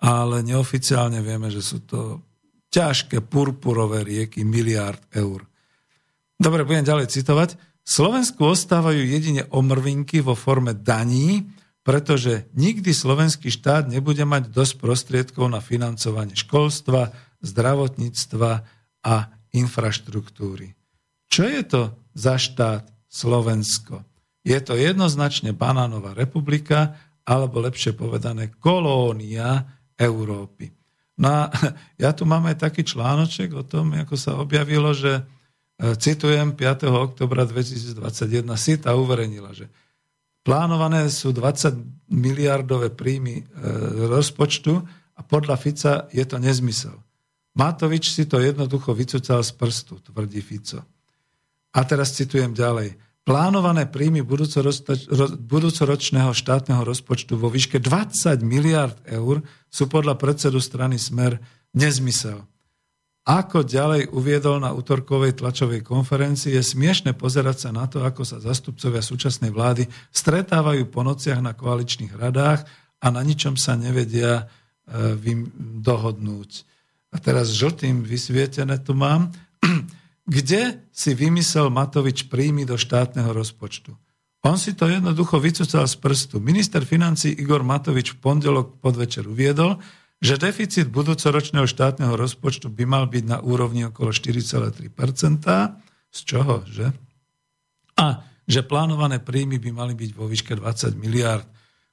ale 0.00 0.40
neoficiálne 0.40 1.20
vieme, 1.20 1.52
že 1.52 1.60
sú 1.60 1.84
to 1.84 2.24
ťažké 2.72 3.20
purpurové 3.20 4.00
rieky 4.02 4.42
miliard 4.48 5.00
eur. 5.12 5.44
Dobre, 6.40 6.64
budem 6.64 6.88
ďalej 6.88 7.12
citovať. 7.12 7.60
Slovensku 7.84 8.48
ostávajú 8.48 9.02
jedine 9.02 9.44
omrvinky 9.52 10.24
vo 10.24 10.32
forme 10.32 10.72
daní, 10.72 11.52
pretože 11.84 12.48
nikdy 12.56 12.92
slovenský 12.96 13.52
štát 13.52 13.88
nebude 13.90 14.24
mať 14.24 14.48
dosť 14.48 14.74
prostriedkov 14.80 15.52
na 15.52 15.60
financovanie 15.60 16.36
školstva, 16.36 17.12
zdravotníctva 17.44 18.52
a 19.04 19.14
infraštruktúry. 19.52 20.76
Čo 21.28 21.44
je 21.44 21.62
to 21.66 21.82
za 22.16 22.40
štát 22.40 22.88
Slovensko? 23.10 24.06
Je 24.46 24.56
to 24.64 24.76
jednoznačne 24.76 25.52
banánová 25.52 26.16
republika, 26.16 26.96
alebo 27.28 27.60
lepšie 27.60 27.92
povedané 27.92 28.48
kolónia 28.56 29.79
Európy. 30.00 30.72
No 31.20 31.28
a 31.28 31.52
ja 32.02 32.16
tu 32.16 32.24
mám 32.24 32.48
aj 32.48 32.64
taký 32.64 32.80
článoček 32.80 33.52
o 33.52 33.60
tom, 33.60 33.92
ako 33.92 34.16
sa 34.16 34.40
objavilo, 34.40 34.96
že 34.96 35.20
E, 35.80 35.96
citujem 35.96 36.52
5. 36.52 36.92
oktobra 36.92 37.48
2021 37.48 38.44
SITA 38.52 38.92
uverejnila, 38.92 39.56
že 39.56 39.72
plánované 40.44 41.08
sú 41.08 41.32
20 41.32 42.12
miliardové 42.12 42.92
príjmy 42.92 43.40
e, 43.40 43.44
rozpočtu 44.04 44.76
a 45.16 45.20
podľa 45.24 45.56
Fica 45.56 45.92
je 46.12 46.24
to 46.28 46.36
nezmysel. 46.36 47.00
Matovič 47.56 48.12
si 48.12 48.28
to 48.28 48.44
jednoducho 48.44 48.92
vycúcal 48.92 49.40
z 49.40 49.56
prstu, 49.56 49.96
tvrdí 50.04 50.44
Fico. 50.44 50.84
A 51.72 51.80
teraz 51.88 52.12
citujem 52.12 52.52
ďalej. 52.52 53.00
Plánované 53.20 53.84
príjmy 53.84 54.24
budúcoročného 55.44 56.32
štátneho 56.32 56.82
rozpočtu 56.82 57.36
vo 57.36 57.52
výške 57.52 57.76
20 57.76 58.40
miliard 58.40 58.96
eur 59.04 59.44
sú 59.68 59.92
podľa 59.92 60.16
predsedu 60.16 60.56
strany 60.56 60.96
Smer 60.96 61.36
nezmysel. 61.76 62.40
ako 63.28 63.62
ďalej 63.62 64.10
uviedol 64.16 64.58
na 64.58 64.72
útorkovej 64.72 65.38
tlačovej 65.38 65.84
konferencii, 65.84 66.56
je 66.56 66.64
smiešne 66.64 67.12
pozerať 67.14 67.68
sa 67.68 67.70
na 67.70 67.84
to, 67.86 68.00
ako 68.02 68.24
sa 68.24 68.40
zastupcovia 68.40 69.04
súčasnej 69.04 69.52
vlády 69.52 69.84
stretávajú 70.10 70.88
po 70.88 71.04
nociach 71.04 71.38
na 71.44 71.52
koaličných 71.52 72.16
radách 72.16 72.64
a 72.98 73.06
na 73.12 73.20
ničom 73.20 73.54
sa 73.60 73.76
nevedia 73.76 74.48
e, 74.88 75.14
dohodnúť. 75.84 76.50
A 77.12 77.20
teraz 77.20 77.52
žltým 77.52 78.02
vysvietené 78.02 78.80
tu 78.80 78.96
mám. 78.96 79.30
Kde 80.30 80.86
si 80.94 81.10
vymyslel 81.10 81.74
Matovič 81.74 82.30
príjmy 82.30 82.62
do 82.62 82.78
štátneho 82.78 83.34
rozpočtu? 83.34 83.98
On 84.46 84.54
si 84.54 84.78
to 84.78 84.86
jednoducho 84.86 85.42
vycúcal 85.42 85.90
z 85.90 85.98
prstu. 85.98 86.38
Minister 86.38 86.86
financí 86.86 87.34
Igor 87.34 87.66
Matovič 87.66 88.14
v 88.14 88.20
pondelok 88.22 88.78
podvečer 88.78 89.26
uviedol, 89.26 89.82
že 90.22 90.38
deficit 90.38 90.86
budúcoročného 90.86 91.66
štátneho 91.66 92.14
rozpočtu 92.14 92.70
by 92.70 92.84
mal 92.86 93.04
byť 93.10 93.24
na 93.26 93.38
úrovni 93.42 93.90
okolo 93.90 94.14
4,3% 94.14 94.94
Z 96.14 96.18
čoho, 96.22 96.62
že? 96.62 96.94
A 97.98 98.22
že 98.46 98.62
plánované 98.62 99.18
príjmy 99.18 99.58
by 99.58 99.70
mali 99.74 99.94
byť 99.98 100.10
vo 100.14 100.30
výške 100.30 100.54
20 100.54 100.94
miliárd. 100.94 101.46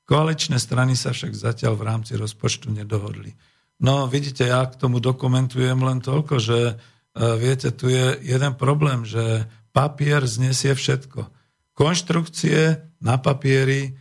Koaličné 0.06 0.62
strany 0.62 0.94
sa 0.94 1.10
však 1.10 1.34
zatiaľ 1.34 1.74
v 1.74 1.84
rámci 1.90 2.14
rozpočtu 2.14 2.70
nedohodli. 2.70 3.34
No 3.82 4.06
vidíte, 4.06 4.46
ja 4.46 4.62
k 4.66 4.78
tomu 4.78 5.02
dokumentujem 5.02 5.78
len 5.82 6.02
toľko, 6.02 6.38
že 6.38 6.78
viete, 7.18 7.74
tu 7.74 7.90
je 7.90 8.18
jeden 8.22 8.54
problém, 8.54 9.04
že 9.04 9.50
papier 9.74 10.26
znesie 10.26 10.74
všetko. 10.74 11.30
Konštrukcie 11.78 12.82
na 13.02 13.18
papieri 13.18 13.94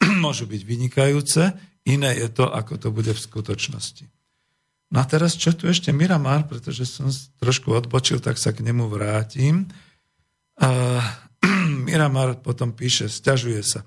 môžu 0.24 0.44
byť 0.48 0.62
vynikajúce, 0.64 1.42
Iné 1.82 2.14
je 2.14 2.30
to, 2.30 2.46
ako 2.46 2.78
to 2.78 2.88
bude 2.94 3.10
v 3.10 3.18
skutočnosti. 3.18 4.06
No 4.92 5.02
a 5.02 5.04
teraz 5.08 5.34
čo 5.34 5.50
tu 5.50 5.66
ešte 5.66 5.90
Miramar, 5.90 6.46
pretože 6.46 6.86
som 6.86 7.10
trošku 7.42 7.74
odbočil, 7.74 8.22
tak 8.22 8.38
sa 8.38 8.54
k 8.54 8.62
nemu 8.62 8.86
vrátim. 8.86 9.66
A 10.62 11.00
Miramar 11.88 12.38
potom 12.38 12.70
píše, 12.70 13.10
stiažuje 13.10 13.62
sa. 13.66 13.82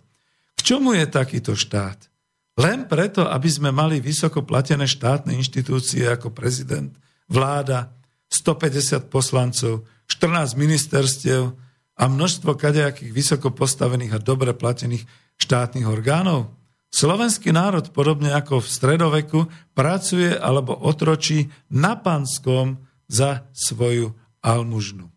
K 0.60 0.76
čomu 0.76 0.91
je 0.98 1.08
takýto 1.08 1.56
štát? 1.56 2.12
Len 2.56 2.88
preto, 2.88 3.28
aby 3.28 3.48
sme 3.52 3.71
mali 3.71 4.00
vysoko 4.00 4.43
platené 4.43 4.88
štátne 4.88 5.36
inštitúcie 5.36 6.08
ako 6.08 6.32
prezident, 6.32 6.91
vláda, 7.28 7.91
150 8.36 9.08
poslancov, 9.08 9.88
14 10.12 10.60
ministerstiev 10.60 11.56
a 11.95 12.04
množstvo 12.12 12.60
kadejakých 12.60 13.15
vysoko 13.15 13.56
postavených 13.56 14.19
a 14.19 14.24
dobre 14.24 14.52
platených 14.52 15.08
štátnych 15.39 15.88
orgánov? 15.88 16.52
Slovenský 16.91 17.52
národ, 17.52 17.91
podobne 17.91 18.32
ako 18.32 18.63
v 18.63 18.71
stredoveku, 18.71 19.39
pracuje 19.76 20.32
alebo 20.32 20.76
otročí 20.76 21.52
na 21.71 22.00
panskom 22.00 22.80
za 23.08 23.48
svoju 23.52 24.15
almužnu. 24.39 25.12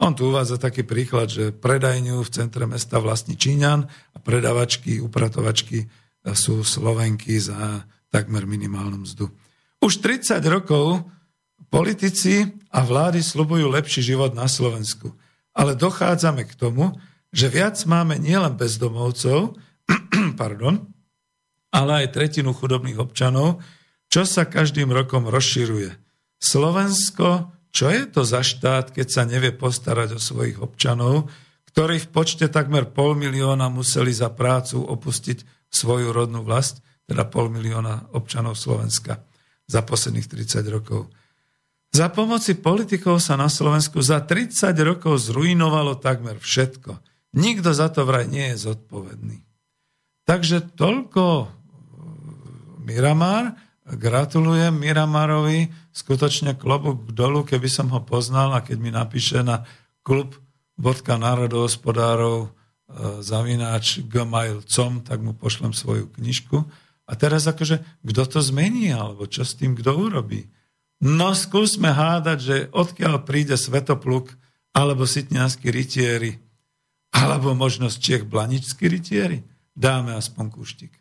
On 0.00 0.12
tu 0.12 0.32
uvádza 0.32 0.56
taký 0.58 0.82
príklad, 0.82 1.30
že 1.30 1.54
predajňu 1.54 2.24
v 2.24 2.32
centre 2.32 2.64
mesta 2.66 2.98
vlastní 2.98 3.36
Číňan 3.36 3.84
a 3.86 4.16
predavačky, 4.20 4.98
upratovačky 5.00 5.86
sú 6.32 6.64
Slovenky 6.64 7.36
za 7.36 7.84
takmer 8.08 8.48
minimálnu 8.48 9.04
mzdu. 9.04 9.28
Už 9.84 10.00
30 10.00 10.40
rokov 10.48 11.04
politici 11.68 12.46
a 12.70 12.82
vlády 12.86 13.22
slubujú 13.22 13.66
lepší 13.70 14.02
život 14.02 14.34
na 14.34 14.46
Slovensku. 14.46 15.14
Ale 15.54 15.78
dochádzame 15.78 16.46
k 16.46 16.54
tomu, 16.58 16.94
že 17.34 17.50
viac 17.50 17.74
máme 17.86 18.18
nielen 18.18 18.54
bezdomovcov, 18.54 19.58
pardon, 20.40 20.86
ale 21.74 22.06
aj 22.06 22.14
tretinu 22.14 22.54
chudobných 22.54 23.02
občanov, 23.02 23.58
čo 24.06 24.22
sa 24.22 24.46
každým 24.46 24.94
rokom 24.94 25.26
rozširuje. 25.26 25.90
Slovensko, 26.38 27.50
čo 27.74 27.90
je 27.90 28.06
to 28.06 28.22
za 28.22 28.46
štát, 28.46 28.94
keď 28.94 29.06
sa 29.10 29.22
nevie 29.26 29.50
postarať 29.50 30.14
o 30.14 30.20
svojich 30.22 30.62
občanov, 30.62 31.26
ktorí 31.74 31.98
v 31.98 32.08
počte 32.14 32.46
takmer 32.46 32.86
pol 32.94 33.18
milióna 33.18 33.66
museli 33.66 34.14
za 34.14 34.30
prácu 34.30 34.78
opustiť 34.78 35.66
svoju 35.66 36.14
rodnú 36.14 36.46
vlast, 36.46 36.78
teda 37.10 37.26
pol 37.26 37.50
milióna 37.50 38.14
občanov 38.14 38.54
Slovenska 38.54 39.26
za 39.66 39.82
posledných 39.82 40.30
30 40.30 40.62
rokov. 40.70 41.10
Za 41.94 42.10
pomoci 42.10 42.58
politikov 42.58 43.22
sa 43.22 43.38
na 43.38 43.46
Slovensku 43.46 44.02
za 44.02 44.18
30 44.18 44.74
rokov 44.82 45.30
zrujnovalo 45.30 45.94
takmer 46.02 46.42
všetko. 46.42 46.98
Nikto 47.38 47.70
za 47.70 47.86
to 47.86 48.02
vraj 48.02 48.26
nie 48.26 48.50
je 48.50 48.66
zodpovedný. 48.66 49.46
Takže 50.26 50.74
toľko 50.74 51.46
Miramar. 52.82 53.54
Gratulujem 53.84 54.72
Miramarovi, 54.74 55.68
skutočne 55.92 56.56
klobúk 56.56 57.12
dolu, 57.12 57.44
keby 57.44 57.68
som 57.68 57.92
ho 57.92 58.00
poznal 58.00 58.56
a 58.56 58.64
keď 58.64 58.76
mi 58.80 58.88
napíše 58.88 59.44
na 59.44 59.68
klub 60.00 60.40
bodka 60.72 61.20
národohospodárov 61.20 62.48
e, 62.48 62.50
zavináč 63.20 64.00
gmail.com, 64.08 65.04
tak 65.04 65.20
mu 65.20 65.36
pošlem 65.36 65.76
svoju 65.76 66.08
knižku. 66.16 66.64
A 67.04 67.12
teraz 67.12 67.44
akože, 67.44 67.84
kto 68.00 68.22
to 68.24 68.40
zmení, 68.40 68.88
alebo 68.88 69.28
čo 69.28 69.44
s 69.44 69.52
tým 69.52 69.76
kto 69.76 69.92
urobí? 69.92 70.48
No 71.04 71.36
skúsme 71.36 71.92
hádať, 71.92 72.38
že 72.40 72.56
odkiaľ 72.72 73.28
príde 73.28 73.60
Svetopluk, 73.60 74.32
alebo 74.72 75.04
Sitňanskí 75.04 75.68
rytieri, 75.68 76.40
alebo 77.12 77.52
možno 77.52 77.92
z 77.92 78.00
Čech 78.00 78.22
Blaničskí 78.24 78.88
rytieri. 78.88 79.44
Dáme 79.76 80.16
aspoň 80.16 80.48
kúštik. 80.48 80.96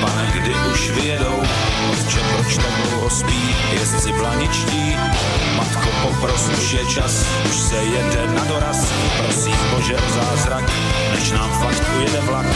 pane, 0.00 0.26
kdy 0.32 0.52
už 0.72 0.80
vyjedou, 0.96 1.31
proč 3.02 3.10
tak 3.10 3.10
dlouho 3.10 3.10
spí, 3.10 3.56
jestli 3.72 4.12
blaničtí, 4.12 4.96
matko, 5.56 5.88
popros, 6.02 6.48
už 6.58 6.72
je 6.72 6.86
čas, 6.86 7.26
už 7.50 7.56
se 7.56 7.76
jede 7.76 8.26
na 8.34 8.44
doraz, 8.44 8.92
prosím 9.18 9.56
Bože 9.70 9.96
o 9.96 10.10
zázrak, 10.12 10.64
než 11.14 11.30
nám 11.30 11.50
fakt 11.50 11.82
ujede 11.96 12.20
vlak, 12.20 12.46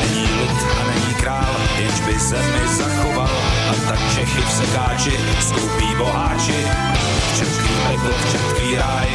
není 0.00 0.22
lid 0.22 0.66
a 0.80 0.84
není 0.86 1.14
král, 1.14 1.56
jenž 1.78 2.00
by 2.00 2.18
zemi 2.18 2.68
zachoval, 2.68 3.36
a 3.70 3.74
tak 3.88 3.98
Čechy 4.14 4.40
v 4.40 4.50
sekáči 4.50 5.12
skoupí 5.40 5.94
boháči, 5.98 6.66
četký 7.38 7.68
peklo, 7.86 8.10
četký 8.32 8.76
ráj, 8.76 9.08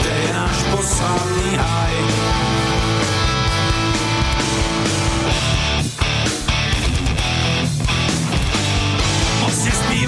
kde 0.00 0.10
je 0.10 0.32
náš 0.34 0.56
posvátný 0.70 1.56
háj. 1.56 2.59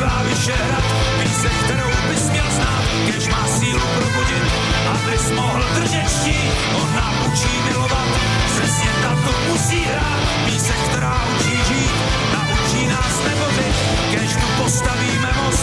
Zpívá 0.03 0.23
Vyšehrad, 0.23 0.85
píseň, 1.23 1.51
kterou 1.65 1.91
bys 2.09 2.31
měl 2.31 2.45
znát, 2.51 2.85
kež 3.07 3.29
má 3.29 3.47
sílu 3.47 3.87
probudit, 3.99 4.53
abys 4.95 5.31
mohl 5.31 5.65
držet 5.75 6.09
štít, 6.09 6.53
on 6.83 6.95
nám 6.95 7.15
učí 7.33 7.63
milovat, 7.71 8.09
přesně 8.47 8.91
tato 9.03 9.33
musí 9.49 9.81
hrát, 9.85 10.21
píseň, 10.45 10.77
která 10.91 11.25
učí 11.37 11.57
žít, 11.69 11.95
naučí 12.35 12.87
nás 12.87 13.25
nebořit, 13.29 13.77
kež 14.11 14.33
tu 14.33 14.63
postavíme 14.63 15.31
most 15.45 15.62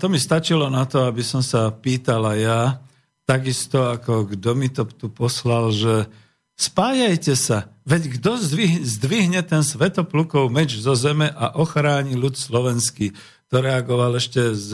to 0.00 0.08
mi 0.08 0.16
stačilo 0.16 0.72
na 0.72 0.88
to, 0.88 1.04
aby 1.04 1.20
som 1.20 1.44
sa 1.44 1.68
pýtala 1.68 2.32
ja, 2.40 2.80
takisto 3.28 3.92
ako 3.92 4.32
kto 4.32 4.50
mi 4.56 4.72
to 4.72 4.88
tu 4.88 5.12
poslal, 5.12 5.68
že 5.68 6.08
spájajte 6.56 7.36
sa, 7.36 7.68
veď 7.84 8.16
kto 8.16 8.40
zdvihne 8.80 9.44
ten 9.44 9.60
svetoplukov 9.60 10.48
meč 10.48 10.80
zo 10.80 10.96
zeme 10.96 11.28
a 11.28 11.52
ochráni 11.60 12.16
ľud 12.16 12.34
slovenský. 12.34 13.12
to 13.52 13.56
reagoval 13.60 14.16
ešte 14.16 14.56
z 14.56 14.70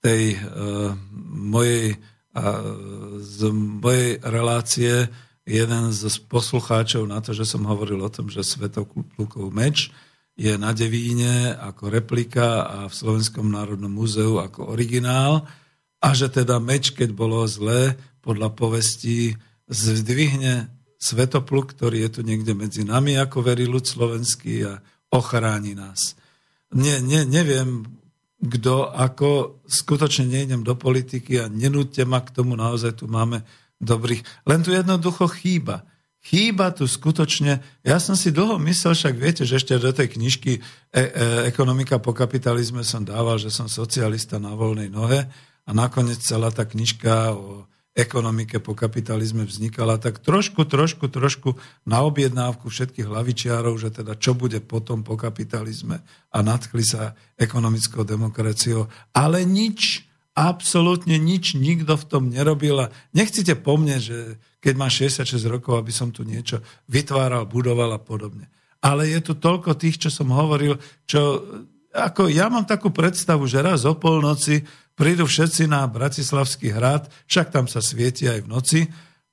tej 0.00 0.36
uh, 0.40 0.92
mojej, 1.32 2.00
uh, 2.36 3.20
z 3.20 3.38
mojej 3.52 4.20
relácie 4.24 5.08
jeden 5.44 5.84
z 5.92 6.08
poslucháčov 6.24 7.04
na 7.04 7.20
to, 7.20 7.36
že 7.36 7.44
som 7.44 7.68
hovoril 7.68 8.00
o 8.00 8.08
tom, 8.08 8.32
že 8.32 8.40
Svetoplukov 8.40 9.52
meč 9.52 9.92
je 10.34 10.54
na 10.58 10.74
Devíne 10.74 11.54
ako 11.54 11.90
replika 11.90 12.66
a 12.66 12.78
v 12.90 12.94
Slovenskom 12.94 13.46
národnom 13.50 13.90
múzeu 13.90 14.42
ako 14.42 14.66
originál 14.70 15.46
a 16.02 16.08
že 16.12 16.28
teda 16.28 16.58
meč, 16.58 16.90
keď 16.90 17.14
bolo 17.14 17.46
zlé, 17.46 17.94
podľa 18.20 18.50
povestí 18.52 19.38
zdvihne 19.70 20.72
Svetopluk, 20.98 21.76
ktorý 21.76 22.08
je 22.08 22.10
tu 22.18 22.20
niekde 22.24 22.56
medzi 22.56 22.82
nami 22.82 23.14
ako 23.20 23.44
verí 23.44 23.68
ľud 23.68 23.84
slovenský 23.84 24.64
a 24.64 24.80
ochráni 25.12 25.76
nás 25.76 26.16
ne, 26.74 27.00
ne, 27.00 27.22
neviem, 27.24 27.86
kto 28.42 28.90
ako, 28.90 29.62
skutočne 29.64 30.28
nejdem 30.28 30.66
do 30.66 30.74
politiky 30.74 31.40
a 31.40 31.48
nenúďte 31.48 32.04
ma 32.04 32.20
k 32.20 32.34
tomu, 32.34 32.58
naozaj 32.58 33.00
tu 33.00 33.06
máme 33.08 33.46
dobrých. 33.78 34.44
Len 34.44 34.60
tu 34.60 34.74
jednoducho 34.74 35.30
chýba. 35.30 35.86
Chýba 36.24 36.72
tu 36.72 36.88
skutočne, 36.88 37.60
ja 37.84 38.00
som 38.00 38.16
si 38.16 38.32
dlho 38.32 38.56
myslel, 38.56 38.96
však 38.96 39.14
viete, 39.20 39.44
že 39.44 39.60
ešte 39.60 39.76
do 39.76 39.92
tej 39.92 40.16
knižky 40.16 40.52
e, 40.56 40.60
e, 40.96 41.00
Ekonomika 41.52 42.00
po 42.00 42.16
kapitalizme 42.16 42.80
som 42.80 43.04
dával, 43.04 43.36
že 43.36 43.52
som 43.52 43.68
socialista 43.68 44.40
na 44.40 44.56
voľnej 44.56 44.88
nohe 44.88 45.28
a 45.68 45.70
nakoniec 45.76 46.24
celá 46.24 46.48
tá 46.48 46.64
knižka 46.64 47.36
o 47.36 47.68
ekonomike 47.94 48.58
po 48.58 48.74
kapitalizme 48.74 49.46
vznikala, 49.46 50.02
tak 50.02 50.18
trošku, 50.18 50.66
trošku, 50.66 51.06
trošku 51.06 51.54
na 51.86 52.02
objednávku 52.02 52.66
všetkých 52.66 53.06
hlavičiarov, 53.06 53.78
že 53.78 53.94
teda 53.94 54.18
čo 54.18 54.34
bude 54.34 54.58
potom 54.58 55.06
po 55.06 55.14
kapitalizme 55.14 56.02
a 56.34 56.38
nadchli 56.42 56.82
sa 56.82 57.14
ekonomickou 57.38 58.02
demokraciou. 58.02 58.90
Ale 59.14 59.46
nič, 59.46 60.08
absolútne 60.34 61.14
nič 61.16 61.54
nikto 61.54 61.94
v 61.94 62.04
tom 62.10 62.22
nerobil. 62.28 62.86
A 62.86 62.92
nechcite 63.14 63.54
po 63.54 63.78
mne, 63.78 64.02
že 64.02 64.36
keď 64.58 64.74
mám 64.74 64.90
66 64.90 65.30
rokov, 65.46 65.78
aby 65.78 65.94
som 65.94 66.10
tu 66.10 66.26
niečo 66.26 66.58
vytváral, 66.90 67.46
budoval 67.46 67.94
a 67.94 68.00
podobne. 68.02 68.50
Ale 68.84 69.08
je 69.08 69.22
tu 69.22 69.38
toľko 69.38 69.78
tých, 69.78 69.96
čo 69.96 70.10
som 70.12 70.28
hovoril, 70.34 70.76
čo 71.08 71.40
ako 71.94 72.26
ja 72.26 72.50
mám 72.50 72.66
takú 72.66 72.90
predstavu, 72.90 73.46
že 73.46 73.62
raz 73.62 73.86
o 73.86 73.94
polnoci 73.94 74.66
prídu 74.98 75.30
všetci 75.30 75.70
na 75.70 75.86
Bratislavský 75.86 76.74
hrad, 76.74 77.06
však 77.30 77.54
tam 77.54 77.70
sa 77.70 77.78
svieti 77.78 78.26
aj 78.26 78.42
v 78.42 78.50
noci 78.50 78.80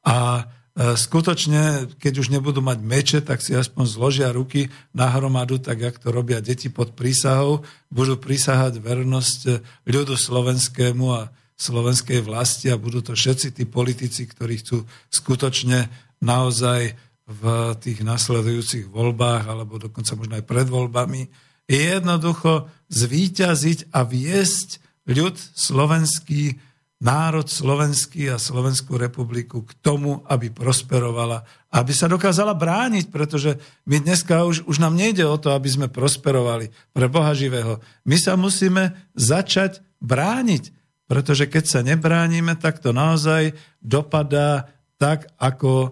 a 0.06 0.46
skutočne, 0.78 1.92
keď 2.00 2.14
už 2.24 2.32
nebudú 2.32 2.64
mať 2.64 2.80
meče, 2.80 3.20
tak 3.20 3.44
si 3.44 3.52
aspoň 3.52 3.84
zložia 3.92 4.32
ruky 4.32 4.72
na 4.96 5.12
hromadu, 5.12 5.60
tak 5.60 5.84
jak 5.84 6.00
to 6.00 6.16
robia 6.16 6.40
deti 6.40 6.72
pod 6.72 6.96
prísahou, 6.96 7.68
budú 7.92 8.16
prísahať 8.16 8.80
vernosť 8.80 9.40
ľudu 9.84 10.16
slovenskému 10.16 11.06
a 11.12 11.28
slovenskej 11.60 12.24
vlasti 12.24 12.72
a 12.72 12.80
budú 12.80 13.04
to 13.04 13.14
všetci 13.14 13.54
tí 13.54 13.64
politici, 13.68 14.26
ktorí 14.26 14.64
chcú 14.64 14.88
skutočne 15.12 15.92
naozaj 16.24 16.96
v 17.28 17.44
tých 17.80 18.02
nasledujúcich 18.02 18.90
voľbách 18.90 19.46
alebo 19.46 19.78
dokonca 19.78 20.18
možno 20.18 20.40
aj 20.40 20.46
pred 20.48 20.68
voľbami 20.68 21.22
jednoducho 21.70 22.68
zvíťaziť 22.92 23.94
a 23.96 24.04
viesť 24.04 24.84
ľud 25.08 25.36
slovenský, 25.38 26.60
národ 27.02 27.50
slovenský 27.50 28.30
a 28.30 28.38
Slovenskú 28.38 28.94
republiku 28.96 29.66
k 29.66 29.74
tomu, 29.82 30.22
aby 30.30 30.54
prosperovala, 30.54 31.42
aby 31.74 31.92
sa 31.98 32.06
dokázala 32.06 32.54
brániť, 32.54 33.10
pretože 33.10 33.58
my 33.90 34.06
dneska 34.06 34.46
už, 34.46 34.70
už 34.70 34.78
nám 34.78 34.94
nejde 34.94 35.26
o 35.26 35.36
to, 35.42 35.50
aby 35.52 35.66
sme 35.66 35.90
prosperovali 35.90 36.70
pre 36.94 37.10
Boha 37.10 37.34
živého. 37.34 37.82
My 38.06 38.22
sa 38.22 38.38
musíme 38.38 38.94
začať 39.18 39.82
brániť, 39.98 40.70
pretože 41.10 41.50
keď 41.50 41.64
sa 41.66 41.80
nebránime, 41.82 42.54
tak 42.56 42.78
to 42.78 42.94
naozaj 42.94 43.58
dopadá 43.82 44.70
tak, 45.02 45.26
ako 45.42 45.72
e, 45.82 45.90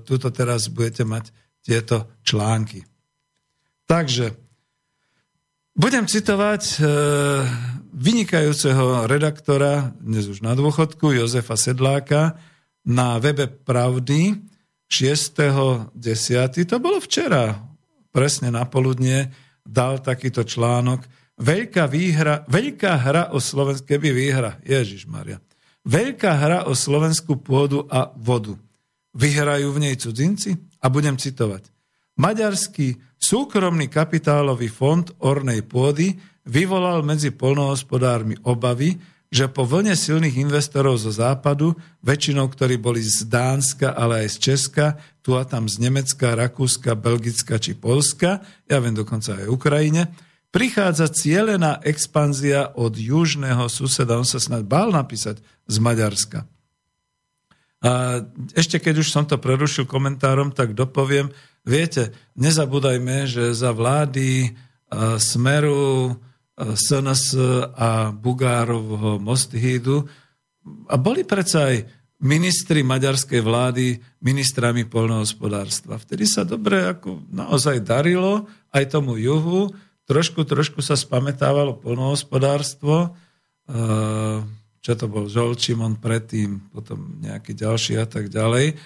tuto 0.00 0.32
teraz 0.32 0.72
budete 0.72 1.04
mať 1.04 1.36
tieto 1.60 2.16
články. 2.24 2.88
Takže 3.84 4.32
budem 5.76 6.08
citovať 6.08 6.62
e, 6.64 6.78
vynikajúceho 7.90 9.10
redaktora, 9.10 9.92
dnes 9.98 10.30
už 10.30 10.40
na 10.46 10.54
dôchodku, 10.54 11.10
Jozefa 11.10 11.58
Sedláka, 11.58 12.38
na 12.86 13.18
webe 13.18 13.50
Pravdy 13.50 14.38
6.10. 14.86 15.94
To 16.66 16.76
bolo 16.78 16.98
včera, 17.02 17.58
presne 18.14 18.50
na 18.54 18.66
poludne, 18.66 19.34
dal 19.62 20.02
takýto 20.02 20.46
článok. 20.46 21.06
Veľká, 21.40 21.88
výhra, 21.88 22.44
veľká 22.46 22.92
hra 23.00 23.22
o 23.32 23.38
Slovensku, 23.40 23.86
keby 23.86 24.08
výhra, 24.12 24.60
Ježiš 24.62 25.06
Maria. 25.06 25.40
Veľká 25.86 26.36
hra 26.36 26.58
o 26.68 26.76
slovenskú 26.76 27.40
pôdu 27.40 27.88
a 27.88 28.12
vodu. 28.12 28.54
Vyhrajú 29.16 29.72
v 29.72 29.82
nej 29.88 29.94
cudzinci? 29.96 30.54
A 30.80 30.88
budem 30.88 31.16
citovať. 31.16 31.68
Maďarský 32.20 33.00
súkromný 33.16 33.88
kapitálový 33.88 34.68
fond 34.68 35.04
ornej 35.24 35.64
pôdy 35.64 36.16
vyvolal 36.46 37.04
medzi 37.04 37.32
polnohospodármi 37.32 38.38
obavy, 38.44 38.96
že 39.30 39.46
po 39.46 39.62
vlne 39.62 39.94
silných 39.94 40.42
investorov 40.42 40.98
zo 40.98 41.14
západu, 41.14 41.78
väčšinou 42.02 42.50
ktorí 42.50 42.82
boli 42.82 42.98
z 42.98 43.30
Dánska, 43.30 43.94
ale 43.94 44.26
aj 44.26 44.28
z 44.34 44.36
Česka, 44.42 44.86
tu 45.22 45.38
a 45.38 45.46
tam 45.46 45.70
z 45.70 45.78
Nemecka, 45.86 46.34
Rakúska, 46.34 46.98
Belgicka 46.98 47.62
či 47.62 47.78
Polska, 47.78 48.42
ja 48.66 48.82
viem 48.82 48.96
dokonca 48.96 49.38
aj 49.38 49.46
Ukrajine, 49.46 50.10
prichádza 50.50 51.06
cielená 51.14 51.78
expanzia 51.86 52.74
od 52.74 52.98
južného 52.98 53.70
suseda, 53.70 54.18
on 54.18 54.26
sa 54.26 54.42
snad 54.42 54.66
bál 54.66 54.90
napísať 54.90 55.38
z 55.70 55.76
Maďarska. 55.78 56.42
A 57.80 58.26
ešte 58.58 58.82
keď 58.82 59.06
už 59.06 59.08
som 59.14 59.24
to 59.24 59.38
prerušil 59.38 59.86
komentárom, 59.86 60.50
tak 60.50 60.74
dopoviem, 60.74 61.30
Viete, 61.60 62.16
nezabúdajme, 62.40 63.28
že 63.28 63.52
za 63.52 63.76
vlády 63.76 64.56
Smeru, 65.20 66.16
SNS 66.60 67.24
a 67.72 68.12
Bugárovho 68.12 69.16
Mosthídu 69.16 70.04
a 70.92 71.00
boli 71.00 71.24
predsa 71.24 71.72
aj 71.72 71.88
ministri 72.20 72.84
maďarskej 72.84 73.40
vlády 73.40 73.96
ministrami 74.20 74.84
polnohospodárstva. 74.84 75.96
Vtedy 75.96 76.28
sa 76.28 76.44
dobre 76.44 76.84
ako 76.84 77.24
naozaj 77.32 77.80
darilo 77.80 78.44
aj 78.76 78.92
tomu 78.92 79.16
juhu, 79.16 79.72
trošku, 80.04 80.44
trošku 80.44 80.84
sa 80.84 81.00
spametávalo 81.00 81.80
polnohospodárstvo, 81.80 83.08
e, 83.08 83.08
čo 84.80 84.92
to 84.96 85.06
bol 85.08 85.32
Žolčimon 85.32 85.96
predtým, 85.96 86.60
potom 86.68 87.20
nejaký 87.24 87.56
ďalší 87.56 87.96
a 87.96 88.04
tak 88.04 88.28
ďalej. 88.28 88.76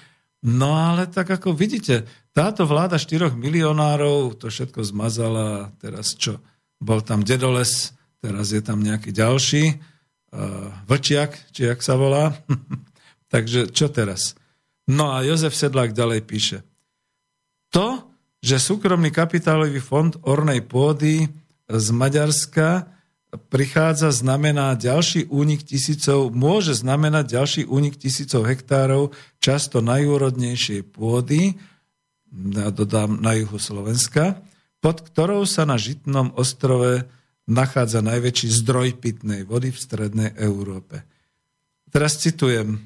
No 0.47 0.79
ale 0.79 1.11
tak 1.11 1.35
ako 1.35 1.57
vidíte, 1.59 2.07
táto 2.31 2.69
vláda 2.71 3.03
4 3.03 3.35
milionárov 3.35 4.39
to 4.39 4.47
všetko 4.47 4.85
zmazala, 4.87 5.75
teraz 5.83 6.15
čo? 6.15 6.39
Bol 6.81 7.01
tam 7.03 7.23
Dedoles, 7.23 7.95
teraz 8.19 8.55
je 8.55 8.63
tam 8.65 8.81
nejaký 8.81 9.11
ďalší, 9.13 9.65
uh, 9.75 10.73
Vlčiak, 10.89 11.55
či 11.55 11.71
jak 11.71 11.81
sa 11.83 11.99
volá. 11.99 12.35
Takže 13.33 13.71
čo 13.75 13.91
teraz? 13.91 14.39
No 14.87 15.15
a 15.17 15.25
Jozef 15.25 15.57
Sedlák 15.57 15.97
ďalej 15.97 16.21
píše. 16.29 16.59
To, 17.73 18.07
že 18.45 18.61
súkromný 18.61 19.09
kapitálový 19.09 19.81
fond 19.81 20.13
ornej 20.23 20.61
pôdy 20.63 21.27
z 21.65 21.87
Maďarska 21.91 22.95
prichádza, 23.51 24.15
znamená 24.15 24.79
ďalší 24.79 25.27
únik 25.27 25.67
tisícov, 25.67 26.31
môže 26.31 26.77
znamenať 26.77 27.25
ďalší 27.27 27.63
únik 27.67 27.99
tisícov 27.99 28.47
hektárov 28.47 29.11
často 29.43 29.83
najúrodnejšej 29.83 30.87
pôdy, 30.95 31.59
ja 32.35 32.69
dodám 32.71 33.19
na 33.23 33.35
juhu 33.39 33.59
Slovenska, 33.59 34.43
pod 34.85 35.01
ktorou 35.01 35.49
sa 35.49 35.65
na 35.65 35.81
Žitnom 35.81 36.37
ostrove 36.37 37.09
nachádza 37.49 38.05
najväčší 38.05 38.49
zdroj 38.61 39.01
pitnej 39.01 39.49
vody 39.49 39.73
v 39.73 39.81
strednej 39.81 40.31
Európe. 40.37 41.09
Teraz 41.89 42.21
citujem, 42.21 42.77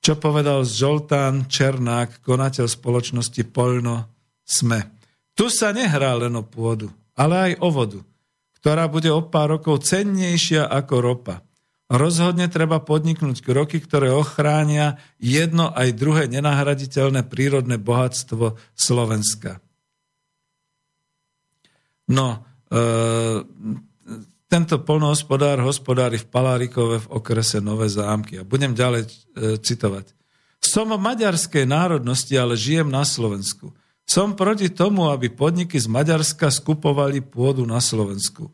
čo 0.00 0.16
povedal 0.16 0.64
Zoltán 0.64 1.44
Černák, 1.44 2.24
konateľ 2.24 2.64
spoločnosti 2.64 3.44
Polno 3.52 4.08
Sme. 4.48 4.96
Tu 5.36 5.52
sa 5.52 5.76
nehrá 5.76 6.16
len 6.16 6.32
o 6.32 6.44
pôdu, 6.48 6.88
ale 7.12 7.52
aj 7.52 7.52
o 7.60 7.68
vodu 7.68 8.00
ktorá 8.58 8.90
bude 8.90 9.08
o 9.14 9.22
pár 9.22 9.58
rokov 9.58 9.86
cennejšia 9.86 10.66
ako 10.66 10.94
ropa. 10.98 11.46
Rozhodne 11.88 12.52
treba 12.52 12.84
podniknúť 12.84 13.40
kroky, 13.40 13.80
ktoré 13.80 14.12
ochránia 14.12 15.00
jedno 15.16 15.72
aj 15.72 15.96
druhé 15.96 16.28
nenahraditeľné 16.28 17.24
prírodné 17.24 17.80
bohatstvo 17.80 18.60
Slovenska. 18.76 19.62
No, 22.08 22.44
e, 22.72 22.80
tento 24.48 24.80
polnohospodár 24.80 25.60
hospodári 25.60 26.16
v 26.16 26.26
Palárikove 26.26 27.04
v 27.04 27.10
okrese 27.12 27.60
Nové 27.60 27.92
zámky. 27.92 28.40
A 28.40 28.48
budem 28.48 28.72
ďalej 28.72 29.02
e, 29.04 29.10
citovať. 29.60 30.16
Som 30.58 30.90
maďarskej 30.96 31.68
národnosti, 31.68 32.34
ale 32.34 32.58
žijem 32.58 32.88
na 32.88 33.04
Slovensku. 33.04 33.76
Som 34.08 34.32
proti 34.32 34.72
tomu, 34.72 35.12
aby 35.12 35.28
podniky 35.28 35.76
z 35.76 35.84
Maďarska 35.84 36.48
skupovali 36.48 37.20
pôdu 37.20 37.68
na 37.68 37.76
Slovensku. 37.78 38.48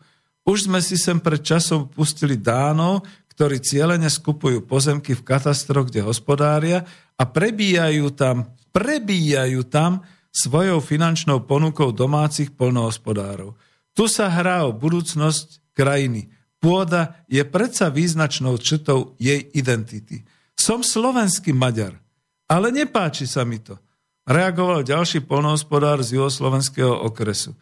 Už 0.44 0.66
sme 0.68 0.82
si 0.82 0.98
sem 0.98 1.16
pred 1.22 1.40
časom 1.40 1.88
pustili 1.88 2.36
Dánov, 2.36 3.06
ktorí 3.32 3.62
cieľene 3.62 4.10
skupujú 4.10 4.66
pozemky 4.66 5.14
v 5.14 5.22
katastroch, 5.22 5.88
kde 5.88 6.02
hospodária 6.02 6.82
a 7.14 7.22
prebíjajú 7.22 8.10
tam, 8.14 8.50
prebíjajú 8.74 9.62
tam 9.70 10.02
svojou 10.34 10.82
finančnou 10.82 11.46
ponukou 11.46 11.94
domácich 11.94 12.50
polnohospodárov. 12.58 13.54
Tu 13.94 14.10
sa 14.10 14.26
hrá 14.26 14.66
o 14.66 14.74
budúcnosť 14.74 15.62
krajiny. 15.78 16.34
Pôda 16.58 17.22
je 17.30 17.46
predsa 17.46 17.86
význačnou 17.86 18.58
črtou 18.58 19.14
jej 19.22 19.46
identity. 19.54 20.26
Som 20.58 20.82
slovenský 20.82 21.54
Maďar, 21.54 22.02
ale 22.50 22.74
nepáči 22.74 23.30
sa 23.30 23.46
mi 23.46 23.62
to. 23.62 23.78
Reagoval 24.26 24.82
ďalší 24.82 25.22
polnohospodár 25.22 26.02
z 26.02 26.18
juhoslovenského 26.18 26.90
okresu. 27.04 27.54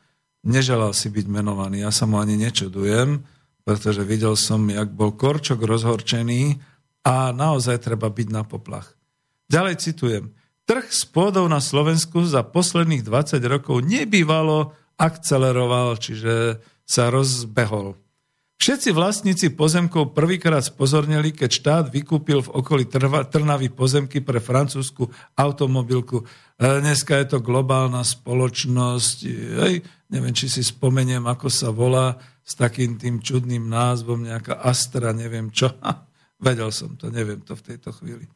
Neželal 0.47 0.95
si 0.97 1.11
byť 1.11 1.27
menovaný, 1.29 1.83
ja 1.85 1.93
sa 1.93 2.07
mu 2.07 2.23
ani 2.23 2.39
nečudujem, 2.39 3.21
pretože 3.67 4.03
videl 4.07 4.35
som, 4.39 4.65
jak 4.71 4.91
bol 4.91 5.15
Korčok 5.15 5.63
rozhorčený 5.63 6.59
a 7.03 7.35
naozaj 7.35 7.83
treba 7.83 8.11
byť 8.11 8.29
na 8.31 8.43
poplach. 8.47 8.95
Ďalej 9.51 9.75
citujem. 9.83 10.25
Trh 10.63 10.87
s 10.87 11.03
pôdou 11.03 11.51
na 11.51 11.59
Slovensku 11.59 12.23
za 12.23 12.47
posledných 12.47 13.03
20 13.03 13.43
rokov 13.51 13.83
nebývalo 13.83 14.79
akceleroval, 14.95 15.99
čiže 15.99 16.63
sa 16.87 17.11
rozbehol. 17.11 17.99
Všetci 18.63 18.95
vlastníci 18.95 19.59
pozemkov 19.59 20.15
prvýkrát 20.15 20.63
spozornili, 20.63 21.35
keď 21.35 21.51
štát 21.51 21.85
vykúpil 21.91 22.47
v 22.47 22.53
okolí 22.63 22.87
Trnavy 23.27 23.75
pozemky 23.75 24.23
pre 24.23 24.39
francúzsku 24.39 25.11
automobilku. 25.35 26.23
E, 26.23 26.25
dneska 26.79 27.19
je 27.19 27.27
to 27.27 27.39
globálna 27.43 28.07
spoločnosť, 28.07 29.19
hej, 29.67 29.83
neviem, 30.15 30.31
či 30.31 30.47
si 30.47 30.63
spomeniem, 30.63 31.27
ako 31.27 31.51
sa 31.51 31.75
volá, 31.75 32.15
s 32.47 32.55
takým 32.55 33.03
tým 33.03 33.19
čudným 33.19 33.67
názvom, 33.67 34.31
nejaká 34.31 34.63
Astra, 34.63 35.11
neviem 35.11 35.51
čo. 35.51 35.75
Vedel 36.47 36.71
som 36.71 36.95
to, 36.95 37.11
neviem 37.11 37.43
to 37.43 37.59
v 37.59 37.67
tejto 37.67 37.91
chvíli. 37.99 38.31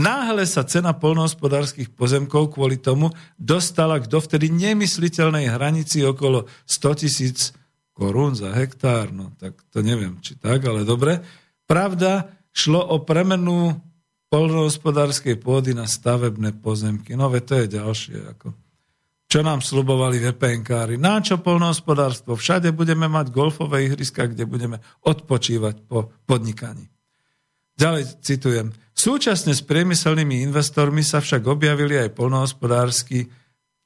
Náhle 0.00 0.48
sa 0.48 0.64
cena 0.64 0.96
polnohospodárskych 0.96 1.92
pozemkov 1.92 2.56
kvôli 2.56 2.80
tomu 2.80 3.12
dostala 3.36 4.00
k 4.00 4.08
dovtedy 4.08 4.48
nemysliteľnej 4.48 5.52
hranici 5.52 6.00
okolo 6.00 6.48
100 6.64 7.00
tisíc 7.04 7.52
korún 7.92 8.32
za 8.32 8.56
hektár. 8.56 9.12
No 9.12 9.36
tak 9.36 9.60
to 9.68 9.84
neviem, 9.84 10.16
či 10.24 10.40
tak, 10.40 10.64
ale 10.64 10.88
dobre. 10.88 11.20
Pravda, 11.68 12.32
šlo 12.48 12.80
o 12.80 13.04
premenu 13.04 13.76
polnohospodárskej 14.32 15.36
pôdy 15.36 15.76
na 15.76 15.84
stavebné 15.84 16.56
pozemky. 16.64 17.12
No 17.12 17.28
ve 17.28 17.44
to 17.44 17.60
je 17.60 17.68
ďalšie. 17.68 18.16
Ako. 18.38 18.56
Čo 19.28 19.44
nám 19.44 19.60
slubovali 19.60 20.16
VPNkári? 20.16 20.96
Na 20.96 21.20
čo 21.20 21.38
polnohospodárstvo? 21.44 22.40
Všade 22.40 22.72
budeme 22.72 23.04
mať 23.04 23.28
golfové 23.28 23.84
ihriska, 23.84 24.32
kde 24.32 24.48
budeme 24.48 24.80
odpočívať 25.04 25.84
po 25.84 26.08
podnikaní. 26.24 26.88
Ďalej 27.80 28.20
citujem. 28.20 28.76
Súčasne 28.92 29.56
s 29.56 29.64
priemyselnými 29.64 30.44
investormi 30.44 31.00
sa 31.00 31.24
však 31.24 31.48
objavili 31.48 31.96
aj 31.96 32.12
polnohospodársky. 32.12 33.32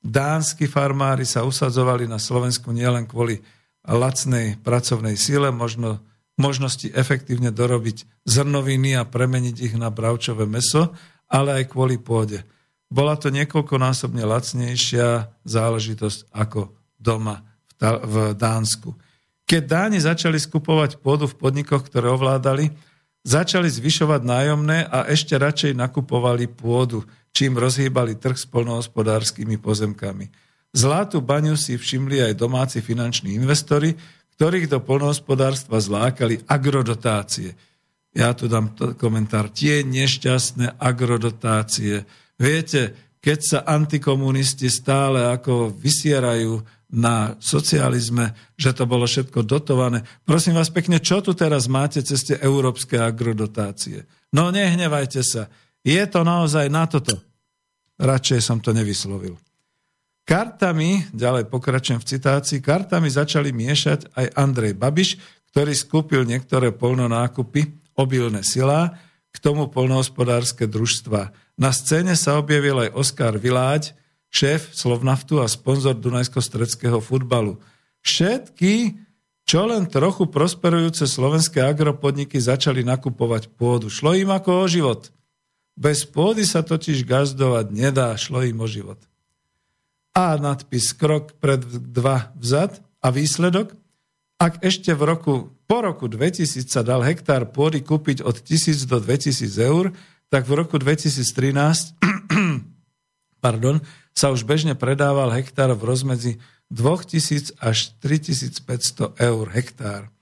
Dánsky 0.03 0.67
farmári 0.67 1.23
sa 1.23 1.47
usadzovali 1.47 2.11
na 2.11 2.19
Slovensku 2.19 2.75
nielen 2.75 3.07
kvôli 3.07 3.39
lacnej 3.87 4.59
pracovnej 4.59 5.15
síle, 5.15 5.55
možno 5.55 6.03
možnosti 6.35 6.91
efektívne 6.91 7.55
dorobiť 7.55 8.27
zrnoviny 8.27 8.99
a 8.99 9.07
premeniť 9.07 9.63
ich 9.63 9.75
na 9.79 9.95
bravčové 9.95 10.51
meso, 10.51 10.91
ale 11.31 11.63
aj 11.63 11.71
kvôli 11.71 11.95
pôde. 12.03 12.43
Bola 12.91 13.15
to 13.15 13.31
niekoľkonásobne 13.31 14.27
lacnejšia 14.27 15.31
záležitosť 15.47 16.35
ako 16.35 16.75
doma 16.99 17.47
v 17.79 18.35
Dánsku. 18.35 18.91
Keď 19.47 19.63
Dáni 19.63 20.03
začali 20.03 20.43
skupovať 20.43 20.99
pôdu 20.99 21.31
v 21.31 21.39
podnikoch, 21.39 21.87
ktoré 21.87 22.11
ovládali, 22.11 22.75
Začali 23.25 23.73
zvyšovať 23.73 24.21
nájomné 24.21 24.85
a 24.85 25.09
ešte 25.09 25.33
radšej 25.41 25.73
nakupovali 25.73 26.45
pôdu, 26.45 27.09
čím 27.33 27.57
rozhýbali 27.57 28.21
trh 28.21 28.37
s 28.37 28.45
polnohospodárskymi 28.45 29.57
pozemkami. 29.57 30.29
Zlatú 30.77 31.25
baňu 31.25 31.57
si 31.57 31.81
všimli 31.81 32.21
aj 32.21 32.37
domáci 32.37 32.85
finanční 32.85 33.41
investori, 33.41 33.97
ktorých 34.37 34.69
do 34.69 34.85
polnohospodárstva 34.85 35.81
zlákali 35.81 36.45
agrodotácie. 36.45 37.57
Ja 38.13 38.37
tu 38.37 38.45
dám 38.45 38.77
komentár. 39.01 39.49
Tie 39.49 39.81
nešťastné 39.83 40.77
agrodotácie. 40.77 42.05
Viete, 42.37 42.93
keď 43.25 43.39
sa 43.41 43.59
antikomunisti 43.65 44.69
stále 44.69 45.33
ako 45.33 45.73
vysierajú 45.73 46.61
na 46.95 47.35
socializme, 47.43 48.55
že 48.55 48.71
to 48.71 48.87
bolo 48.87 49.11
všetko 49.11 49.43
dotované. 49.43 50.07
Prosím 50.23 50.55
vás 50.55 50.71
pekne, 50.71 51.03
čo 51.03 51.19
tu 51.19 51.35
teraz 51.35 51.67
máte 51.67 51.99
cez 52.07 52.23
tie 52.23 52.39
európske 52.39 52.95
agrodotácie? 53.03 54.07
No 54.31 54.55
nehnevajte 54.55 55.21
sa. 55.27 55.51
Je 55.83 56.01
to 56.07 56.23
naozaj 56.23 56.71
na 56.71 56.87
toto. 56.87 57.19
Radšej 57.99 58.41
som 58.41 58.63
to 58.63 58.71
nevyslovil. 58.71 59.35
Kartami, 60.25 61.05
ďalej 61.13 61.53
pokračujem 61.53 62.01
v 62.01 62.09
citácii, 62.17 62.65
kartami 62.65 63.13
začali 63.13 63.53
miešať 63.53 64.17
aj 64.17 64.27
Andrej 64.41 64.73
Babiš, 64.73 65.21
ktorý 65.53 65.77
skúpil 65.77 66.25
niektoré 66.25 66.73
polnonákupy, 66.73 67.69
obilné 67.99 68.41
silá, 68.41 68.97
k 69.35 69.37
tomu 69.43 69.69
polnohospodárske 69.69 70.65
družstva. 70.65 71.35
Na 71.59 71.71
scéne 71.75 72.15
sa 72.15 72.41
objavil 72.41 72.89
aj 72.89 72.95
Oskar 72.97 73.35
Viláď, 73.37 73.93
šéf 74.35 74.75
Slovnaftu 74.75 75.39
a 75.39 75.47
sponzor 75.47 75.95
Dunajsko-Stredského 75.95 76.99
futbalu. 76.99 77.63
Všetky, 78.03 78.99
čo 79.47 79.71
len 79.71 79.87
trochu 79.87 80.27
prosperujúce 80.27 81.07
slovenské 81.07 81.63
agropodniky 81.63 82.43
začali 82.43 82.83
nakupovať 82.83 83.55
pôdu. 83.55 83.87
Šlo 83.87 84.19
im 84.19 84.35
ako 84.35 84.51
o 84.51 84.67
život. 84.67 85.15
Bez 85.79 86.03
pôdy 86.03 86.43
sa 86.43 86.67
totiž 86.67 87.07
gazdovať 87.07 87.71
nedá, 87.71 88.11
šlo 88.19 88.43
im 88.43 88.59
o 88.59 88.67
život. 88.67 88.99
A 90.15 90.35
nadpis 90.39 90.91
krok 90.95 91.39
pred 91.39 91.63
dva 91.95 92.35
vzad 92.35 92.83
a 92.99 93.15
výsledok? 93.15 93.75
Ak 94.39 94.63
ešte 94.67 94.91
v 94.95 95.03
roku, 95.03 95.35
po 95.67 95.79
roku 95.83 96.11
2000 96.11 96.67
sa 96.67 96.83
dal 96.83 97.07
hektár 97.07 97.55
pôdy 97.55 97.83
kúpiť 97.83 98.23
od 98.23 98.39
1000 98.43 98.87
do 98.91 98.99
2000 98.99 99.47
eur, 99.63 99.95
tak 100.31 100.47
v 100.47 100.53
roku 100.59 100.79
2013 100.79 101.95
pardon, 103.45 103.83
sa 104.15 104.31
už 104.31 104.47
bežne 104.47 104.79
predával 104.79 105.35
hektár 105.35 105.75
v 105.75 105.83
rozmedzi 105.83 106.33
2000 106.71 107.59
až 107.61 107.93
3500 108.01 109.19
eur 109.21 109.45
hektár. 109.51 110.15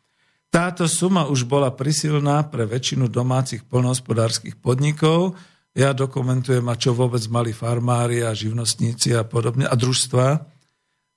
Táto 0.53 0.85
suma 0.85 1.29
už 1.33 1.49
bola 1.49 1.73
prisilná 1.73 2.45
pre 2.45 2.69
väčšinu 2.69 3.09
domácich 3.09 3.65
polnohospodárskych 3.65 4.61
podnikov. 4.61 5.33
Ja 5.73 5.97
dokumentujem, 5.97 6.69
a 6.69 6.77
čo 6.77 6.93
vôbec 6.93 7.25
mali 7.33 7.57
farmári 7.57 8.21
a 8.21 8.37
živnostníci 8.37 9.17
a 9.17 9.25
podobne, 9.25 9.65
a 9.65 9.73
družstva. 9.73 10.45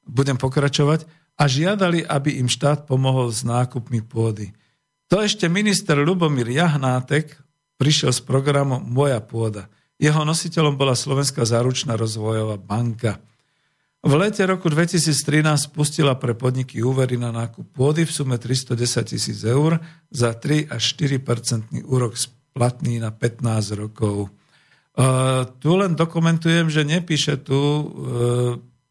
Budem 0.08 0.40
pokračovať. 0.40 1.04
A 1.36 1.52
žiadali, 1.52 2.08
aby 2.08 2.40
im 2.40 2.48
štát 2.48 2.88
pomohol 2.88 3.28
s 3.28 3.44
nákupmi 3.44 4.00
pôdy. 4.08 4.56
To 5.12 5.20
ešte 5.20 5.52
minister 5.52 6.00
Lubomír 6.00 6.48
Jahnátek 6.48 7.36
prišiel 7.76 8.16
s 8.16 8.24
programom 8.24 8.80
Moja 8.88 9.20
pôda. 9.20 9.68
Jeho 9.96 10.28
nositeľom 10.28 10.76
bola 10.76 10.92
Slovenská 10.92 11.48
záručná 11.48 11.96
rozvojová 11.96 12.60
banka. 12.60 13.24
V 14.06 14.14
lete 14.14 14.46
roku 14.46 14.70
2013 14.70 15.42
spustila 15.58 16.14
pre 16.14 16.38
podniky 16.38 16.86
úvery 16.86 17.18
na 17.18 17.34
nákup 17.34 17.74
pôdy 17.74 18.06
v 18.06 18.12
sume 18.14 18.38
310 18.38 18.78
tisíc 19.02 19.42
eur 19.42 19.82
za 20.14 20.30
3 20.38 20.70
až 20.70 20.84
4% 20.94 21.82
úrok 21.90 22.14
splatný 22.14 23.02
na 23.02 23.10
15 23.10 23.82
rokov. 23.82 24.30
Uh, 24.96 25.44
tu 25.58 25.74
len 25.76 25.98
dokumentujem, 25.98 26.70
že 26.70 26.86
nepíše 26.86 27.42
tu 27.42 27.58
uh, 27.58 27.84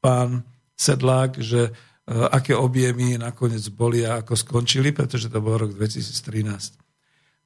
pán 0.03 0.43
Sedlák, 0.75 1.39
že 1.39 1.71
uh, 1.71 2.29
aké 2.35 2.59
objemy 2.59 3.15
nakoniec 3.15 3.63
boli 3.71 4.03
a 4.03 4.19
ako 4.19 4.35
skončili, 4.35 4.91
pretože 4.91 5.31
to 5.31 5.39
bol 5.39 5.57
rok 5.57 5.79
2013. 5.79 6.77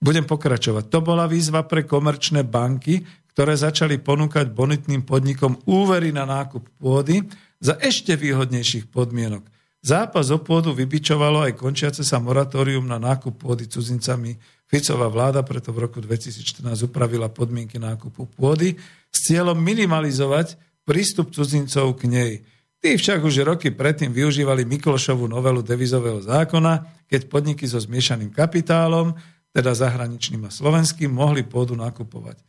Budem 0.01 0.25
pokračovať. 0.25 0.89
To 0.89 1.05
bola 1.05 1.29
výzva 1.29 1.69
pre 1.69 1.85
komerčné 1.85 2.49
banky, 2.49 3.05
ktoré 3.39 3.55
začali 3.55 4.03
ponúkať 4.03 4.51
bonitným 4.51 5.07
podnikom 5.07 5.63
úvery 5.63 6.11
na 6.11 6.27
nákup 6.27 6.75
pôdy 6.75 7.23
za 7.63 7.79
ešte 7.79 8.19
výhodnejších 8.19 8.91
podmienok. 8.91 9.47
Zápas 9.79 10.35
o 10.35 10.43
pôdu 10.43 10.75
vybičovalo 10.75 11.47
aj 11.47 11.55
končiace 11.55 12.03
sa 12.03 12.19
moratórium 12.19 12.83
na 12.83 12.99
nákup 12.99 13.39
pôdy 13.39 13.71
cudzincami. 13.71 14.35
Ficová 14.67 15.07
vláda 15.07 15.47
preto 15.47 15.71
v 15.71 15.87
roku 15.87 16.03
2014 16.03 16.67
upravila 16.91 17.31
podmienky 17.31 17.79
nákupu 17.79 18.27
pôdy 18.35 18.75
s 19.07 19.31
cieľom 19.31 19.55
minimalizovať 19.55 20.59
prístup 20.83 21.31
cudzincov 21.31 21.95
k 21.95 22.11
nej. 22.11 22.33
Tí 22.83 22.99
však 22.99 23.23
už 23.23 23.47
roky 23.47 23.71
predtým 23.71 24.11
využívali 24.11 24.67
Miklošovú 24.67 25.31
novelu 25.31 25.63
devizového 25.63 26.19
zákona, 26.27 27.07
keď 27.07 27.31
podniky 27.31 27.71
so 27.71 27.79
zmiešaným 27.79 28.35
kapitálom, 28.35 29.15
teda 29.55 29.79
zahraničným 29.79 30.43
a 30.43 30.51
slovenským, 30.51 31.15
mohli 31.15 31.47
pôdu 31.47 31.79
nakupovať. 31.79 32.43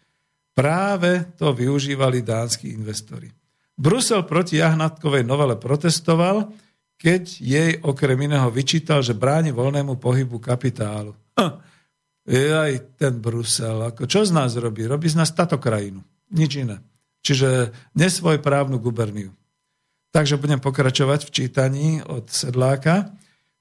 Práve 0.59 1.31
to 1.39 1.55
využívali 1.55 2.19
dánsky 2.19 2.75
investori. 2.75 3.31
Brusel 3.79 4.27
proti 4.27 4.59
Jahnatkovej 4.59 5.23
novele 5.23 5.55
protestoval, 5.55 6.51
keď 6.99 7.23
jej 7.39 7.71
okrem 7.79 8.27
iného 8.27 8.51
vyčítal, 8.51 8.99
že 8.99 9.15
bráni 9.15 9.55
voľnému 9.55 9.95
pohybu 9.95 10.35
kapitálu. 10.43 11.15
Hm, 11.39 11.55
aj 12.59 12.99
ten 12.99 13.23
Brusel. 13.23 13.87
Ako, 13.87 14.03
čo 14.03 14.27
z 14.27 14.35
nás 14.35 14.51
robí? 14.59 14.83
Robí 14.83 15.07
z 15.07 15.15
nás 15.15 15.31
táto 15.31 15.55
krajinu. 15.55 16.03
Nič 16.35 16.59
iné. 16.59 16.83
Čiže 17.23 17.71
nesvoj 17.95 18.43
právnu 18.43 18.83
guberniu. 18.83 19.31
Takže 20.11 20.35
budem 20.35 20.59
pokračovať 20.59 21.23
v 21.23 21.31
čítaní 21.31 21.89
od 22.03 22.27
Sedláka. 22.27 23.15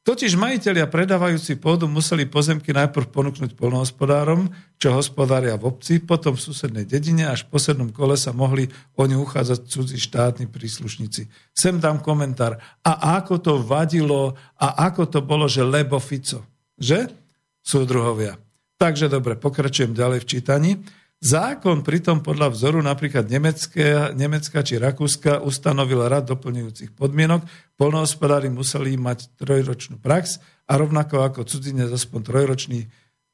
Totiž 0.08 0.40
majiteľia 0.40 0.88
predávajúci 0.88 1.60
pôdu 1.60 1.84
museli 1.84 2.24
pozemky 2.24 2.72
najprv 2.72 3.12
ponúknuť 3.12 3.52
polnohospodárom, 3.52 4.48
čo 4.80 4.96
hospodária 4.96 5.52
v 5.60 5.68
obci, 5.68 6.00
potom 6.00 6.32
v 6.32 6.40
susednej 6.48 6.88
dedine, 6.88 7.28
až 7.28 7.44
v 7.44 7.52
poslednom 7.52 7.92
kole 7.92 8.16
sa 8.16 8.32
mohli 8.32 8.72
o 8.96 9.04
ňu 9.04 9.20
uchádzať 9.28 9.68
cudzí 9.68 10.00
štátni 10.00 10.48
príslušníci. 10.48 11.28
Sem 11.52 11.76
dám 11.76 12.00
komentár. 12.00 12.56
A 12.80 13.20
ako 13.20 13.34
to 13.36 13.52
vadilo 13.60 14.32
a 14.56 14.88
ako 14.88 15.12
to 15.12 15.20
bolo, 15.20 15.44
že 15.44 15.60
lebo 15.60 16.00
Fico. 16.00 16.40
Že? 16.80 17.12
Súdruhovia. 17.60 18.40
Takže 18.80 19.12
dobre, 19.12 19.36
pokračujem 19.36 19.92
ďalej 19.92 20.24
v 20.24 20.28
čítaní. 20.32 20.70
Zákon 21.18 21.82
pritom 21.82 22.22
podľa 22.22 22.54
vzoru 22.54 22.78
napríklad 22.78 23.26
Nemecké, 23.26 24.14
Nemecka 24.14 24.62
či 24.62 24.78
Rakúska 24.78 25.42
ustanovil 25.42 26.06
rad 26.06 26.30
doplňujúcich 26.30 26.94
podmienok. 26.94 27.42
Polnohospodári 27.74 28.46
museli 28.54 28.94
mať 28.94 29.34
trojročnú 29.34 29.98
prax 29.98 30.38
a 30.70 30.78
rovnako 30.78 31.26
ako 31.26 31.42
cudzinec 31.42 31.90
aspoň 31.90 32.20
trojročný 32.22 32.80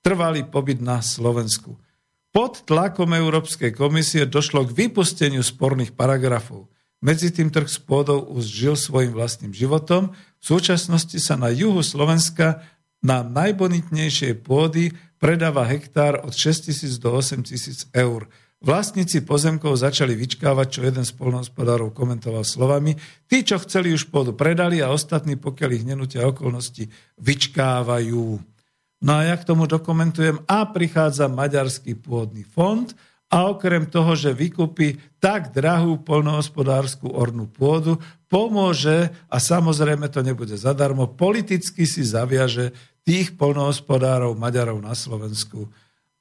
trvalý 0.00 0.48
pobyt 0.48 0.80
na 0.80 1.04
Slovensku. 1.04 1.76
Pod 2.32 2.64
tlakom 2.64 3.12
Európskej 3.12 3.76
komisie 3.76 4.24
došlo 4.24 4.64
k 4.64 4.88
vypusteniu 4.88 5.44
sporných 5.44 5.92
paragrafov. 5.92 6.72
Medzi 7.04 7.36
tým 7.36 7.52
trh 7.52 7.68
s 7.68 7.76
pôdou 7.76 8.24
už 8.32 8.48
žil 8.48 8.74
svojim 8.80 9.12
vlastným 9.12 9.52
životom. 9.52 10.16
V 10.40 10.44
súčasnosti 10.56 11.20
sa 11.20 11.36
na 11.36 11.52
juhu 11.52 11.84
Slovenska 11.84 12.64
na 13.04 13.20
najbonitnejšie 13.20 14.40
pôdy 14.40 14.96
predáva 15.24 15.64
hektár 15.64 16.20
od 16.20 16.36
6 16.36 16.68
tisíc 16.68 17.00
do 17.00 17.08
8 17.16 17.48
tisíc 17.48 17.88
eur. 17.96 18.28
Vlastníci 18.60 19.24
pozemkov 19.24 19.80
začali 19.80 20.12
vyčkávať, 20.12 20.66
čo 20.68 20.80
jeden 20.84 21.00
z 21.00 21.16
polnohospodárov 21.16 21.96
komentoval 21.96 22.44
slovami. 22.44 22.92
Tí, 23.24 23.40
čo 23.40 23.56
chceli 23.64 23.96
už 23.96 24.12
pôdu, 24.12 24.36
predali 24.36 24.84
a 24.84 24.92
ostatní, 24.92 25.40
pokiaľ 25.40 25.70
ich 25.72 25.88
nenutia 25.88 26.28
okolnosti, 26.28 26.92
vyčkávajú. 27.16 28.36
No 29.00 29.10
a 29.16 29.24
ja 29.24 29.36
k 29.40 29.48
tomu 29.48 29.64
dokumentujem 29.64 30.44
a 30.44 30.68
prichádza 30.68 31.32
Maďarský 31.32 31.96
pôdny 32.04 32.44
fond 32.44 32.92
a 33.32 33.48
okrem 33.48 33.88
toho, 33.88 34.12
že 34.12 34.36
vykúpi 34.36 35.00
tak 35.24 35.56
drahú 35.56 36.04
polnohospodárskú 36.04 37.08
ornú 37.16 37.48
pôdu, 37.48 37.96
pomôže, 38.28 39.08
a 39.32 39.40
samozrejme 39.40 40.04
to 40.12 40.20
nebude 40.20 40.52
zadarmo, 40.56 41.08
politicky 41.08 41.88
si 41.88 42.04
zaviaže 42.04 42.76
tých 43.04 43.36
polnohospodárov 43.36 44.32
Maďarov 44.34 44.80
na 44.80 44.96
Slovensku. 44.96 45.68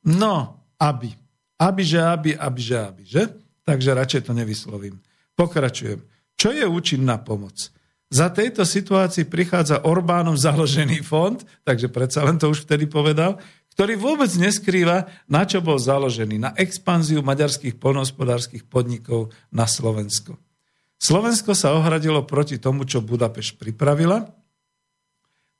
No, 0.03 0.59
aby. 0.77 1.15
Aby, 1.57 1.81
že 1.87 1.99
aby, 2.03 2.35
aby, 2.35 2.59
že 2.59 2.77
aby, 2.77 3.03
že? 3.07 3.23
Takže 3.63 3.95
radšej 3.95 4.21
to 4.27 4.31
nevyslovím. 4.35 4.99
Pokračujem. 5.33 6.03
Čo 6.35 6.51
je 6.51 6.67
účinná 6.67 7.23
pomoc? 7.23 7.71
Za 8.13 8.29
tejto 8.29 8.67
situácii 8.67 9.25
prichádza 9.25 9.87
Orbánom 9.87 10.37
založený 10.37 11.01
fond, 11.01 11.39
takže 11.65 11.89
predsa 11.89 12.21
len 12.21 12.37
to 12.37 12.51
už 12.51 12.67
vtedy 12.67 12.85
povedal, 12.85 13.39
ktorý 13.73 13.97
vôbec 13.97 14.29
neskrýva, 14.37 15.09
na 15.25 15.49
čo 15.49 15.63
bol 15.63 15.81
založený. 15.81 16.37
Na 16.37 16.51
expanziu 16.53 17.25
maďarských 17.25 17.79
polnohospodárských 17.81 18.69
podnikov 18.69 19.33
na 19.49 19.65
Slovensko. 19.65 20.37
Slovensko 21.01 21.57
sa 21.57 21.73
ohradilo 21.73 22.21
proti 22.21 22.61
tomu, 22.61 22.85
čo 22.85 23.01
Budapešť 23.01 23.57
pripravila 23.57 24.29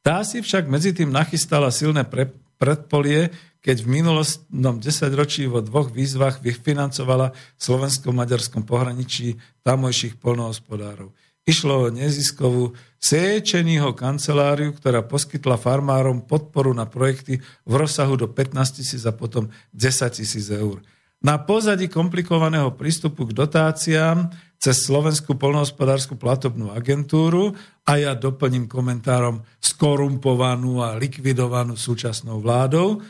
tá 0.03 0.21
si 0.27 0.43
však 0.43 0.67
medzi 0.67 0.91
tým 0.91 1.09
nachystala 1.09 1.71
silné 1.71 2.03
pre, 2.03 2.27
predpolie, 2.59 3.31
keď 3.63 3.87
v 3.87 4.03
minulostnom 4.03 4.75
desaťročí 4.83 5.47
vo 5.47 5.63
dvoch 5.63 5.87
výzvach 5.87 6.43
vyfinancovala 6.43 7.31
v 7.31 7.61
slovenskom-maďarskom 7.63 8.67
pohraničí 8.67 9.39
tamojších 9.63 10.19
polnohospodárov. 10.19 11.15
Išlo 11.47 11.87
o 11.87 11.91
neziskovú 11.91 12.75
Sečeního 13.03 13.91
kanceláriu, 13.91 14.71
ktorá 14.71 15.03
poskytla 15.03 15.59
farmárom 15.59 16.23
podporu 16.23 16.71
na 16.71 16.87
projekty 16.87 17.43
v 17.67 17.73
rozsahu 17.75 18.15
do 18.15 18.31
15 18.31 18.79
tisíc 18.79 19.03
a 19.03 19.11
potom 19.11 19.51
10 19.75 20.07
tisíc 20.15 20.47
eur. 20.47 20.79
Na 21.23 21.39
pozadí 21.39 21.87
komplikovaného 21.87 22.75
prístupu 22.75 23.27
k 23.27 23.35
dotáciám 23.35 24.31
cez 24.63 24.87
Slovenskú 24.87 25.35
polnohospodárskú 25.35 26.15
platobnú 26.15 26.71
agentúru 26.71 27.51
a 27.83 27.99
ja 27.99 28.15
doplním 28.15 28.71
komentárom 28.71 29.43
skorumpovanú 29.59 30.79
a 30.79 30.95
likvidovanú 30.95 31.75
súčasnou 31.75 32.39
vládou, 32.39 33.03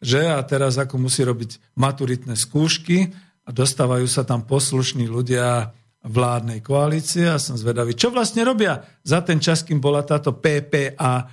že 0.00 0.24
a 0.24 0.40
teraz 0.48 0.80
ako 0.80 1.04
musí 1.04 1.20
robiť 1.20 1.76
maturitné 1.76 2.40
skúšky 2.40 3.12
a 3.44 3.52
dostávajú 3.52 4.08
sa 4.08 4.24
tam 4.24 4.48
poslušní 4.48 5.04
ľudia 5.04 5.76
vládnej 6.08 6.64
koalície 6.64 7.28
a 7.28 7.36
som 7.36 7.60
zvedavý, 7.60 7.92
čo 7.92 8.08
vlastne 8.08 8.40
robia 8.40 8.80
za 9.04 9.20
ten 9.20 9.36
čas, 9.44 9.60
kým 9.60 9.84
bola 9.84 10.00
táto 10.08 10.32
PPA 10.40 11.28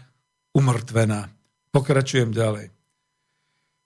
umrtvená. 0.52 1.32
Pokračujem 1.72 2.36
ďalej. 2.36 2.81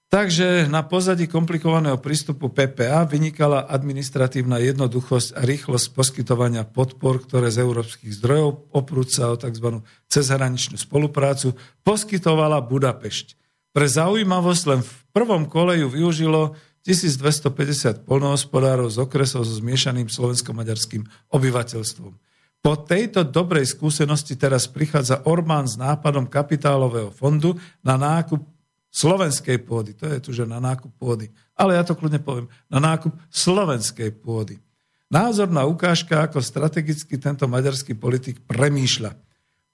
Takže 0.06 0.70
na 0.70 0.86
pozadí 0.86 1.26
komplikovaného 1.26 1.98
prístupu 1.98 2.54
PPA 2.54 3.04
vynikala 3.10 3.66
administratívna 3.66 4.62
jednoduchosť 4.62 5.34
a 5.34 5.42
rýchlosť 5.44 5.88
poskytovania 5.98 6.62
podpor, 6.62 7.20
ktoré 7.26 7.50
z 7.50 7.66
európskych 7.66 8.14
zdrojov 8.22 8.70
oprúca 8.70 9.34
o 9.34 9.36
tzv. 9.36 9.82
cezhraničnú 10.08 10.78
spoluprácu 10.78 11.58
poskytovala 11.82 12.62
Budapešť. 12.64 13.34
Pre 13.76 13.88
zaujímavosť 13.90 14.64
len 14.72 14.82
v 14.86 14.94
prvom 15.12 15.50
kole 15.52 15.84
využilo 15.84 16.56
1250 16.86 18.06
polnohospodárov 18.06 18.94
z 18.94 19.02
okresov 19.02 19.42
so 19.44 19.58
zmiešaným 19.58 20.06
slovensko-maďarským 20.06 21.02
obyvateľstvom. 21.34 22.14
Po 22.62 22.74
tejto 22.82 23.26
dobrej 23.26 23.74
skúsenosti 23.74 24.38
teraz 24.38 24.70
prichádza 24.70 25.26
Orbán 25.26 25.66
s 25.66 25.78
nápadom 25.78 26.30
kapitálového 26.30 27.10
fondu 27.10 27.58
na 27.82 27.98
nákup 27.98 28.55
slovenskej 28.96 29.60
pôdy. 29.68 29.92
To 30.00 30.08
je 30.08 30.20
tu, 30.24 30.32
že 30.32 30.48
na 30.48 30.64
nákup 30.64 30.96
pôdy. 30.96 31.28
Ale 31.52 31.76
ja 31.76 31.84
to 31.84 32.00
kľudne 32.00 32.24
poviem. 32.24 32.48
Na 32.72 32.80
nákup 32.80 33.12
slovenskej 33.28 34.16
pôdy. 34.24 34.64
Názorná 35.12 35.68
ukážka, 35.68 36.24
ako 36.24 36.40
strategicky 36.40 37.20
tento 37.20 37.44
maďarský 37.46 37.94
politik 38.00 38.40
premýšľa. 38.48 39.14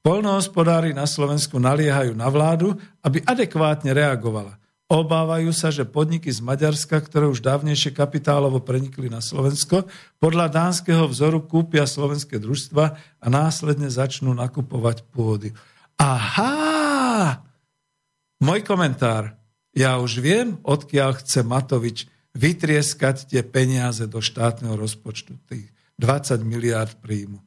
Polnohospodári 0.01 0.97
na 0.97 1.05
Slovensku 1.05 1.61
naliehajú 1.61 2.17
na 2.17 2.25
vládu, 2.33 2.73
aby 3.05 3.21
adekvátne 3.21 3.93
reagovala. 3.93 4.57
Obávajú 4.91 5.55
sa, 5.55 5.71
že 5.71 5.87
podniky 5.87 6.27
z 6.27 6.43
Maďarska, 6.43 6.99
ktoré 6.99 7.29
už 7.29 7.39
dávnejšie 7.39 7.95
kapitálovo 7.95 8.59
prenikli 8.59 9.07
na 9.07 9.23
Slovensko, 9.23 9.87
podľa 10.19 10.51
dánskeho 10.51 11.07
vzoru 11.07 11.39
kúpia 11.47 11.87
slovenské 11.87 12.41
družstva 12.43 12.85
a 13.23 13.25
následne 13.31 13.87
začnú 13.87 14.35
nakupovať 14.35 15.07
pôdy. 15.13 15.55
Aha! 15.95 17.50
Môj 18.41 18.65
komentár. 18.65 19.37
Ja 19.71 20.01
už 20.01 20.19
viem, 20.19 20.57
odkiaľ 20.65 21.21
chce 21.21 21.45
Matovič 21.45 22.09
vytrieskať 22.33 23.29
tie 23.29 23.45
peniaze 23.45 24.03
do 24.09 24.19
štátneho 24.19 24.75
rozpočtu, 24.75 25.37
tých 25.45 25.69
20 26.01 26.41
miliard 26.41 26.91
príjmu. 26.99 27.37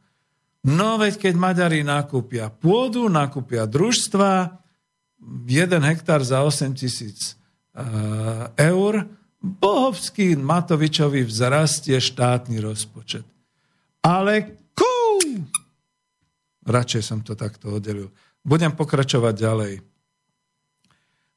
No 0.64 0.96
veď 0.96 1.28
keď 1.28 1.34
Maďari 1.36 1.84
nakúpia 1.84 2.48
pôdu, 2.48 3.10
nakúpia 3.12 3.68
družstva, 3.68 4.56
jeden 5.44 5.82
hektár 5.84 6.24
za 6.24 6.40
8 6.40 6.72
tisíc 6.72 7.36
uh, 7.76 8.48
eur, 8.56 9.04
Bohovský 9.44 10.40
Matovičovi 10.40 11.20
vzrastie 11.28 12.00
štátny 12.00 12.64
rozpočet. 12.64 13.28
Ale 14.00 14.56
kú! 14.72 14.96
Radšej 16.64 17.02
som 17.04 17.20
to 17.20 17.36
takto 17.36 17.76
oddelil. 17.76 18.08
Budem 18.40 18.72
pokračovať 18.72 19.34
ďalej. 19.36 19.72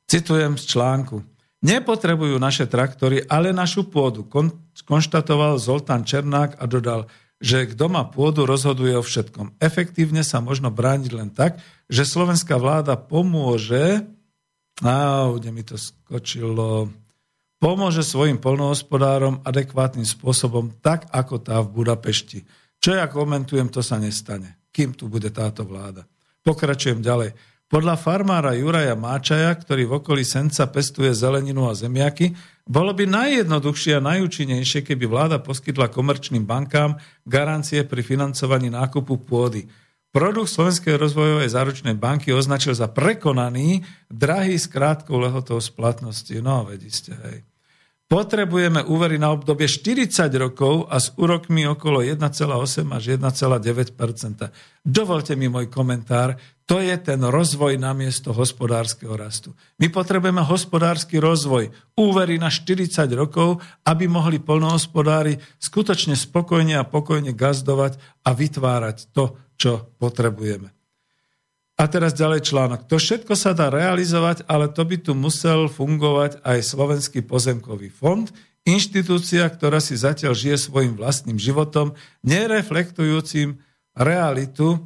Citujem 0.08 0.56
z 0.56 0.64
článku. 0.72 1.20
Nepotrebujú 1.60 2.40
naše 2.40 2.64
traktory, 2.64 3.28
ale 3.28 3.52
našu 3.52 3.92
pôdu, 3.92 4.24
kon, 4.24 4.56
konštatoval 4.88 5.60
Zoltán 5.60 6.08
Černák 6.08 6.56
a 6.56 6.64
dodal, 6.64 7.12
že 7.44 7.68
kto 7.68 7.92
má 7.92 8.08
pôdu, 8.08 8.48
rozhoduje 8.48 8.96
o 8.96 9.04
všetkom. 9.04 9.60
Efektívne 9.60 10.24
sa 10.24 10.40
možno 10.40 10.72
brániť 10.72 11.12
len 11.12 11.28
tak, 11.28 11.60
že 11.92 12.08
slovenská 12.08 12.56
vláda 12.56 12.96
pomôže, 12.96 14.08
a 14.86 15.28
kde 15.34 15.50
mi 15.52 15.66
to 15.66 15.76
skočilo, 15.76 16.88
pomôže 17.58 18.06
svojim 18.06 18.38
polnohospodárom 18.38 19.42
adekvátnym 19.44 20.06
spôsobom, 20.06 20.72
tak 20.80 21.10
ako 21.10 21.42
tá 21.42 21.58
v 21.60 21.84
Budapešti. 21.84 22.46
Čo 22.78 22.96
ja 22.96 23.10
komentujem, 23.10 23.74
to 23.74 23.82
sa 23.82 23.98
nestane, 23.98 24.70
kým 24.70 24.94
tu 24.94 25.10
bude 25.10 25.34
táto 25.34 25.66
vláda. 25.66 26.06
Pokračujem 26.46 27.02
ďalej. 27.02 27.34
Podľa 27.68 28.00
farmára 28.00 28.56
Juraja 28.56 28.96
Máčaja, 28.96 29.52
ktorý 29.52 29.92
v 29.92 30.00
okolí 30.00 30.24
Senca 30.24 30.72
pestuje 30.72 31.12
zeleninu 31.12 31.68
a 31.68 31.76
zemiaky, 31.76 32.32
bolo 32.64 32.96
by 32.96 33.04
najjednoduchšie 33.04 34.00
a 34.00 34.06
najúčinnejšie, 34.08 34.88
keby 34.88 35.04
vláda 35.04 35.44
poskytla 35.44 35.92
komerčným 35.92 36.48
bankám 36.48 36.96
garancie 37.28 37.84
pri 37.84 38.08
financovaní 38.08 38.72
nákupu 38.72 39.20
pôdy. 39.20 39.68
produkt 40.16 40.48
Slovenskej 40.48 40.96
rozvojovej 40.96 41.52
záručnej 41.52 42.00
banky 42.00 42.32
označil 42.32 42.72
za 42.72 42.88
prekonaný, 42.88 43.84
drahý 44.08 44.56
s 44.56 44.72
krátkou 44.72 45.20
lehotou 45.20 45.60
splatnosti. 45.60 46.40
No, 46.40 46.64
vedí 46.64 46.88
ste, 46.88 47.20
hej. 47.20 47.44
Potrebujeme 48.08 48.88
úvery 48.88 49.20
na 49.20 49.36
obdobie 49.36 49.68
40 49.68 50.32
rokov 50.40 50.88
a 50.88 50.96
s 50.96 51.12
úrokmi 51.20 51.68
okolo 51.68 52.00
1,8 52.00 52.24
až 52.96 53.20
1,9% 53.20 54.48
Dovolte 54.80 55.36
mi 55.36 55.52
môj 55.52 55.68
komentár. 55.68 56.40
To 56.68 56.84
je 56.84 56.92
ten 57.00 57.24
rozvoj 57.24 57.80
namiesto 57.80 58.36
hospodárskeho 58.36 59.16
rastu. 59.16 59.56
My 59.80 59.88
potrebujeme 59.88 60.44
hospodársky 60.44 61.16
rozvoj, 61.16 61.72
úvery 61.96 62.36
na 62.36 62.52
40 62.52 63.08
rokov, 63.16 63.64
aby 63.88 64.12
mohli 64.12 64.44
polnohospodári 64.44 65.40
skutočne 65.64 66.20
spokojne 66.20 66.76
a 66.76 66.84
pokojne 66.84 67.32
gazdovať 67.32 67.96
a 68.28 68.36
vytvárať 68.36 69.16
to, 69.16 69.40
čo 69.56 69.96
potrebujeme. 69.96 70.68
A 71.80 71.88
teraz 71.88 72.12
ďalej 72.12 72.44
článok. 72.44 72.90
To 72.92 73.00
všetko 73.00 73.38
sa 73.40 73.56
dá 73.56 73.72
realizovať, 73.72 74.44
ale 74.50 74.68
to 74.68 74.84
by 74.84 74.98
tu 75.00 75.16
musel 75.16 75.72
fungovať 75.72 76.44
aj 76.44 76.68
Slovenský 76.68 77.24
pozemkový 77.24 77.88
fond, 77.88 78.28
inštitúcia, 78.68 79.48
ktorá 79.48 79.80
si 79.80 79.96
zatiaľ 79.96 80.36
žije 80.36 80.68
svojim 80.68 81.00
vlastným 81.00 81.40
životom, 81.40 81.96
nereflektujúcim 82.28 83.62
realitu 83.96 84.84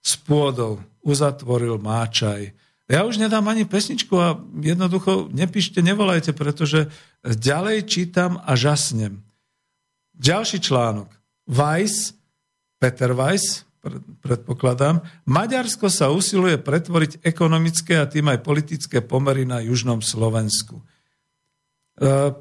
s 0.00 0.16
pôdou. 0.16 0.91
Uzatvoril 1.02 1.82
Máčaj. 1.82 2.54
Ja 2.90 3.06
už 3.06 3.18
nedám 3.18 3.46
ani 3.46 3.66
pesničku 3.66 4.14
a 4.18 4.38
jednoducho 4.58 5.30
nepíšte, 5.30 5.82
nevolajte, 5.82 6.34
pretože 6.34 6.90
ďalej 7.22 7.86
čítam 7.86 8.42
a 8.42 8.52
žasnem. 8.58 9.22
Ďalší 10.12 10.60
článok. 10.60 11.08
Weiss, 11.48 12.14
Peter 12.78 13.14
Weiss, 13.16 13.64
predpokladám. 14.22 15.02
Maďarsko 15.26 15.90
sa 15.90 16.14
usiluje 16.14 16.58
pretvoriť 16.58 17.22
ekonomické 17.26 17.98
a 17.98 18.06
tým 18.06 18.30
aj 18.30 18.46
politické 18.46 19.02
pomery 19.02 19.42
na 19.42 19.58
južnom 19.58 19.98
Slovensku. 19.98 20.78
E, 20.78 20.84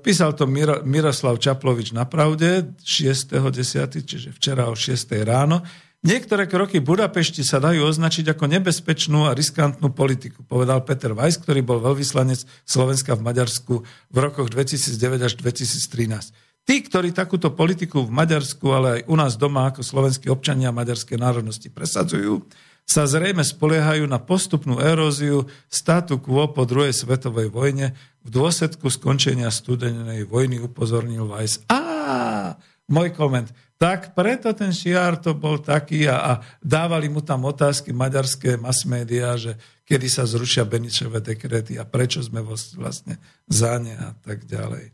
písal 0.05 0.37
to 0.37 0.45
Miroslav 0.85 1.41
Čaplovič 1.41 1.97
na 1.97 2.05
pravde 2.05 2.77
6.10., 2.85 4.05
čiže 4.05 4.29
včera 4.37 4.69
o 4.69 4.77
6. 4.77 4.95
ráno. 5.25 5.65
Niektoré 6.01 6.49
kroky 6.49 6.81
Budapešti 6.81 7.45
sa 7.45 7.61
dajú 7.61 7.85
označiť 7.85 8.33
ako 8.33 8.49
nebezpečnú 8.49 9.29
a 9.29 9.37
riskantnú 9.37 9.93
politiku, 9.93 10.41
povedal 10.41 10.81
Peter 10.81 11.13
Weiss, 11.13 11.37
ktorý 11.37 11.61
bol 11.61 11.77
veľvyslanec 11.77 12.41
Slovenska 12.65 13.13
v 13.13 13.21
Maďarsku 13.21 13.85
v 13.85 14.17
rokoch 14.17 14.49
2009 14.49 14.97
až 15.21 15.37
2013. 15.37 16.33
Tí, 16.65 16.75
ktorí 16.81 17.13
takúto 17.13 17.53
politiku 17.53 18.01
v 18.01 18.17
Maďarsku, 18.17 18.65
ale 18.73 18.87
aj 18.97 19.01
u 19.13 19.15
nás 19.17 19.37
doma 19.37 19.69
ako 19.69 19.85
slovenskí 19.85 20.25
občania 20.25 20.73
maďarskej 20.73 21.21
národnosti 21.21 21.69
presadzujú, 21.69 22.49
sa 22.81 23.05
zrejme 23.05 23.45
spoliehajú 23.45 24.09
na 24.09 24.17
postupnú 24.17 24.81
eróziu 24.81 25.45
statu 25.69 26.17
quo 26.17 26.49
po 26.49 26.65
druhej 26.65 26.97
svetovej 26.97 27.53
vojne 27.53 27.93
v 28.25 28.29
dôsledku 28.33 28.89
skončenia 28.89 29.53
studenej 29.53 30.25
vojny 30.25 30.57
upozornil 30.65 31.29
Weiss. 31.29 31.61
Á, 31.69 32.57
môj 32.89 33.13
koment. 33.13 33.53
Tak 33.81 34.13
preto 34.13 34.53
ten 34.53 34.69
šiar 34.69 35.17
to 35.17 35.33
bol 35.33 35.57
taký 35.57 36.05
a, 36.05 36.21
a 36.21 36.31
dávali 36.61 37.09
mu 37.09 37.25
tam 37.25 37.49
otázky 37.49 37.89
maďarské 37.89 38.53
mass 38.61 38.85
media, 38.85 39.33
že 39.33 39.57
kedy 39.89 40.05
sa 40.05 40.29
zrušia 40.29 40.69
Beničové 40.69 41.17
dekrety 41.17 41.81
a 41.81 41.83
prečo 41.89 42.21
sme 42.21 42.45
vlastne 42.45 43.17
za 43.49 43.81
ne 43.81 43.97
a 43.97 44.13
tak 44.21 44.45
ďalej. 44.45 44.93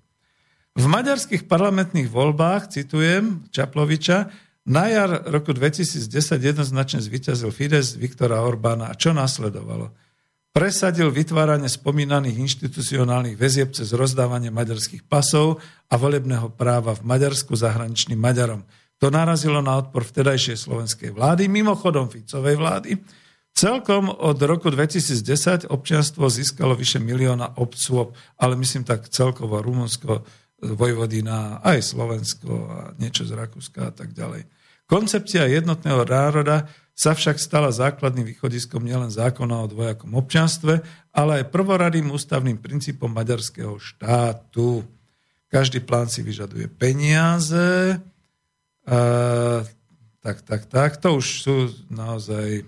V 0.79 0.85
maďarských 0.87 1.51
parlamentných 1.51 2.07
voľbách, 2.07 2.71
citujem 2.71 3.43
Čaploviča, 3.51 4.31
na 4.67 4.87
jar 4.87 5.23
roku 5.31 5.51
2010 5.51 6.07
jednoznačne 6.39 7.03
zvyťazil 7.03 7.51
Fides 7.51 7.99
Viktora 7.99 8.39
Orbána. 8.39 8.91
A 8.91 8.95
čo 8.95 9.11
následovalo? 9.11 9.91
Presadil 10.57 11.13
vytváranie 11.13 11.69
spomínaných 11.69 12.41
inštitucionálnych 12.41 13.37
väzieb 13.37 13.77
cez 13.77 13.93
rozdávanie 13.93 14.49
maďarských 14.49 15.05
pasov 15.05 15.61
a 15.85 16.01
volebného 16.01 16.49
práva 16.49 16.97
v 16.97 17.05
Maďarsku 17.05 17.53
zahraničným 17.53 18.17
Maďarom. 18.17 18.65
To 18.97 19.13
narazilo 19.13 19.61
na 19.61 19.77
odpor 19.77 20.01
vtedajšej 20.01 20.57
slovenskej 20.57 21.13
vlády, 21.13 21.45
mimochodom 21.45 22.09
Ficovej 22.09 22.57
vlády. 22.57 22.97
Celkom 23.53 24.09
od 24.09 24.41
roku 24.41 24.73
2010 24.73 25.69
občianstvo 25.69 26.25
získalo 26.25 26.73
vyše 26.73 26.97
milióna 26.97 27.61
obcôb, 27.61 28.17
ale 28.41 28.57
myslím 28.57 28.81
tak 28.81 29.13
celkovo 29.13 29.61
Rumunsko, 29.61 30.25
Vojvodina, 30.57 31.61
aj 31.61 31.85
Slovensko 31.85 32.51
a 32.65 32.77
niečo 32.97 33.29
z 33.29 33.37
Rakúska 33.37 33.93
a 33.93 33.93
tak 33.93 34.09
ďalej. 34.09 34.49
Koncepcia 34.89 35.45
jednotného 35.53 36.01
národa 36.01 36.65
sa 36.97 37.13
však 37.13 37.37
stala 37.37 37.69
základným 37.69 38.25
východiskom 38.33 38.81
nielen 38.81 39.13
zákona 39.13 39.61
o 39.61 39.69
dvojakom 39.69 40.17
občanstve, 40.17 40.81
ale 41.13 41.31
aj 41.45 41.53
prvoradým 41.53 42.09
ústavným 42.09 42.57
princípom 42.57 43.05
maďarského 43.13 43.77
štátu. 43.77 44.81
Každý 45.45 45.85
plán 45.85 46.09
si 46.09 46.25
vyžaduje 46.25 46.65
peniaze. 46.65 48.01
A, 48.89 49.61
tak, 50.25 50.41
tak, 50.41 50.65
tak. 50.65 50.97
To 51.05 51.21
už 51.21 51.25
sú 51.45 51.55
naozaj... 51.93 52.65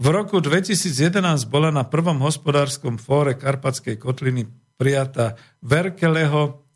V 0.00 0.06
roku 0.08 0.38
2011 0.38 1.18
bola 1.50 1.74
na 1.74 1.82
prvom 1.82 2.22
hospodárskom 2.22 3.02
fóre 3.02 3.34
Karpatskej 3.34 3.98
kotliny 3.98 4.46
prijatá 4.78 5.34
Verkeleho 5.60 6.70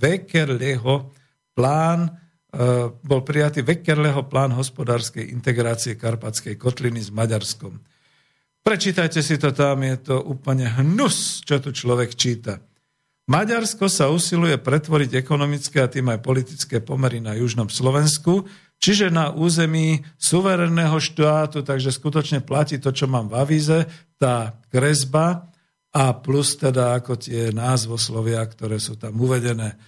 Wekerleho 0.00 0.94
plán, 1.54 2.00
e, 2.08 2.10
bol 3.04 3.20
prijatý 3.20 3.60
Wekerleho 3.60 4.24
plán 4.32 4.56
hospodárskej 4.56 5.28
integrácie 5.28 6.00
Karpatskej 6.00 6.56
kotliny 6.56 7.04
s 7.04 7.12
Maďarskom. 7.12 7.76
Prečítajte 8.64 9.20
si 9.20 9.36
to 9.36 9.52
tam, 9.52 9.84
je 9.84 9.96
to 10.00 10.16
úplne 10.24 10.66
hnus, 10.66 11.44
čo 11.44 11.60
tu 11.60 11.70
človek 11.70 12.16
číta. 12.16 12.58
Maďarsko 13.26 13.90
sa 13.90 14.10
usiluje 14.10 14.58
pretvoriť 14.58 15.18
ekonomické 15.18 15.82
a 15.82 15.90
tým 15.90 16.10
aj 16.14 16.22
politické 16.22 16.78
pomery 16.78 17.18
na 17.18 17.34
južnom 17.34 17.66
Slovensku, 17.66 18.46
čiže 18.78 19.10
na 19.10 19.34
území 19.34 20.02
suverénneho 20.18 20.98
štátu, 20.98 21.62
takže 21.62 21.90
skutočne 21.94 22.42
platí 22.42 22.78
to, 22.78 22.94
čo 22.94 23.10
mám 23.10 23.30
v 23.30 23.38
avíze, 23.38 23.78
tá 24.18 24.58
kresba, 24.70 25.50
a 25.96 26.12
plus 26.12 26.60
teda 26.60 27.00
ako 27.00 27.16
tie 27.16 27.48
názvoslovia, 27.56 28.44
ktoré 28.44 28.76
sú 28.76 29.00
tam 29.00 29.16
uvedené. 29.16 29.80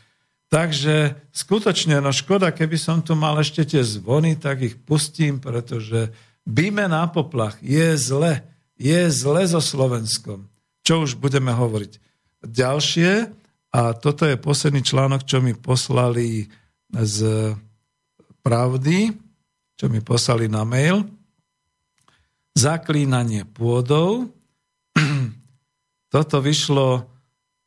Takže 0.49 1.29
skutočne, 1.29 2.01
no 2.01 2.09
škoda, 2.09 2.49
keby 2.53 2.81
som 2.81 3.05
tu 3.05 3.13
mal 3.13 3.37
ešte 3.37 3.69
tie 3.69 3.85
zvony, 3.85 4.33
tak 4.33 4.65
ich 4.65 4.77
pustím, 4.81 5.37
pretože 5.45 6.09
bíme 6.49 6.89
na 6.89 7.05
poplach. 7.05 7.61
Je 7.61 7.93
zle. 8.01 8.41
Je 8.81 9.13
zle 9.13 9.45
so 9.45 9.61
Slovenskom. 9.61 10.49
Čo 10.81 11.05
už 11.05 11.21
budeme 11.21 11.53
hovoriť. 11.53 12.01
Ďalšie, 12.49 13.39
a 13.69 13.93
toto 13.93 14.25
je 14.25 14.41
posledný 14.41 14.81
článok, 14.81 15.29
čo 15.29 15.45
mi 15.45 15.53
poslali 15.53 16.49
z 16.89 17.19
pravdy, 18.41 19.13
čo 19.77 19.93
mi 19.93 20.01
poslali 20.01 20.49
na 20.49 20.65
mail. 20.65 21.05
Zaklínanie 22.57 23.45
pôdou. 23.45 24.33
Toto 26.15 26.37
vyšlo 26.41 27.05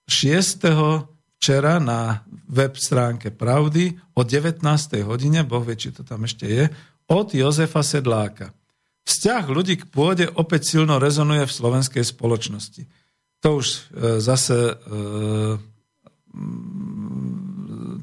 6. 0.10 1.11
včera 1.42 1.82
na 1.82 2.22
web 2.54 2.78
stránke 2.78 3.34
Pravdy 3.34 3.98
o 4.14 4.22
19. 4.22 4.62
hodine, 5.02 5.42
boh 5.42 5.66
vie, 5.66 5.74
či 5.74 5.90
to 5.90 6.06
tam 6.06 6.30
ešte 6.30 6.46
je, 6.46 6.70
od 7.10 7.34
Jozefa 7.34 7.82
Sedláka. 7.82 8.54
Vzťah 9.10 9.50
ľudí 9.50 9.82
k 9.82 9.90
pôde 9.90 10.30
opäť 10.38 10.78
silno 10.78 11.02
rezonuje 11.02 11.50
v 11.50 11.56
slovenskej 11.58 12.06
spoločnosti. 12.06 12.86
To 13.42 13.58
už 13.58 13.68
e, 13.74 13.78
zase 14.22 14.54
e, 14.54 14.74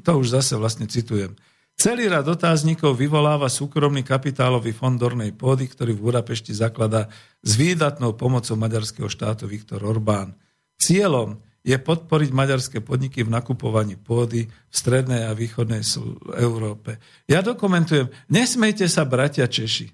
to 0.03 0.11
už 0.19 0.27
zase 0.35 0.59
vlastne 0.59 0.91
citujem. 0.91 1.31
Celý 1.79 2.11
rad 2.11 2.27
otáznikov 2.27 2.99
vyvoláva 2.99 3.47
súkromný 3.47 4.03
kapitálový 4.03 4.75
fond 4.75 4.99
Dornej 4.99 5.31
pôdy, 5.31 5.71
ktorý 5.71 5.95
v 5.95 6.11
Budapešti 6.11 6.51
zakladá 6.51 7.07
s 7.39 7.55
výdatnou 7.55 8.19
pomocou 8.19 8.59
maďarského 8.59 9.07
štátu 9.07 9.47
Viktor 9.47 9.79
Orbán. 9.87 10.35
Cieľom 10.75 11.39
je 11.69 11.77
podporiť 11.77 12.33
maďarské 12.33 12.81
podniky 12.81 13.21
v 13.21 13.29
nakupovaní 13.29 13.93
pôdy 13.93 14.49
v 14.49 14.73
strednej 14.73 15.29
a 15.29 15.37
východnej 15.37 15.85
Európe. 16.41 16.97
Ja 17.29 17.45
dokumentujem, 17.45 18.09
nesmejte 18.33 18.89
sa, 18.89 19.05
bratia 19.05 19.45
Češi. 19.45 19.93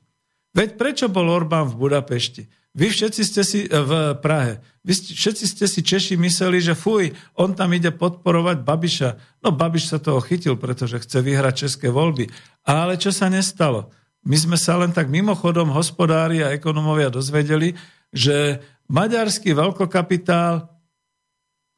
Veď 0.55 0.80
prečo 0.80 1.11
bol 1.11 1.28
Orbán 1.28 1.67
v 1.67 1.76
Budapešti? 1.76 2.47
Vy 2.76 2.91
všetci 2.91 3.21
ste 3.23 3.41
si 3.43 3.59
e, 3.63 3.69
v 3.71 4.19
Prahe. 4.19 4.63
Vy 4.84 5.15
všetci 5.15 5.45
ste 5.47 5.65
si 5.67 5.80
Češi 5.84 6.15
mysleli, 6.15 6.63
že 6.63 6.76
fuj, 6.76 7.11
on 7.36 7.55
tam 7.55 7.71
ide 7.76 7.91
podporovať 7.91 8.63
Babiša. 8.63 9.09
No 9.43 9.51
Babiš 9.55 9.91
sa 9.91 9.99
toho 9.99 10.19
chytil, 10.23 10.55
pretože 10.59 11.03
chce 11.03 11.23
vyhrať 11.23 11.67
české 11.67 11.88
voľby. 11.91 12.32
Ale 12.67 12.99
čo 12.99 13.15
sa 13.15 13.28
nestalo? 13.32 13.91
My 14.28 14.36
sme 14.36 14.59
sa 14.59 14.76
len 14.80 14.91
tak 14.91 15.07
mimochodom 15.07 15.71
hospodári 15.71 16.43
a 16.43 16.51
ekonomovia 16.51 17.07
dozvedeli, 17.07 17.76
že 18.11 18.59
maďarský 18.91 19.55
veľkokapitál, 19.55 20.74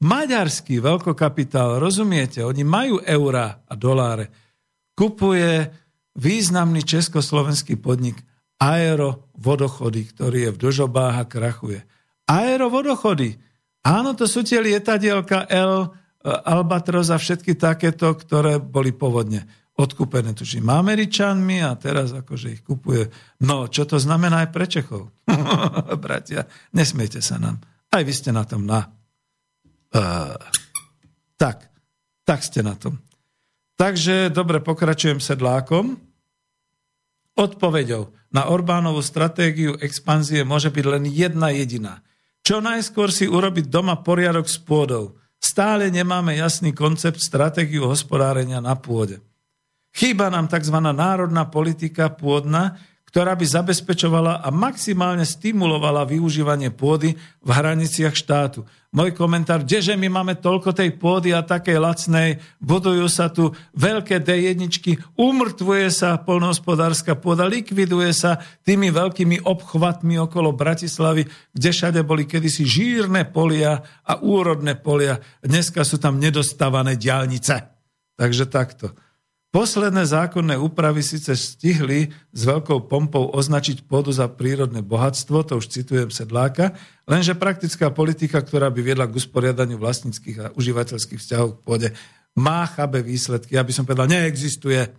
maďarský 0.04 0.78
veľkokapitál, 0.84 1.82
rozumiete, 1.82 2.45
oni 2.45 2.62
majú 2.62 3.02
eurá 3.02 3.62
a 3.66 3.74
doláre, 3.74 4.30
kupuje 4.98 5.70
významný 6.18 6.82
československý 6.82 7.78
podnik 7.78 8.22
Aero 8.58 9.30
Vodochody, 9.38 10.02
ktorý 10.10 10.50
je 10.50 10.54
v 10.54 10.62
Dožobách 10.70 11.16
a 11.22 11.30
krachuje. 11.30 11.86
Aero 12.26 12.74
Vodochody. 12.74 13.38
Áno, 13.86 14.18
to 14.18 14.26
sú 14.26 14.41
tie 14.41 14.58
lietadielka 14.58 15.45
L, 15.48 15.86
e, 15.86 15.88
Albatros 16.26 17.14
a 17.14 17.22
všetky 17.22 17.54
takéto, 17.56 18.10
ktoré 18.18 18.58
boli 18.58 18.91
povodne 18.91 19.45
odkúpené, 19.78 20.34
tuším, 20.34 20.74
Američanmi 20.74 21.62
a 21.62 21.78
teraz 21.78 22.10
akože 22.10 22.48
ich 22.50 22.62
kupuje. 22.66 23.14
No, 23.45 23.70
čo 23.70 23.86
to 23.86 24.02
znamená 24.02 24.43
aj 24.43 24.50
pre 24.50 24.66
Čechov? 24.66 25.14
Bratia, 26.04 26.50
nesmiete 26.74 27.22
sa 27.22 27.38
nám. 27.38 27.62
Aj 27.93 28.02
vy 28.02 28.12
ste 28.12 28.34
na 28.34 28.41
tom 28.43 28.66
na. 28.66 28.97
Tak, 31.38 31.58
tak 32.26 32.39
ste 32.41 32.62
na 32.66 32.74
tom. 32.74 32.98
Takže 33.78 34.34
dobre, 34.34 34.58
pokračujem 34.58 35.22
sedlákom. 35.22 36.02
Odpovedou 37.38 38.10
na 38.34 38.50
Orbánovú 38.50 39.06
stratégiu 39.06 39.78
expanzie 39.78 40.41
môže 40.41 40.74
byť 40.74 40.86
len 40.89 41.06
jedna 41.06 41.54
jediná. 41.54 42.02
Čo 42.41 42.64
najskôr 42.64 43.14
si 43.14 43.30
urobiť 43.30 43.70
doma 43.70 44.02
poriadok 44.02 44.50
s 44.50 44.58
pôdou. 44.58 45.22
Stále 45.38 45.93
nemáme 45.93 46.34
jasný 46.34 46.74
koncept 46.74 47.22
stratégiu 47.22 47.86
hospodárenia 47.86 48.58
na 48.58 48.74
pôde. 48.74 49.22
Chýba 49.93 50.34
nám 50.34 50.50
tzv. 50.50 50.78
národná 50.82 51.45
politika 51.45 52.10
pôdna, 52.10 52.82
ktorá 53.18 53.34
by 53.34 53.49
zabezpečovala 53.49 54.45
a 54.45 54.53
maximálne 54.53 55.26
stimulovala 55.26 56.05
využívanie 56.05 56.70
pôdy 56.70 57.18
v 57.18 57.49
hraniciach 57.49 58.13
štátu. 58.13 58.61
Môj 58.93 59.18
komentár, 59.18 59.65
kdeže 59.65 59.97
my 59.97 60.05
máme 60.05 60.38
toľko 60.38 60.70
tej 60.70 60.93
pôdy 61.01 61.34
a 61.34 61.41
takej 61.41 61.82
lacnej, 61.82 62.38
budujú 62.61 63.09
sa 63.09 63.34
tu 63.34 63.57
veľké 63.74 64.22
D1, 64.22 64.61
umrtvuje 65.18 65.89
sa 65.89 66.22
polnohospodárska 66.22 67.18
pôda, 67.18 67.49
likviduje 67.49 68.13
sa 68.13 68.38
tými 68.61 68.93
veľkými 68.93 69.41
obchvatmi 69.41 70.22
okolo 70.22 70.53
Bratislavy, 70.53 71.26
kde 71.57 71.70
všade 71.74 72.05
boli 72.05 72.30
kedysi 72.30 72.70
žírne 72.70 73.26
polia 73.26 73.82
a 74.05 74.22
úrodné 74.22 74.78
polia. 74.78 75.18
Dneska 75.41 75.82
sú 75.82 75.97
tam 75.97 76.22
nedostávané 76.22 76.93
diálnice. 77.01 77.65
Takže 78.13 78.45
takto. 78.45 78.93
Posledné 79.58 80.05
zákonné 80.05 80.53
úpravy 80.53 81.01
síce 81.01 81.34
stihli 81.34 82.14
s 82.30 82.41
veľkou 82.45 82.86
pompou 82.86 83.34
označiť 83.34 83.89
pôdu 83.89 84.14
za 84.14 84.30
prírodné 84.30 84.86
bohatstvo, 84.86 85.41
to 85.41 85.58
už 85.58 85.74
citujem 85.74 86.14
Sedláka, 86.14 86.78
lenže 87.10 87.34
praktická 87.34 87.89
politika, 87.89 88.38
ktorá 88.38 88.70
by 88.70 88.86
viedla 88.86 89.10
k 89.10 89.18
usporiadaniu 89.18 89.82
vlastníckých 89.82 90.38
a 90.38 90.53
užívateľských 90.53 91.18
vzťahov 91.18 91.58
k 91.58 91.64
pôde, 91.66 91.89
má 92.38 92.70
chabe 92.70 93.01
výsledky. 93.01 93.58
Ja 93.58 93.66
by 93.66 93.74
som 93.74 93.89
povedal, 93.89 94.05
neexistuje. 94.05 94.93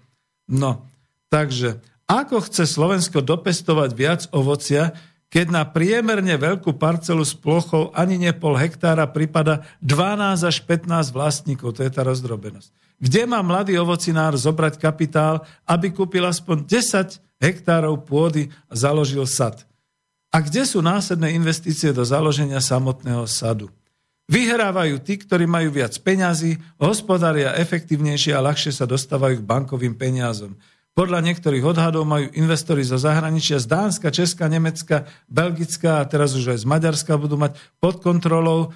No, 0.50 0.90
takže 1.30 1.78
ako 2.10 2.42
chce 2.42 2.66
Slovensko 2.66 3.22
dopestovať 3.22 3.90
viac 3.94 4.26
ovocia, 4.34 4.90
keď 5.30 5.54
na 5.54 5.62
priemerne 5.70 6.34
veľkú 6.34 6.74
parcelu 6.74 7.22
s 7.22 7.30
plochou 7.30 7.94
ani 7.94 8.18
nie 8.18 8.34
pol 8.34 8.58
hektára 8.58 9.06
prípada 9.06 9.62
12 9.86 10.50
až 10.50 10.56
15 10.66 11.14
vlastníkov, 11.14 11.78
to 11.78 11.86
je 11.86 11.94
tá 11.94 12.02
rozdrobenosť. 12.02 12.87
Kde 12.98 13.30
má 13.30 13.38
mladý 13.46 13.78
ovocinár 13.78 14.34
zobrať 14.34 14.82
kapitál, 14.82 15.46
aby 15.62 15.94
kúpil 15.94 16.26
aspoň 16.26 16.66
10 16.66 17.22
hektárov 17.38 18.02
pôdy 18.02 18.50
a 18.66 18.74
založil 18.74 19.22
sad? 19.24 19.62
A 20.34 20.42
kde 20.44 20.66
sú 20.66 20.84
následné 20.84 21.32
investície 21.32 21.94
do 21.94 22.04
založenia 22.04 22.60
samotného 22.60 23.24
sadu? 23.24 23.70
Vyhrávajú 24.28 25.00
tí, 25.00 25.16
ktorí 25.16 25.48
majú 25.48 25.72
viac 25.72 25.96
peňazí, 26.04 26.60
hospodária 26.76 27.56
efektívnejšie 27.56 28.36
a 28.36 28.44
ľahšie 28.44 28.76
sa 28.76 28.84
dostávajú 28.84 29.40
k 29.40 29.48
bankovým 29.48 29.96
peniazom. 29.96 30.52
Podľa 30.92 31.24
niektorých 31.24 31.64
odhadov 31.64 32.04
majú 32.04 32.28
investori 32.36 32.84
zo 32.84 33.00
zahraničia 33.00 33.56
z 33.56 33.70
Dánska, 33.70 34.12
Česka, 34.12 34.50
Nemecka, 34.50 35.08
Belgická 35.30 36.02
a 36.02 36.08
teraz 36.10 36.36
už 36.36 36.52
aj 36.52 36.58
z 36.60 36.66
Maďarska 36.66 37.14
budú 37.16 37.40
mať 37.40 37.56
pod 37.80 38.04
kontrolou 38.04 38.74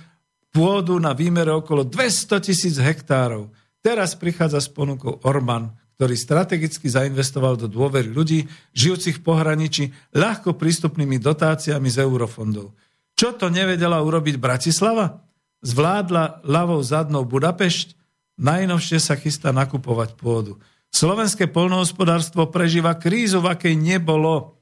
pôdu 0.55 0.97
na 1.03 1.13
výmere 1.13 1.53
okolo 1.53 1.85
200 1.85 2.39
tisíc 2.47 2.81
hektárov. 2.81 3.51
Teraz 3.83 4.15
prichádza 4.15 4.63
s 4.63 4.71
ponukou 4.71 5.19
Orbán, 5.27 5.75
ktorý 5.99 6.15
strategicky 6.15 6.87
zainvestoval 6.87 7.59
do 7.59 7.67
dôvery 7.67 8.11
ľudí, 8.11 8.47
žijúcich 8.75 9.19
v 9.19 9.25
pohraničí, 9.27 9.85
ľahko 10.15 10.55
prístupnými 10.55 11.19
dotáciami 11.19 11.91
z 11.91 12.07
eurofondov. 12.07 12.75
Čo 13.19 13.35
to 13.39 13.51
nevedela 13.51 14.03
urobiť 14.03 14.39
Bratislava? 14.39 15.23
Zvládla 15.63 16.43
ľavou 16.43 16.83
zadnou 16.83 17.23
Budapešť? 17.27 17.95
Najnovšie 18.39 18.99
sa 18.99 19.15
chystá 19.15 19.55
nakupovať 19.55 20.19
pôdu. 20.19 20.59
Slovenské 20.91 21.47
polnohospodárstvo 21.47 22.51
prežíva 22.51 22.99
krízu, 22.99 23.39
v 23.39 23.55
akej 23.55 23.75
nebolo. 23.79 24.59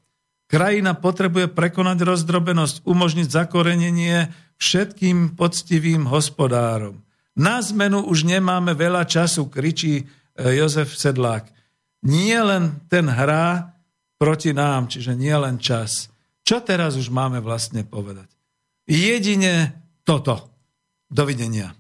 Krajina 0.51 0.93
potrebuje 0.99 1.49
prekonať 1.51 2.05
rozdrobenosť, 2.05 2.85
umožniť 2.85 3.29
zakorenenie 3.31 4.29
všetkým 4.61 5.39
poctivým 5.39 6.05
hospodárom. 6.11 7.01
Na 7.41 7.65
zmenu 7.65 8.05
už 8.05 8.29
nemáme 8.29 8.77
veľa 8.77 9.09
času, 9.09 9.49
kričí 9.49 9.97
e, 9.97 10.05
Jozef 10.61 10.93
Sedlák. 10.93 11.49
Nie 12.05 12.45
len 12.45 12.85
ten 12.93 13.09
hrá 13.09 13.73
proti 14.21 14.53
nám, 14.53 14.93
čiže 14.93 15.17
nie 15.17 15.33
len 15.33 15.57
čas. 15.57 16.13
Čo 16.45 16.61
teraz 16.61 17.01
už 17.01 17.09
máme 17.09 17.41
vlastne 17.41 17.81
povedať? 17.89 18.29
Jedine 18.85 19.73
toto. 20.05 20.53
Dovidenia. 21.09 21.80